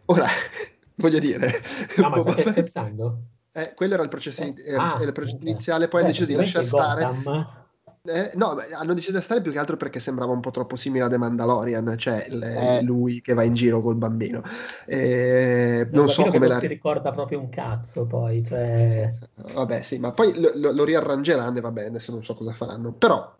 Ora, 0.05 0.27
voglio 0.95 1.19
dire... 1.19 1.49
No, 1.97 2.09
ma 2.09 2.21
stai 2.21 2.51
pensando? 2.53 3.21
Eh, 3.53 3.73
quello 3.73 3.93
era 3.93 4.03
il 4.03 4.09
processo, 4.09 4.41
eh, 4.41 4.75
ah, 4.75 4.99
il 5.01 5.11
progetto 5.13 5.41
iniziale, 5.41 5.87
poi 5.87 6.01
hanno 6.01 6.09
deciso 6.09 6.27
di 6.27 6.35
lasciare 6.35 6.65
stare... 6.65 7.65
Eh, 8.07 8.31
no, 8.35 8.55
hanno 8.73 8.93
deciso 8.93 9.17
di 9.17 9.23
stare 9.23 9.41
più 9.41 9.51
che 9.51 9.59
altro 9.59 9.75
perché 9.75 9.99
sembrava 9.99 10.31
un 10.31 10.39
po' 10.39 10.51
troppo 10.51 10.77
simile 10.77 11.03
a 11.03 11.09
The 11.09 11.17
Mandalorian, 11.17 11.95
cioè 11.97 12.25
le, 12.29 12.77
eh. 12.77 12.81
lui 12.81 13.19
che 13.19 13.33
va 13.33 13.43
in 13.43 13.53
giro 13.53 13.81
col 13.81 13.95
bambino. 13.95 14.41
Eh, 14.85 15.89
non 15.91 16.07
so 16.07 16.23
come 16.23 16.39
non 16.39 16.47
la... 16.47 16.59
si 16.59 16.67
ricorda 16.67 17.11
proprio 17.11 17.39
un 17.39 17.49
cazzo 17.49 18.05
poi, 18.05 18.45
cioè... 18.45 19.11
Vabbè 19.53 19.81
sì, 19.81 19.99
ma 19.99 20.13
poi 20.13 20.39
lo, 20.39 20.51
lo, 20.55 20.71
lo 20.71 20.83
riarrangeranno 20.85 21.57
e 21.57 21.61
va 21.61 21.71
bene, 21.73 21.87
adesso 21.87 22.13
non 22.13 22.23
so 22.23 22.33
cosa 22.33 22.53
faranno. 22.53 22.93
Però 22.93 23.35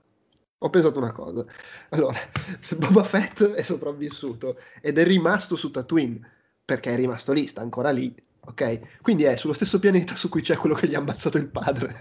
ho 0.59 0.69
pensato 0.69 0.97
una 0.97 1.11
cosa. 1.13 1.45
Allora, 1.89 2.17
se 2.59 2.75
Boba 2.77 3.03
Fett 3.03 3.43
è 3.43 3.61
sopravvissuto 3.61 4.57
ed 4.81 4.97
è 4.97 5.03
rimasto 5.05 5.55
su 5.55 5.71
Tatooine, 5.71 6.19
perché 6.65 6.91
è 6.93 6.95
rimasto 6.97 7.31
lì, 7.31 7.47
sta 7.47 7.61
ancora 7.61 7.91
lì, 7.91 8.13
ok? 8.47 9.01
Quindi 9.01 9.23
è 9.23 9.35
sullo 9.35 9.53
stesso 9.53 9.79
pianeta 9.79 10.15
su 10.15 10.29
cui 10.29 10.41
c'è 10.41 10.55
quello 10.55 10.75
che 10.75 10.87
gli 10.87 10.95
ha 10.95 10.99
ammazzato 10.99 11.37
il 11.37 11.47
padre. 11.47 11.93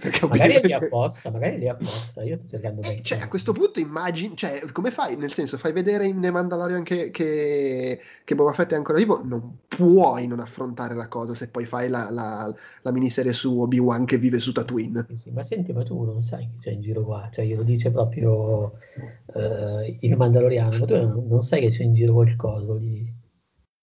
Perché 0.00 0.26
magari 0.26 0.56
ovviamente... 0.56 0.60
è 0.60 0.66
lì 0.66 0.72
apposta, 0.72 1.30
magari 1.30 1.54
è 1.56 1.58
lì 1.58 1.68
apposta, 1.68 2.22
io 2.22 2.38
sto 2.38 2.48
cercando 2.48 2.82
eh, 2.82 3.00
Cioè, 3.02 3.20
a 3.20 3.28
questo 3.28 3.52
punto 3.52 3.80
immagini, 3.80 4.36
cioè, 4.36 4.60
come 4.72 4.90
fai? 4.90 5.16
Nel 5.16 5.32
senso, 5.32 5.58
fai 5.58 5.72
vedere 5.72 6.06
in 6.06 6.20
The 6.20 6.30
Mandalorian 6.30 6.84
che, 6.84 7.10
che, 7.10 8.00
che 8.24 8.34
Boba 8.34 8.52
Fett 8.52 8.72
è 8.72 8.76
ancora 8.76 8.98
vivo, 8.98 9.20
non 9.22 9.58
puoi 9.66 10.26
non 10.26 10.40
affrontare 10.40 10.94
la 10.94 11.08
cosa 11.08 11.34
se 11.34 11.48
poi 11.48 11.66
fai 11.66 11.88
la, 11.88 12.10
la, 12.10 12.52
la 12.82 12.92
miniserie 12.92 13.32
su 13.32 13.60
Obi-Wan 13.60 14.04
che 14.04 14.18
vive 14.18 14.38
su 14.38 14.52
Tatooine. 14.52 15.06
Sì, 15.08 15.16
sì, 15.16 15.30
ma 15.30 15.42
senti, 15.42 15.72
ma 15.72 15.82
tu 15.82 16.02
non 16.04 16.22
sai 16.22 16.48
che 16.52 16.58
c'è 16.60 16.70
in 16.70 16.80
giro 16.80 17.04
qua, 17.04 17.28
cioè 17.32 17.44
glielo 17.44 17.64
dice 17.64 17.90
proprio 17.90 18.78
uh, 19.26 19.96
il 20.00 20.16
Mandaloriano, 20.16 20.78
ma 20.78 20.86
tu 20.86 20.96
non, 20.96 21.26
non 21.28 21.42
sai 21.42 21.62
che 21.62 21.68
c'è 21.68 21.82
in 21.82 21.94
giro 21.94 22.14
qualcosa 22.14 22.74
lì. 22.74 23.16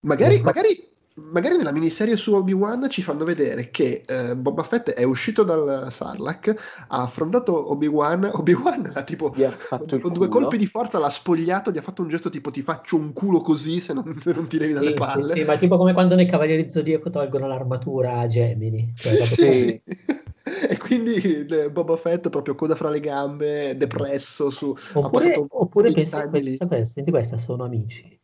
Magari, 0.06 0.40
magari 0.42 0.94
magari 1.16 1.56
nella 1.56 1.72
miniserie 1.72 2.18
su 2.18 2.34
Obi-Wan 2.34 2.90
ci 2.90 3.02
fanno 3.02 3.24
vedere 3.24 3.70
che 3.72 4.02
eh, 4.06 4.36
Boba 4.36 4.64
Fett 4.64 4.90
è 4.92 5.04
uscito 5.04 5.44
dal 5.44 5.88
Sarlacc, 5.92 6.86
ha 6.88 7.02
affrontato 7.02 7.72
Obi-Wan, 7.72 8.30
Obi-Wan 8.34 8.92
l'ha 8.94 9.04
tipo 9.04 9.30
con 9.32 10.12
due 10.12 10.28
colpi 10.28 10.58
di 10.58 10.66
forza 10.66 11.00
l'ha 11.00 11.10
spogliato, 11.10 11.72
gli 11.72 11.78
ha 11.78 11.82
fatto 11.82 12.02
un 12.02 12.10
gesto 12.10 12.30
tipo 12.30 12.52
ti 12.52 12.62
faccio 12.62 12.98
un 12.98 13.14
culo 13.14 13.42
così 13.42 13.80
se 13.80 13.94
non, 13.94 14.20
se 14.22 14.34
non 14.34 14.48
ti 14.48 14.58
levi 14.58 14.74
dalle 14.74 14.90
sì, 14.90 14.94
palle. 14.94 15.34
Sì, 15.34 15.42
sì, 15.42 15.48
ma 15.48 15.58
tipo 15.58 15.78
come 15.78 15.94
quando 15.94 16.16
nei 16.16 16.26
Cavalieri 16.26 16.70
Zodiaco 16.70 17.10
tolgono 17.10 17.48
l'armatura 17.48 18.20
a 18.20 18.28
Gemini. 18.28 18.92
Cioè, 18.96 19.26
sì, 19.26 19.54
sì, 19.54 19.82
e 20.68 20.78
quindi 20.78 21.46
Boba 21.72 21.96
Fett 21.96 22.30
proprio 22.30 22.56
coda 22.56 22.76
fra 22.76 22.90
le 22.90 23.00
gambe, 23.00 23.78
depresso 23.78 24.50
su... 24.50 24.76
Oppure, 24.94 25.46
oppure 25.48 25.92
pensi, 25.92 26.16
questa, 26.30 26.84
senti 26.84 27.10
questa, 27.10 27.38
sono 27.38 27.64
amici. 27.64 28.15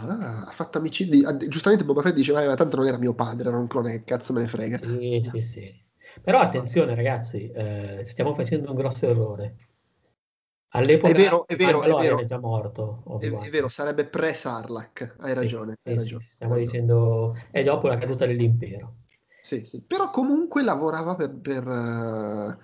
Ah, 0.00 0.44
ha 0.46 0.50
fatto 0.50 0.78
amicizia. 0.78 1.36
Giustamente 1.36 1.84
Boba 1.84 2.02
Fett 2.02 2.14
diceva, 2.14 2.44
ma 2.44 2.54
tanto 2.54 2.76
non 2.76 2.86
era 2.86 2.98
mio 2.98 3.14
padre, 3.14 3.48
era 3.48 3.58
un 3.58 3.66
clone, 3.66 3.90
che 3.90 4.04
cazzo 4.04 4.32
me 4.32 4.42
ne 4.42 4.48
frega. 4.48 4.80
Sì, 4.82 5.28
sì, 5.30 5.40
sì. 5.40 5.88
Però 6.22 6.38
attenzione 6.38 6.94
ragazzi, 6.94 7.50
eh, 7.50 8.02
stiamo 8.04 8.34
facendo 8.34 8.70
un 8.70 8.76
grosso 8.76 9.06
errore. 9.08 9.54
All'epoca 10.72 11.12
è 11.12 11.16
vero, 11.16 11.46
è 11.46 11.56
vero, 11.56 11.82
è 11.82 11.92
vero. 11.92 12.18
è 12.20 12.26
già 12.26 12.38
morto. 12.38 13.02
È, 13.20 13.26
è, 13.28 13.50
vero, 13.50 13.68
sarebbe 13.68 14.06
pre-Sarlacc, 14.06 15.16
hai 15.18 15.34
ragione. 15.34 15.78
Sì, 15.82 15.90
hai 15.90 15.94
sì, 15.94 16.02
ragione. 16.02 16.24
Sì, 16.24 16.30
stiamo 16.30 16.56
dicendo, 16.56 17.36
è 17.50 17.64
dopo 17.64 17.88
la 17.88 17.96
caduta 17.96 18.26
dell'impero. 18.26 18.94
Sì, 19.40 19.64
sì, 19.64 19.82
però 19.82 20.10
comunque 20.10 20.62
lavorava 20.62 21.16
per... 21.16 21.34
per 21.34 21.66
uh... 21.66 22.56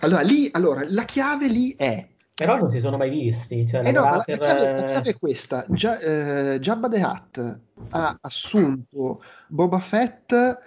Allora, 0.00 0.20
lì, 0.20 0.50
allora, 0.52 0.84
la 0.86 1.04
chiave 1.04 1.48
lì 1.48 1.74
è... 1.76 2.06
Però 2.36 2.58
non 2.58 2.68
si 2.68 2.80
sono 2.80 2.98
mai 2.98 3.08
visti. 3.08 3.66
Cioè, 3.66 3.86
eh 3.86 3.92
no, 3.92 4.02
la, 4.02 4.22
per... 4.22 4.38
la, 4.38 4.44
chiave, 4.44 4.72
la, 4.72 4.82
chiave, 4.84 5.10
è 5.10 5.18
questa. 5.18 5.64
Gia, 5.70 5.98
eh, 5.98 6.60
Jabba 6.60 6.88
the 6.88 7.02
Hutt 7.02 7.60
ha 7.90 8.18
assunto 8.20 9.22
Boba 9.48 9.78
Fett 9.78 10.58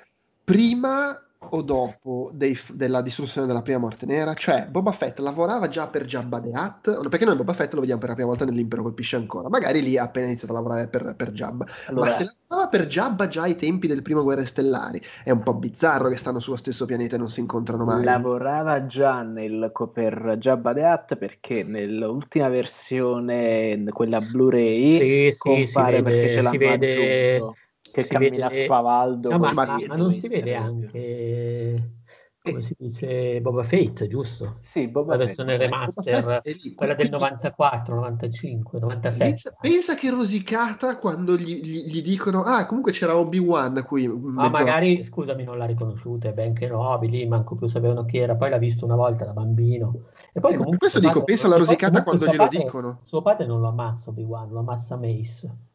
prima 0.44 1.16
o 1.52 1.62
dopo 1.62 2.30
dei, 2.34 2.58
della 2.74 3.02
distruzione 3.02 3.48
della 3.48 3.62
prima 3.62 3.80
morte 3.80 4.06
nera? 4.06 4.34
Cioè, 4.34 4.68
Boba 4.70 4.92
Fett 4.92 5.20
lavorava 5.20 5.70
già 5.70 5.88
per 5.88 6.06
Jabba 6.06 6.40
the 6.40 6.52
Hutt? 6.54 7.08
Perché 7.08 7.26
noi 7.26 7.36
Boba 7.36 7.54
Fett 7.54 7.74
lo 7.74 7.80
vediamo 7.80 8.00
per 8.00 8.10
la 8.10 8.16
prima 8.16 8.30
volta 8.30 8.46
nell'impero 8.46 8.84
colpisce 8.84 9.16
ancora. 9.16 9.50
Magari 9.50 9.82
lì 9.82 9.98
ha 9.98 10.04
appena 10.04 10.28
iniziato 10.28 10.54
a 10.54 10.58
lavorare 10.58 10.88
per, 10.88 11.16
per 11.16 11.32
Jabba. 11.32 11.66
Allora... 11.88 12.06
Ma 12.06 12.12
se 12.12 12.30
lavorava 12.48 12.70
per 12.70 12.86
Jabba 12.88 13.28
già 13.28 13.44
ai 13.44 13.56
tempi 13.56 13.88
del 13.88 14.02
primo 14.02 14.24
Guerre 14.24 14.46
Stellari, 14.46 15.02
è 15.24 15.32
un 15.32 15.42
po' 15.42 15.54
bizzarro 15.54 16.10
che 16.10 16.18
stanno 16.18 16.40
sullo 16.40 16.58
stesso 16.58 16.86
pianeta 16.86 17.16
e 17.16 17.20
non 17.20 17.30
si 17.30 17.40
incontrano 17.40 17.86
mai. 17.86 18.04
Lavorava 18.04 18.86
già 18.86 19.22
nel, 19.22 19.72
per 19.94 20.36
Jabba 20.38 20.74
the 20.74 20.82
Hutt 20.82 21.16
perché 21.16 21.64
nell'ultima 21.64 22.50
versione, 22.50 23.84
quella 23.92 24.20
Blu-ray, 24.20 25.32
sì, 25.32 25.38
compare 25.38 25.98
sì, 25.98 26.04
perché 26.04 26.30
ce 26.30 26.42
l'hanno 26.42 26.58
vede... 26.58 27.36
aggiunto 27.36 27.56
che 27.92 28.04
si 28.04 28.10
cammina 28.10 28.48
vede... 28.48 28.66
spavaldo. 28.66 29.30
No, 29.30 29.38
ma, 29.38 29.54
ma, 29.54 29.66
ma, 29.88 29.96
non 29.96 30.14
si 30.14 30.28
vede 30.28 30.56
anche 30.56 31.98
come 32.42 32.62
si 32.62 32.76
dice 32.78 33.42
Boba 33.42 33.64
Fett, 33.64 34.08
giusto? 34.08 34.56
Sì, 34.60 34.88
Boba 34.88 35.14
la 35.14 35.26
versione 35.26 35.58
Fett. 35.58 35.62
remaster, 35.62 36.42
quella 36.76 36.94
del 36.94 37.10
94, 37.10 37.96
95, 37.96 38.80
97. 38.80 39.30
Pensa, 39.30 39.56
pensa 39.60 39.96
che 39.96 40.10
rosicata 40.10 40.98
quando 40.98 41.36
gli, 41.36 41.62
gli, 41.62 41.86
gli, 41.86 42.02
dicono 42.02 42.44
ah, 42.44 42.66
comunque 42.66 42.92
c'era 42.92 43.18
Obi-Wan 43.18 43.84
qui. 43.86 44.08
Ma 44.08 44.46
ah, 44.46 44.50
magari, 44.50 45.04
scusami, 45.04 45.44
non 45.44 45.58
l'ha 45.58 45.66
riconosciuta, 45.66 46.30
è 46.30 46.34
ben 46.34 46.54
che 46.54 46.68
no, 46.68 46.98
lì 47.02 47.28
manco 47.28 47.56
più 47.56 47.68
sapevano 47.68 48.06
chi 48.06 48.18
era, 48.18 48.36
poi 48.36 48.50
l'ha 48.50 48.58
visto 48.58 48.86
una 48.86 48.96
volta 48.96 49.26
da 49.26 49.34
bambino. 49.34 50.06
E 50.32 50.40
poi 50.40 50.54
eh, 50.54 50.58
comunque 50.58 50.78
questo 50.78 51.00
dico, 51.00 51.24
pensa 51.24 51.48
alla 51.48 51.58
rosicata 51.58 52.04
quando 52.04 52.26
glielo 52.26 52.38
padre, 52.38 52.58
dicono. 52.58 53.00
Suo 53.04 53.22
padre 53.22 53.46
non 53.46 53.60
lo 53.60 53.68
ammazza 53.68 54.10
Obi-Wan, 54.10 54.50
lo 54.50 54.60
ammazza 54.60 54.96
Mace. 54.96 55.68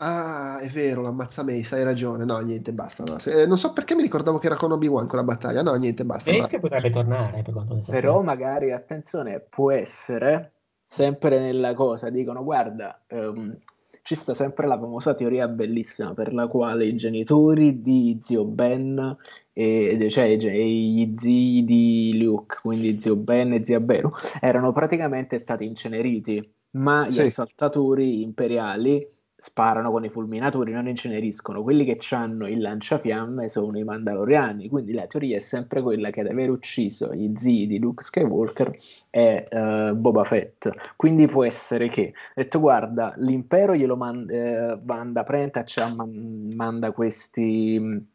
Ah, 0.00 0.58
è 0.60 0.68
vero, 0.68 1.02
l'ammazza 1.02 1.42
Mace, 1.42 1.74
hai 1.74 1.84
ragione. 1.84 2.24
No, 2.24 2.38
niente, 2.38 2.72
basta. 2.72 3.02
No. 3.04 3.18
Se, 3.18 3.42
eh, 3.42 3.46
non 3.46 3.58
so 3.58 3.72
perché 3.72 3.96
mi 3.96 4.02
ricordavo 4.02 4.38
che 4.38 4.46
era 4.46 4.56
con 4.56 4.70
Obi-Wan 4.70 5.08
quella 5.08 5.24
battaglia. 5.24 5.62
No, 5.62 5.74
niente, 5.74 6.04
basta. 6.04 6.30
Mace 6.30 6.48
che 6.48 6.60
potrebbe 6.60 6.90
tornare 6.90 7.42
per 7.42 7.52
quanto 7.52 7.74
ne 7.74 7.82
sa. 7.82 7.90
Però 7.90 8.22
magari, 8.22 8.70
attenzione, 8.70 9.40
può 9.40 9.72
essere 9.72 10.52
sempre 10.86 11.40
nella 11.40 11.74
cosa. 11.74 12.10
Dicono, 12.10 12.44
guarda, 12.44 13.00
um, 13.08 13.56
ci 14.02 14.14
sta 14.14 14.34
sempre 14.34 14.66
la 14.66 14.78
famosa 14.78 15.14
teoria 15.14 15.48
bellissima 15.48 16.14
per 16.14 16.32
la 16.32 16.46
quale 16.46 16.86
i 16.86 16.96
genitori 16.96 17.82
di 17.82 18.20
zio 18.22 18.44
Ben 18.44 19.16
e, 19.52 20.06
cioè 20.08 20.36
gli 20.36 21.14
zii 21.18 21.64
di 21.64 22.18
Luke, 22.22 22.56
quindi 22.62 23.00
zio 23.00 23.16
Ben 23.16 23.52
e 23.52 23.64
zia 23.64 23.80
Beru, 23.80 24.12
erano 24.40 24.72
praticamente 24.72 25.36
stati 25.38 25.66
inceneriti, 25.66 26.54
ma 26.70 27.08
gli 27.08 27.14
sì. 27.14 27.20
assaltatori 27.22 28.22
imperiali 28.22 29.06
sparano 29.40 29.92
con 29.92 30.04
i 30.04 30.08
fulminatori, 30.08 30.72
non 30.72 30.88
inceneriscono. 30.88 31.62
Quelli 31.62 31.84
che 31.84 31.98
hanno 32.14 32.48
il 32.48 32.60
lanciafiamme 32.60 33.48
sono 33.48 33.78
i 33.78 33.84
Mandaloriani. 33.84 34.68
Quindi 34.68 34.92
la 34.92 35.06
teoria 35.06 35.36
è 35.36 35.40
sempre 35.40 35.80
quella 35.80 36.10
che 36.10 36.20
ad 36.20 36.26
aver 36.26 36.50
ucciso 36.50 37.14
gli 37.14 37.32
zii 37.36 37.66
di 37.68 37.78
Luke 37.78 38.02
Skywalker 38.02 38.76
è 39.08 39.46
uh, 39.50 39.94
Boba 39.94 40.24
Fett. 40.24 40.68
Quindi 40.96 41.26
può 41.26 41.44
essere 41.44 41.88
che, 41.88 42.12
detto 42.34 42.58
guarda, 42.58 43.14
l'impero 43.16 43.74
glielo 43.74 43.96
man- 43.96 44.28
eh, 44.28 44.78
manda, 44.84 45.22
prenda, 45.22 45.64
cioè, 45.64 45.92
man- 45.94 46.52
manda 46.54 46.90
questi 46.90 48.06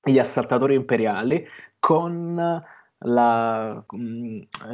gli 0.00 0.18
assaltatori 0.18 0.74
imperiali 0.74 1.44
con 1.78 2.62
la, 3.00 3.84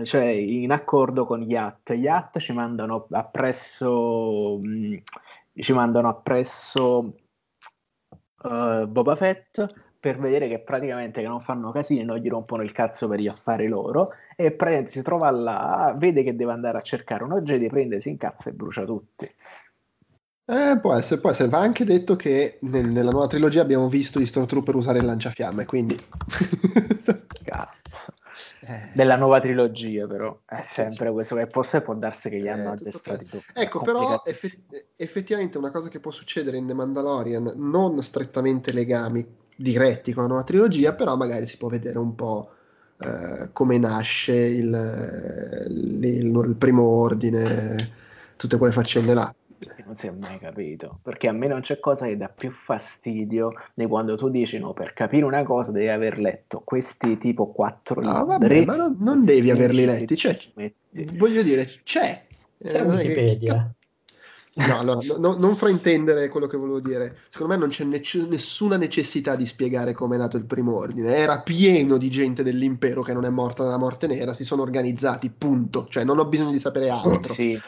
cioè 0.04 0.24
in 0.24 0.70
accordo 0.70 1.24
con 1.26 1.42
Yacht. 1.42 1.90
Yacht 1.90 2.38
ci 2.38 2.52
mandano 2.52 3.06
appresso 3.10 4.60
ci 5.62 5.72
mandano 5.72 6.08
appresso 6.08 7.14
uh, 8.42 8.86
Boba 8.86 9.16
Fett 9.16 9.64
per 10.04 10.18
vedere 10.18 10.48
che 10.48 10.58
praticamente 10.58 11.22
che 11.22 11.28
non 11.28 11.40
fanno 11.40 11.70
casini, 11.70 12.04
non 12.04 12.18
gli 12.18 12.28
rompono 12.28 12.62
il 12.62 12.72
cazzo 12.72 13.08
per 13.08 13.20
gli 13.20 13.28
affari 13.28 13.68
loro 13.68 14.10
e 14.36 14.50
praticamente 14.50 14.90
si 14.90 15.02
trova 15.02 15.30
là, 15.30 15.94
vede 15.96 16.22
che 16.22 16.36
deve 16.36 16.52
andare 16.52 16.76
a 16.76 16.82
cercare 16.82 17.24
un 17.24 17.40
Jedi, 17.42 17.68
prende, 17.68 18.00
si 18.00 18.10
incazza 18.10 18.50
e 18.50 18.52
brucia 18.52 18.84
tutti. 18.84 19.30
Eh, 20.46 20.78
può 20.78 20.92
essere, 20.92 21.22
può 21.22 21.30
essere. 21.30 21.48
Va 21.48 21.60
anche 21.60 21.84
detto 21.84 22.16
che 22.16 22.58
nel, 22.62 22.88
nella 22.88 23.12
nuova 23.12 23.28
trilogia 23.28 23.62
abbiamo 23.62 23.88
visto 23.88 24.20
gli 24.20 24.26
Stormtrooper 24.26 24.74
usare 24.74 24.98
il 24.98 25.06
lanciafiamme, 25.06 25.64
quindi... 25.64 25.96
Cazzo. 27.42 27.83
Eh. 28.66 28.90
Della 28.94 29.16
nuova 29.16 29.40
trilogia, 29.40 30.06
però. 30.06 30.40
È 30.44 30.60
sempre 30.62 31.12
questo 31.12 31.36
che 31.36 31.46
può, 31.46 31.62
può 31.62 31.94
darsi 31.94 32.30
che 32.30 32.40
gli 32.40 32.48
hanno 32.48 32.70
eh, 32.70 32.72
addestrati 32.72 33.26
tutti. 33.26 33.44
Ecco, 33.54 33.82
però 33.82 34.22
eff- 34.24 34.58
effettivamente 34.96 35.58
una 35.58 35.70
cosa 35.70 35.88
che 35.88 36.00
può 36.00 36.10
succedere 36.10 36.56
in 36.56 36.66
The 36.66 36.74
Mandalorian, 36.74 37.52
non 37.56 38.02
strettamente 38.02 38.72
legami 38.72 39.26
diretti 39.56 40.12
con 40.12 40.22
la 40.24 40.28
nuova 40.28 40.44
trilogia, 40.44 40.94
però 40.94 41.16
magari 41.16 41.46
si 41.46 41.56
può 41.58 41.68
vedere 41.68 41.98
un 41.98 42.14
po' 42.14 42.50
eh, 42.98 43.50
come 43.52 43.78
nasce 43.78 44.34
il, 44.34 45.66
il, 45.68 46.04
il 46.04 46.54
primo 46.56 46.82
ordine, 46.84 47.92
tutte 48.36 48.56
quelle 48.56 48.72
faccende 48.72 49.14
là 49.14 49.34
non 49.84 49.96
si 49.96 50.06
è 50.06 50.10
mai 50.10 50.38
capito, 50.38 50.98
perché 51.02 51.28
a 51.28 51.32
me 51.32 51.46
non 51.46 51.60
c'è 51.60 51.78
cosa 51.80 52.06
che 52.06 52.16
dà 52.16 52.28
più 52.28 52.50
fastidio 52.50 53.52
di 53.74 53.86
quando 53.86 54.16
tu 54.16 54.28
dici 54.28 54.58
no, 54.58 54.72
per 54.72 54.92
capire 54.92 55.24
una 55.24 55.42
cosa 55.42 55.70
devi 55.70 55.88
aver 55.88 56.18
letto 56.18 56.62
questi 56.64 57.18
tipo 57.18 57.52
quattro 57.52 58.00
no, 58.00 58.26
libri. 58.26 58.26
Vabbè, 58.26 58.64
ma 58.64 58.76
non, 58.76 58.96
non 58.98 59.24
devi 59.24 59.50
averli 59.50 59.84
letti, 59.84 60.16
cioè, 60.16 60.38
voglio 61.12 61.42
dire, 61.42 61.64
c'è. 61.82 62.26
C'è 62.62 62.80
eh, 62.80 62.82
Wikipedia. 62.82 63.74
No, 64.56 64.78
allora, 64.78 65.00
no, 65.18 65.36
non 65.36 65.56
fraintendere 65.56 66.28
quello 66.28 66.46
che 66.46 66.56
volevo 66.56 66.78
dire. 66.78 67.18
Secondo 67.28 67.54
me 67.54 67.58
non 67.58 67.70
c'è 67.70 67.82
nec- 67.82 68.26
nessuna 68.28 68.76
necessità 68.76 69.34
di 69.34 69.46
spiegare 69.46 69.94
come 69.94 70.14
è 70.14 70.18
nato 70.18 70.36
il 70.36 70.44
primo 70.44 70.76
ordine. 70.76 71.16
Era 71.16 71.40
pieno 71.40 71.96
di 71.96 72.08
gente 72.08 72.44
dell'impero 72.44 73.02
che 73.02 73.12
non 73.12 73.24
è 73.24 73.30
morta 73.30 73.64
nella 73.64 73.78
morte 73.78 74.06
nera, 74.06 74.32
si 74.32 74.44
sono 74.44 74.62
organizzati, 74.62 75.28
punto. 75.30 75.88
Cioè, 75.90 76.04
non 76.04 76.20
ho 76.20 76.26
bisogno 76.26 76.52
di 76.52 76.60
sapere 76.60 76.88
altro. 76.88 77.32
Sì, 77.32 77.58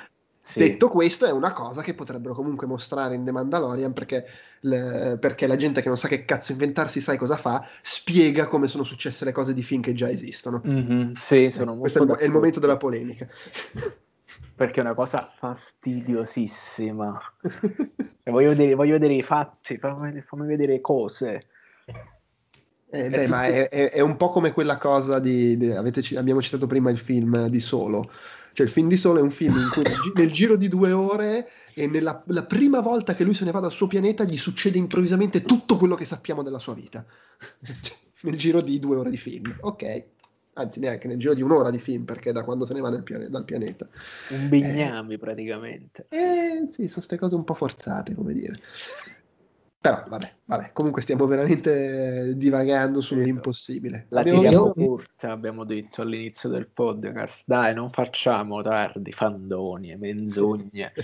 sì. 0.47 0.61
Detto 0.61 0.89
questo, 0.89 1.27
è 1.27 1.33
una 1.33 1.53
cosa 1.53 1.83
che 1.83 1.93
potrebbero 1.93 2.33
comunque 2.33 2.69
mostrare 2.69 3.17
in 3.17 3.25
The 3.25 3.33
Mandalorian 3.33 3.93
perché, 3.93 4.25
le, 4.61 5.19
perché, 5.21 5.49
la 5.49 5.57
gente 5.57 5.83
che 5.83 5.89
non 5.89 5.97
sa 5.97 6.07
che 6.07 6.25
cazzo 6.25 6.53
inventarsi 6.53 7.01
sai 7.01 7.17
cosa 7.17 7.37
fa, 7.37 7.67
spiega 7.83 8.47
come 8.47 8.69
sono 8.69 8.85
successe 8.85 9.25
le 9.25 9.33
cose 9.33 9.53
di 9.53 9.65
film 9.65 9.83
che 9.83 9.93
già 9.93 10.09
esistono. 10.09 10.63
Mm-hmm, 10.65 11.15
sì, 11.15 11.51
sono 11.53 11.77
Questo 11.77 11.99
è 11.99 12.03
il, 12.03 12.11
è 12.13 12.25
il, 12.27 12.31
momento 12.31 12.61
della 12.61 12.77
polemica. 12.77 13.27
Perché 14.55 14.79
è 14.79 14.85
una 14.85 14.95
cosa 14.95 15.29
fastidiosissima. 15.37 17.21
voglio, 18.31 18.51
vedere, 18.51 18.75
voglio, 18.75 18.93
vedere, 18.93 19.15
i 19.15 19.25
fatti, 19.25 19.79
fammi, 19.79 20.21
fammi 20.21 20.47
vedere 20.47 20.81
cose. 20.81 21.47
Eh, 22.89 23.11
beh, 23.11 23.27
ma 23.27 23.47
è, 23.47 23.69
è, 23.69 23.91
è, 23.91 24.01
un 24.01 24.17
po' 24.17 24.31
come 24.31 24.53
quella 24.53 24.79
cosa 24.79 25.19
di, 25.19 25.57
di 25.57 25.73
avete, 25.73 26.17
abbiamo 26.17 26.41
citato 26.41 26.69
prima 26.69 26.89
il 26.89 26.99
film 26.99 27.49
di 27.49 27.59
Solo 27.59 28.09
cioè, 28.57 28.65
il 28.65 28.73
film 28.73 28.89
di 28.89 28.97
Solo 28.97 29.19
è 29.19 29.23
un 29.23 29.31
film 29.31 29.55
in 29.59 29.69
cui 29.71 29.83
nel 30.15 30.33
giro 30.33 30.57
di 30.57 30.69
due 30.69 30.91
ore 30.91 31.47
e 31.75 31.87
nella 31.87 32.15
prima 32.17 32.81
volta 32.81 33.15
che 33.15 33.23
lui 33.23 33.35
se 33.35 33.45
ne 33.45 33.51
va 33.51 33.61
dal 33.61 33.71
suo 33.71 33.87
pianeta 33.87 34.25
gli 34.25 34.39
succede 34.39 34.79
improvvisamente 34.79 35.43
tutto 35.43 35.77
quello 35.77 35.95
che 35.95 36.07
sappiamo 36.07 36.43
della 36.43 36.59
sua 36.59 36.73
vita. 36.73 37.05
nel 38.23 38.39
giro 38.39 38.63
di 38.63 38.79
due 38.79 38.97
ore 38.97 39.11
di 39.11 39.19
film. 39.19 39.55
Ok. 39.61 40.05
Anzi, 40.55 40.81
neanche 40.81 41.07
nel 41.07 41.19
giro 41.19 41.35
di 41.35 41.43
un'ora 41.43 41.71
di 41.71 41.79
film, 41.79 42.05
perché 42.05 42.33
da 42.33 42.45
quando 42.45 42.65
se 42.65 42.73
ne 42.73 42.81
va 42.81 42.89
pianeta, 43.03 43.31
dal 43.31 43.45
pianeta. 43.45 43.87
Un 44.31 44.49
bignami 44.49 45.13
eh, 45.13 45.19
praticamente. 45.19 46.07
Eh, 46.09 46.71
sì, 46.71 46.89
sono 46.89 46.93
queste 46.95 47.19
cose 47.19 47.35
un 47.35 47.45
po' 47.45 47.53
forzate, 47.53 48.15
come 48.15 48.33
dire. 48.33 48.59
Però 49.87 50.03
vabbè, 50.09 50.33
vabbè, 50.47 50.71
comunque 50.73 51.01
stiamo 51.01 51.27
veramente 51.27 52.37
divagando 52.37 53.01
sull'impossibile. 53.01 54.07
La 54.09 54.19
abbiamo 54.21 54.41
tiriamo 54.41 54.73
visto... 54.75 54.81
corta, 54.91 55.31
abbiamo 55.31 55.63
detto 55.63 56.03
all'inizio 56.03 56.49
del 56.49 56.67
podcast. 56.67 57.43
Dai, 57.47 57.73
non 57.73 57.91
facciamo 57.91 58.63
tardi, 58.63 59.13
fandonie, 59.13 59.97
menzogne. 59.97 60.93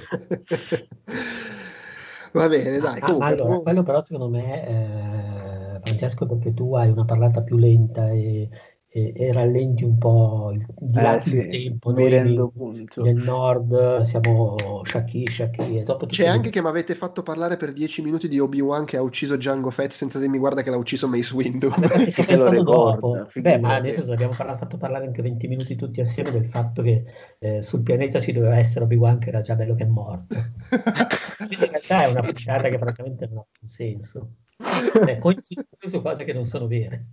Va 2.33 2.49
bene, 2.49 2.79
dai. 2.79 2.99
Ah, 2.99 3.05
comunque, 3.05 3.27
allora, 3.27 3.61
quello 3.61 3.83
però 3.85 4.01
secondo 4.01 4.29
me, 4.29 4.67
eh, 4.67 5.81
Francesco, 5.85 6.27
perché 6.27 6.53
tu 6.53 6.75
hai 6.75 6.91
una 6.91 7.05
parlata 7.05 7.43
più 7.43 7.59
lenta 7.59 8.11
e, 8.11 8.49
e, 8.95 9.15
e 9.17 9.33
rallenti 9.33 9.85
un 9.85 9.97
po' 9.97 10.53
il, 10.53 10.67
eh, 10.95 11.21
sì, 11.21 11.37
il 11.37 11.49
tempo. 11.49 11.93
Mi 11.93 12.09
rendo 12.09 12.53
conto. 12.55 13.03
Nel 13.03 13.17
nord 13.17 14.03
siamo 14.03 14.83
sciacchi, 14.85 15.27
sciacchi. 15.27 15.83
C'è 16.09 16.27
anche 16.27 16.51
che 16.51 16.61
mi 16.61 16.69
avete 16.69 16.95
fatto 16.95 17.23
parlare 17.23 17.57
per 17.57 17.73
dieci 17.73 18.03
minuti 18.03 18.29
di 18.29 18.39
Obi-Wan 18.39 18.85
che 18.85 18.99
ha 18.99 19.03
ucciso 19.03 19.37
Django 19.37 19.71
Fett 19.71 19.93
senza 19.93 20.19
dirmi 20.19 20.37
guarda 20.37 20.63
che 20.63 20.69
l'ha 20.69 20.77
ucciso 20.77 21.09
Mace 21.09 21.35
Windu. 21.35 21.71
Vabbè, 21.73 22.11
ci 22.11 22.23
pensato 22.23 22.63
dopo. 22.63 23.27
Beh, 23.35 23.59
ma 23.59 23.79
nel 23.79 23.95
senso 23.95 24.13
abbiamo 24.13 24.33
fatto 24.33 24.77
parlare 24.77 25.07
anche 25.07 25.23
20 25.23 25.49
minuti 25.49 25.75
tutti 25.75 26.03
assieme 26.03 26.31
del 26.31 26.47
fatto 26.47 26.83
che 26.83 27.05
eh, 27.39 27.63
sul 27.63 27.83
pianeta 27.83 28.21
ci 28.21 28.33
doveva 28.33 28.59
essere 28.59 28.85
Obi-Wan 28.85 29.19
che 29.19 29.31
era 29.31 29.41
già 29.41 29.55
bello 29.55 29.75
che 29.75 29.85
è 29.85 29.89
morto. 29.89 30.35
in 31.49 31.59
realtà 31.59 32.05
è 32.05 32.11
una 32.11 32.21
puntata 32.21 32.69
che 32.69 32.77
francamente 32.77 33.27
non 33.27 33.39
ha 33.39 33.47
un 33.59 33.69
senso. 33.69 34.33
Cioè, 34.63 35.19
su 35.89 36.03
cose 36.03 36.25
che 36.25 36.35
non 36.35 36.45
sono 36.45 36.67
vere 36.67 37.07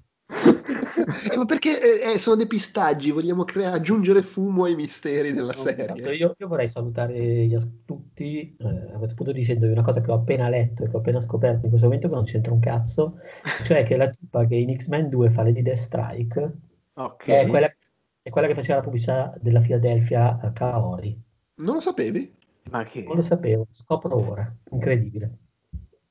eh, 1.31 1.37
ma 1.37 1.45
perché 1.45 2.03
eh, 2.03 2.13
eh, 2.13 2.17
sono 2.17 2.35
depistaggi, 2.35 3.11
vogliamo 3.11 3.43
crea- 3.43 3.71
aggiungere 3.71 4.21
fumo 4.21 4.65
ai 4.65 4.75
misteri 4.75 5.31
della 5.31 5.53
no, 5.53 5.59
serie. 5.59 5.85
Esatto. 5.85 6.11
Io, 6.11 6.35
io, 6.37 6.47
vorrei 6.47 6.67
salutare 6.67 7.47
tutti 7.85 8.55
eh, 8.57 8.93
a 8.93 8.97
questo 8.97 9.15
punto 9.15 9.31
dicendovi 9.31 9.71
una 9.71 9.83
cosa 9.83 10.01
che 10.01 10.11
ho 10.11 10.15
appena 10.15 10.49
letto 10.49 10.83
e 10.83 10.87
che 10.87 10.95
ho 10.95 10.99
appena 10.99 11.19
scoperto 11.21 11.63
in 11.63 11.69
questo 11.69 11.87
momento 11.87 12.09
che 12.09 12.15
non 12.15 12.23
c'entra 12.23 12.53
un 12.53 12.59
cazzo, 12.59 13.19
cioè 13.63 13.83
che 13.83 13.97
la 13.97 14.09
tipa 14.09 14.45
che 14.45 14.55
in 14.55 14.75
X-Men 14.75 15.09
2 15.09 15.29
fa 15.29 15.43
Lady 15.43 15.61
Death 15.61 15.77
Strike 15.77 16.51
okay. 16.93 17.45
è, 17.45 17.47
quella, 17.47 17.73
è, 18.21 18.29
quella, 18.29 18.47
che 18.47 18.55
faceva 18.55 18.77
la 18.77 18.83
pubblicità 18.83 19.33
della 19.41 19.59
Philadelphia 19.61 20.39
a 20.41 20.51
Kaori. 20.51 21.21
Non 21.55 21.75
lo 21.75 21.81
sapevi? 21.81 22.37
Ma 22.71 22.83
che? 22.83 23.01
Non 23.01 23.15
lo 23.15 23.21
sapevo, 23.21 23.67
scopro 23.71 24.15
ora, 24.15 24.55
incredibile. 24.71 25.37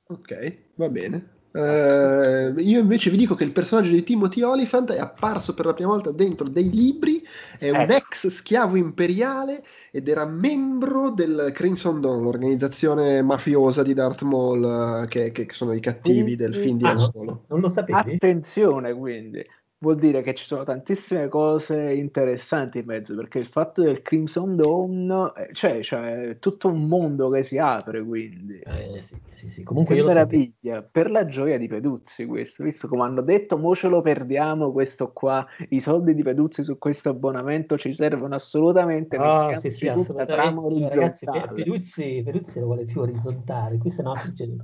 Ok, 0.09 0.72
va 0.76 0.89
bene. 0.89 1.36
Uh, 1.51 2.59
io 2.59 2.78
invece 2.78 3.09
vi 3.09 3.16
dico 3.16 3.34
che 3.34 3.44
il 3.44 3.53
personaggio 3.53 3.90
di 3.90 4.03
Timothy 4.03 4.42
Oliphant 4.42 4.92
è 4.92 4.99
apparso 4.99 5.55
per 5.55 5.64
la 5.64 5.72
prima 5.72 5.90
volta 5.90 6.12
dentro 6.12 6.46
dei 6.46 6.70
libri, 6.70 7.22
è 7.59 7.70
un 7.70 7.90
eh. 7.90 7.96
ex 7.96 8.26
schiavo 8.26 8.76
imperiale 8.76 9.62
ed 9.90 10.09
era 10.09 10.26
membro 10.26 11.11
del 11.11 11.51
Crimson 11.55 12.01
Dawn, 12.01 12.22
l'organizzazione 12.22 13.22
mafiosa 13.22 13.82
di 13.82 13.94
Darth 13.94 14.22
Maul, 14.22 15.03
uh, 15.03 15.07
che, 15.07 15.32
che, 15.32 15.46
sono 15.51 15.72
i 15.72 15.80
cattivi 15.80 16.36
del 16.36 16.55
film 16.55 16.76
di 16.76 16.84
ah, 16.84 16.90
Han 16.90 17.01
Solo. 17.01 17.44
Non 17.49 17.61
lo 17.61 17.68
sapevi? 17.68 18.14
Attenzione 18.14 18.92
quindi, 18.94 19.44
vuol 19.81 19.97
dire 19.97 20.22
che 20.22 20.35
ci 20.35 20.45
sono 20.45 20.64
tantissime 20.64 21.29
cose 21.29 21.93
interessanti 21.93 22.79
in 22.79 22.85
mezzo, 22.87 23.14
perché 23.14 23.39
il 23.39 23.47
fatto 23.47 23.83
del 23.83 24.03
Crimson 24.03 24.57
Dawn, 24.57 25.33
eh, 25.37 25.51
cioè, 25.53 25.83
cioè 25.83 26.39
tutto 26.41 26.68
un 26.68 26.89
mondo 26.89 27.29
che 27.29 27.43
si 27.43 27.59
apre, 27.59 28.03
quindi. 28.03 28.59
Eh, 28.59 29.01
sì, 29.01 29.16
sì, 29.31 29.51
sì. 29.51 29.62
Comunque 29.62 29.95
che 29.95 30.03
meraviglia, 30.03 30.83
per 30.83 31.11
la 31.11 31.26
gioia 31.26 31.59
di 31.59 31.68
Peduzzi 31.68 32.26
questo, 32.26 32.64
visto 32.64 32.89
come 32.89 33.03
hanno 33.03 33.22
detto, 33.22 33.57
mo 33.57 33.74
ce 33.74 33.89
lo 33.89 34.03
perdiamo 34.03 34.72
questo 34.72 35.12
qua, 35.12 35.47
i 35.68 35.81
soldi 35.81 36.14
di 36.14 36.22
Peduzzi 36.22 36.64
su 36.64 36.76
questo 36.79 37.11
abbonamento 37.11 37.79
ci 37.79 37.95
servono 37.95 38.35
assolutamente. 38.35 39.16
Oh, 39.16 39.55
sì, 39.57 39.70
sì, 39.70 39.87
assolutamente. 39.87 40.89
Ragazzi, 40.89 41.26
Peduzzi, 41.55 42.22
Peduzzi 42.24 42.59
lo 42.59 42.66
vuole 42.66 42.85
più 42.85 43.01
orizzontale, 43.01 43.79
qui 43.79 43.91
se 43.91 44.03
no 44.03 44.14
succede, 44.16 44.57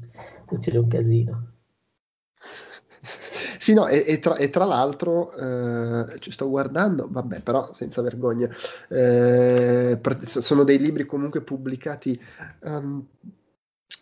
succede 0.46 0.78
un 0.78 0.88
casino. 0.88 1.53
Sì, 3.58 3.74
no, 3.74 3.86
e, 3.86 4.04
e, 4.06 4.18
tra, 4.18 4.36
e 4.36 4.50
tra, 4.50 4.64
l'altro 4.64 5.32
eh, 5.32 6.18
ci 6.20 6.30
sto 6.30 6.48
guardando, 6.48 7.08
vabbè, 7.10 7.40
però 7.40 7.72
senza 7.72 8.02
vergogna, 8.02 8.48
eh, 8.88 10.00
sono 10.24 10.64
dei 10.64 10.78
libri 10.78 11.06
comunque 11.06 11.42
pubblicati 11.42 12.18
um, 12.62 13.06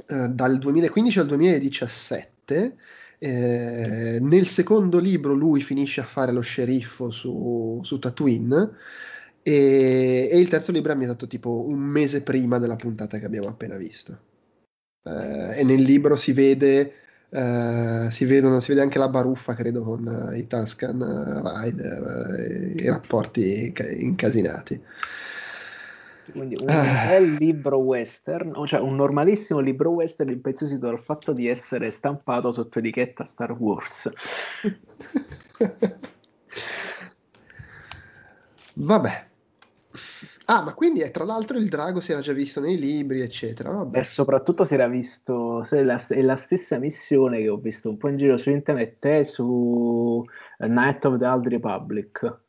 eh, 0.07 0.29
dal 0.29 0.59
2015 0.59 1.19
al 1.19 1.27
2017. 1.27 2.77
Eh, 3.19 4.19
nel 4.21 4.47
secondo 4.49 4.99
libro 4.99 5.33
lui 5.33 5.61
finisce 5.61 6.01
a 6.01 6.05
fare 6.05 6.33
lo 6.33 6.41
sceriffo 6.41 7.11
su, 7.11 7.81
su 7.85 8.01
Tatooine 8.01 8.71
e, 9.43 10.29
e, 10.31 10.41
il 10.41 10.49
terzo 10.49 10.73
libro 10.73 10.91
è 10.91 10.93
ambientato 10.93 11.29
tipo 11.29 11.65
un 11.69 11.79
mese 11.79 12.23
prima 12.23 12.59
della 12.59 12.75
puntata 12.75 13.19
che 13.19 13.27
abbiamo 13.27 13.49
appena 13.49 13.77
visto. 13.77 14.19
Eh, 15.05 15.61
e 15.61 15.65
nel 15.65 15.83
libro 15.83 16.17
si 16.17 16.33
vede 16.33 16.95
Uh, 17.33 18.11
si, 18.11 18.27
vedono, 18.27 18.61
si 18.61 18.69
vede 18.69 18.83
anche 18.83 18.99
la 18.99 19.09
baruffa, 19.09 19.55
credo, 19.55 19.83
con 19.83 20.07
uh, 20.07 20.35
i 20.37 20.47
Tuscan 20.47 21.01
uh, 21.01 21.41
Rider, 21.63 22.75
i 22.77 22.87
rapporti 22.91 23.73
ca- 23.73 23.89
incasinati. 23.89 24.79
Quindi 26.31 26.57
un 26.61 26.67
bel 26.67 27.33
libro 27.33 27.79
western, 27.79 28.53
cioè 28.67 28.81
un 28.81 28.97
normalissimo 28.97 29.61
libro 29.61 29.91
western 29.91 30.29
impezzosito 30.29 30.87
dal 30.87 31.01
fatto 31.01 31.33
di 31.33 31.49
essere 31.49 31.91
stampato 31.91 32.53
sotto 32.53 32.79
etichetta 32.79 33.25
Star 33.25 33.53
Wars. 33.53 34.11
Vabbè, 38.75 39.27
Ah, 40.47 40.63
ma 40.63 40.75
quindi 40.75 41.01
è, 41.01 41.11
tra 41.11 41.25
l'altro 41.25 41.57
il 41.57 41.69
drago 41.69 42.01
si 42.01 42.13
era 42.13 42.21
già 42.21 42.33
visto 42.33 42.61
nei 42.61 42.79
libri, 42.79 43.21
eccetera. 43.21 43.71
Vabbè. 43.71 44.01
E 44.01 44.05
soprattutto 44.05 44.65
si 44.65 44.75
era 44.75 44.89
visto, 44.89 45.65
è 45.69 45.83
la, 45.83 46.05
è 46.09 46.21
la, 46.21 46.37
stessa 46.37 46.79
missione 46.79 47.39
che 47.39 47.49
ho 47.49 47.57
visto 47.57 47.89
un 47.89 47.97
po' 47.97 48.09
in 48.09 48.17
giro 48.17 48.37
su 48.37 48.51
internet 48.51 49.05
e 49.05 49.25
su 49.25 50.25
Night 50.59 51.05
of 51.05 51.19
the 51.19 51.27
Old 51.27 51.47
Republic. 51.47 52.41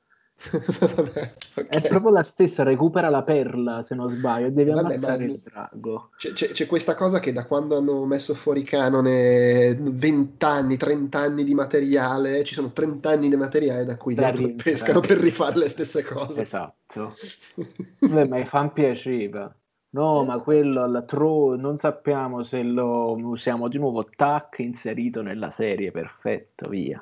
Vabbè, 0.52 1.34
okay. 1.56 1.82
È 1.82 1.88
proprio 1.88 2.12
la 2.12 2.24
stessa, 2.24 2.64
recupera 2.64 3.10
la 3.10 3.24
perla 3.24 3.84
se 3.84 3.96
non 3.96 4.10
sbaglio, 4.10 4.50
devi 4.50 4.72
Vabbè, 4.72 4.82
ammazzare 4.82 5.24
il 5.26 5.42
drago. 5.42 6.10
C'è, 6.18 6.34
c'è, 6.34 6.52
c'è, 6.52 6.66
questa 6.66 6.96
cosa 6.96 7.20
che 7.20 7.32
da 7.32 7.46
quando 7.46 7.78
hanno 7.78 8.06
messo 8.06 8.34
fuori 8.34 8.64
canone 8.64 9.76
20 9.76 10.46
anni, 10.46 10.78
30 10.78 11.20
anni 11.20 11.44
di 11.44 11.54
materiale, 11.54 12.44
ci 12.44 12.54
sono 12.54 12.72
30 12.72 13.10
anni 13.10 13.30
di 13.30 13.38
materiale 13.38 13.86
da 13.86 13.96
cui 13.96 14.16
da 14.16 14.34
pescano 14.56 15.00
per 15.00 15.18
rifare 15.20 15.58
le 15.58 15.70
stesse 15.70 16.04
cose. 16.04 16.42
Esatto. 16.42 17.16
Beh, 18.00 18.28
ma 18.28 18.40
i 18.40 18.46
fan 18.46 18.74
piaceva. 18.74 19.54
No, 19.92 20.24
ma 20.24 20.40
quello 20.40 20.82
alla 20.82 21.04
Tro 21.04 21.56
non 21.56 21.78
sappiamo 21.78 22.42
se 22.42 22.64
lo 22.64 23.14
usiamo 23.14 23.68
di 23.68 23.78
nuovo. 23.78 24.04
Tac 24.04 24.58
inserito 24.58 25.22
nella 25.22 25.52
serie, 25.52 25.92
perfetto, 25.92 26.68
via. 26.68 27.00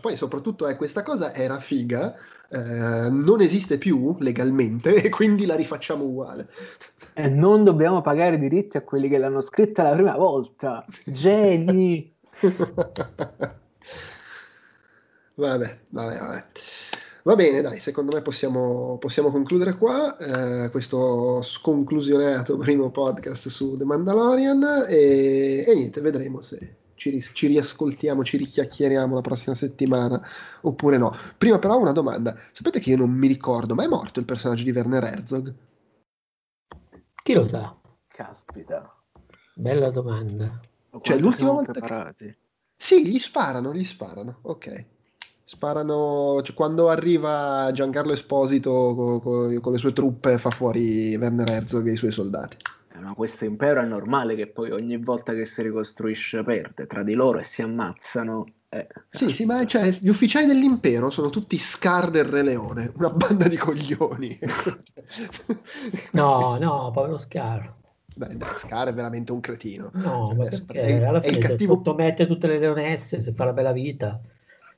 Poi 0.00 0.16
soprattutto 0.16 0.66
eh, 0.68 0.76
questa 0.76 1.02
cosa 1.02 1.34
era 1.34 1.58
figa, 1.58 2.14
eh, 2.48 3.08
non 3.10 3.40
esiste 3.40 3.78
più 3.78 4.16
legalmente 4.18 4.94
e 5.02 5.08
quindi 5.08 5.46
la 5.46 5.54
rifacciamo 5.54 6.04
uguale. 6.04 6.48
E 7.14 7.28
non 7.28 7.64
dobbiamo 7.64 8.00
pagare 8.00 8.38
diritti 8.38 8.76
a 8.76 8.82
quelli 8.82 9.08
che 9.08 9.18
l'hanno 9.18 9.40
scritta 9.40 9.82
la 9.82 9.92
prima 9.92 10.16
volta. 10.16 10.84
Geni! 11.04 12.14
vabbè, 15.34 15.78
vabbè, 15.88 16.18
vabbè. 16.18 16.44
Va 17.24 17.36
bene, 17.36 17.60
dai, 17.60 17.78
secondo 17.78 18.12
me 18.12 18.20
possiamo, 18.20 18.98
possiamo 18.98 19.30
concludere 19.30 19.76
qua 19.76 20.16
eh, 20.16 20.70
questo 20.70 21.40
sconclusionato 21.42 22.56
primo 22.56 22.90
podcast 22.90 23.46
su 23.48 23.76
The 23.76 23.84
Mandalorian 23.84 24.86
e, 24.88 25.64
e 25.64 25.74
niente, 25.74 26.00
vedremo 26.00 26.42
se 26.42 26.81
ci, 27.02 27.20
ci, 27.20 27.46
riascoltiamo, 27.48 28.22
ci 28.22 28.36
richiacchieriamo 28.36 29.14
la 29.14 29.20
prossima 29.20 29.56
settimana 29.56 30.22
oppure 30.60 30.98
no. 30.98 31.12
Prima 31.36 31.58
però 31.58 31.78
una 31.78 31.92
domanda. 31.92 32.36
Sapete 32.52 32.78
che 32.78 32.90
io 32.90 32.96
non 32.96 33.10
mi 33.10 33.26
ricordo, 33.26 33.74
ma 33.74 33.82
è 33.82 33.88
morto 33.88 34.20
il 34.20 34.26
personaggio 34.26 34.62
di 34.62 34.70
Werner 34.70 35.02
Herzog? 35.02 35.54
Chi 37.24 37.32
lo 37.32 37.44
sa? 37.44 37.76
Caspita. 38.06 38.94
Bella 39.54 39.90
domanda. 39.90 40.60
Cioè 41.00 41.18
l'ultima 41.18 41.50
volta 41.50 41.72
preparati? 41.72 42.26
che... 42.26 42.36
Sì, 42.76 43.06
gli 43.08 43.18
sparano, 43.18 43.74
gli 43.74 43.84
sparano, 43.84 44.38
ok. 44.42 44.86
Sparano, 45.44 46.40
cioè, 46.42 46.54
quando 46.54 46.88
arriva 46.88 47.70
Giancarlo 47.72 48.12
Esposito 48.12 48.94
con, 48.94 49.20
con, 49.20 49.60
con 49.60 49.72
le 49.72 49.78
sue 49.78 49.92
truppe 49.92 50.38
fa 50.38 50.50
fuori 50.50 51.16
Werner 51.16 51.50
Herzog 51.50 51.86
e 51.88 51.92
i 51.92 51.96
suoi 51.96 52.12
soldati 52.12 52.56
ma 53.00 53.14
questo 53.14 53.44
impero 53.44 53.80
è 53.80 53.84
normale 53.84 54.34
che 54.34 54.46
poi 54.46 54.70
ogni 54.70 54.96
volta 54.96 55.32
che 55.32 55.44
si 55.44 55.62
ricostruisce 55.62 56.42
perde 56.42 56.86
tra 56.86 57.02
di 57.02 57.14
loro 57.14 57.38
e 57.38 57.44
si 57.44 57.62
ammazzano. 57.62 58.46
Eh, 58.68 58.86
sì, 59.08 59.32
sì, 59.32 59.44
ma 59.44 59.64
cioè, 59.66 59.90
gli 59.90 60.08
ufficiali 60.08 60.46
dell'impero 60.46 61.10
sono 61.10 61.28
tutti 61.28 61.58
Scar 61.58 62.10
del 62.10 62.24
Re 62.24 62.42
Leone, 62.42 62.92
una 62.96 63.10
banda 63.10 63.48
di 63.48 63.56
coglioni. 63.56 64.38
no, 66.12 66.56
no, 66.58 66.90
povero 66.92 67.18
Scar. 67.18 67.74
Beh, 68.14 68.36
dai, 68.36 68.58
Scar 68.58 68.88
è 68.88 68.94
veramente 68.94 69.32
un 69.32 69.40
cretino. 69.40 69.90
No, 69.94 70.28
cioè, 70.28 70.36
ma 70.36 70.44
perché 70.44 70.80
è, 70.80 71.04
alla 71.04 71.20
fine 71.20 71.34
è 71.34 71.38
il 71.38 71.44
cattivo... 71.44 71.74
sottomette 71.74 72.26
tutte 72.26 72.46
le 72.46 72.58
leonesse, 72.58 73.20
se 73.20 73.32
fa 73.32 73.44
la 73.44 73.52
bella 73.52 73.72
vita. 73.72 74.20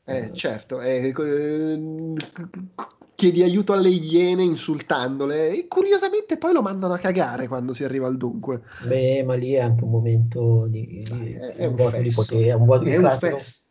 Eh, 0.07 0.33
certo, 0.35 0.81
eh, 0.81 1.13
chiedi 3.15 3.43
aiuto 3.43 3.73
alle 3.73 3.89
iene 3.89 4.43
insultandole 4.43 5.57
e 5.57 5.69
curiosamente 5.69 6.37
poi 6.37 6.53
lo 6.53 6.63
mandano 6.63 6.95
a 6.95 6.99
cagare 6.99 7.49
quando 7.49 7.73
si 7.73 7.85
arriva 7.85 8.07
al 8.07 8.17
dunque. 8.17 8.63
Beh, 8.87 9.23
ma 9.23 9.35
lì 9.35 9.53
è 9.53 9.61
anche 9.61 9.85
un 9.85 9.91
momento 9.91 10.67
di, 10.67 11.05
di 11.09 11.33
è, 11.33 11.55
è 11.55 11.67
un, 11.67 11.77
un 11.79 12.03
di 12.03 12.11
potere, 12.11 12.49
è 12.49 12.55
un, 12.55 12.87
è 12.87 12.97
un 12.97 13.17
fesso. 13.19 13.63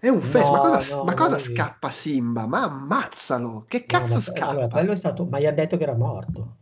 È 0.00 0.08
un 0.08 0.20
fesso, 0.22 0.46
no, 0.46 0.52
ma 0.52 0.58
cosa, 0.60 0.96
no, 0.96 1.04
ma 1.04 1.14
cosa 1.14 1.38
scappa 1.38 1.90
Simba? 1.90 2.46
Ma 2.46 2.62
ammazzalo! 2.62 3.66
Che 3.68 3.84
cazzo 3.84 4.14
no, 4.14 4.20
scappa? 4.20 4.48
Allora, 4.48 4.68
quello 4.68 4.92
è 4.92 4.96
stato, 4.96 5.26
ma 5.26 5.38
gli 5.38 5.44
ha 5.44 5.52
detto 5.52 5.76
che 5.76 5.82
era 5.82 5.94
morto. 5.94 6.56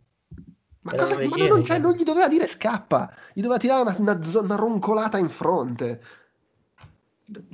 Ma, 0.81 0.93
cosa, 0.95 1.15
ma 1.15 1.21
iene, 1.21 1.47
non, 1.47 1.63
cioè, 1.63 1.77
non, 1.77 1.93
gli 1.93 2.03
doveva 2.03 2.27
dire 2.27 2.47
scappa, 2.47 3.09
gli 3.31 3.39
doveva 3.39 3.57
tirare 3.57 3.81
una, 3.81 3.95
una, 3.97 4.19
una 4.41 4.55
roncolata 4.55 5.17
in 5.17 5.29
fronte. 5.29 6.01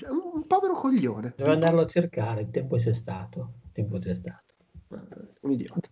Un 0.08 0.48
povero 0.48 0.74
coglione. 0.74 1.34
Doveva 1.36 1.54
andarlo 1.54 1.82
a 1.82 1.88
cercare, 1.88 2.42
il 2.42 2.50
tempo 2.50 2.78
c'è 2.78 2.94
stato. 2.94 3.54
tempo 3.72 4.00
c'è 4.00 4.16
stato. 4.16 4.45
Un 4.90 5.52
idiota. 5.52 5.90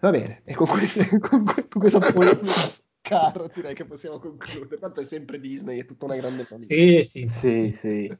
Va 0.00 0.10
bene, 0.10 0.42
e 0.44 0.54
con, 0.54 0.66
queste, 0.66 1.06
con, 1.18 1.44
con 1.44 1.80
questa 1.80 2.00
polemica 2.00 2.68
caro 3.00 3.50
direi 3.54 3.74
che 3.74 3.84
possiamo 3.84 4.18
concludere. 4.18 4.78
Tanto 4.78 5.00
è 5.00 5.04
sempre 5.04 5.38
Disney, 5.38 5.80
è 5.80 5.84
tutta 5.84 6.06
una 6.06 6.16
grande 6.16 6.44
famiglia. 6.44 6.74
Sì, 6.74 7.04
sì, 7.04 7.28
sì. 7.28 7.70
sì. 7.70 8.18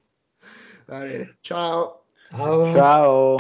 Va 0.87 1.01
bene, 1.01 1.39
ciao. 1.41 2.05
Ciao. 2.31 2.63
Ciao. 2.73 3.37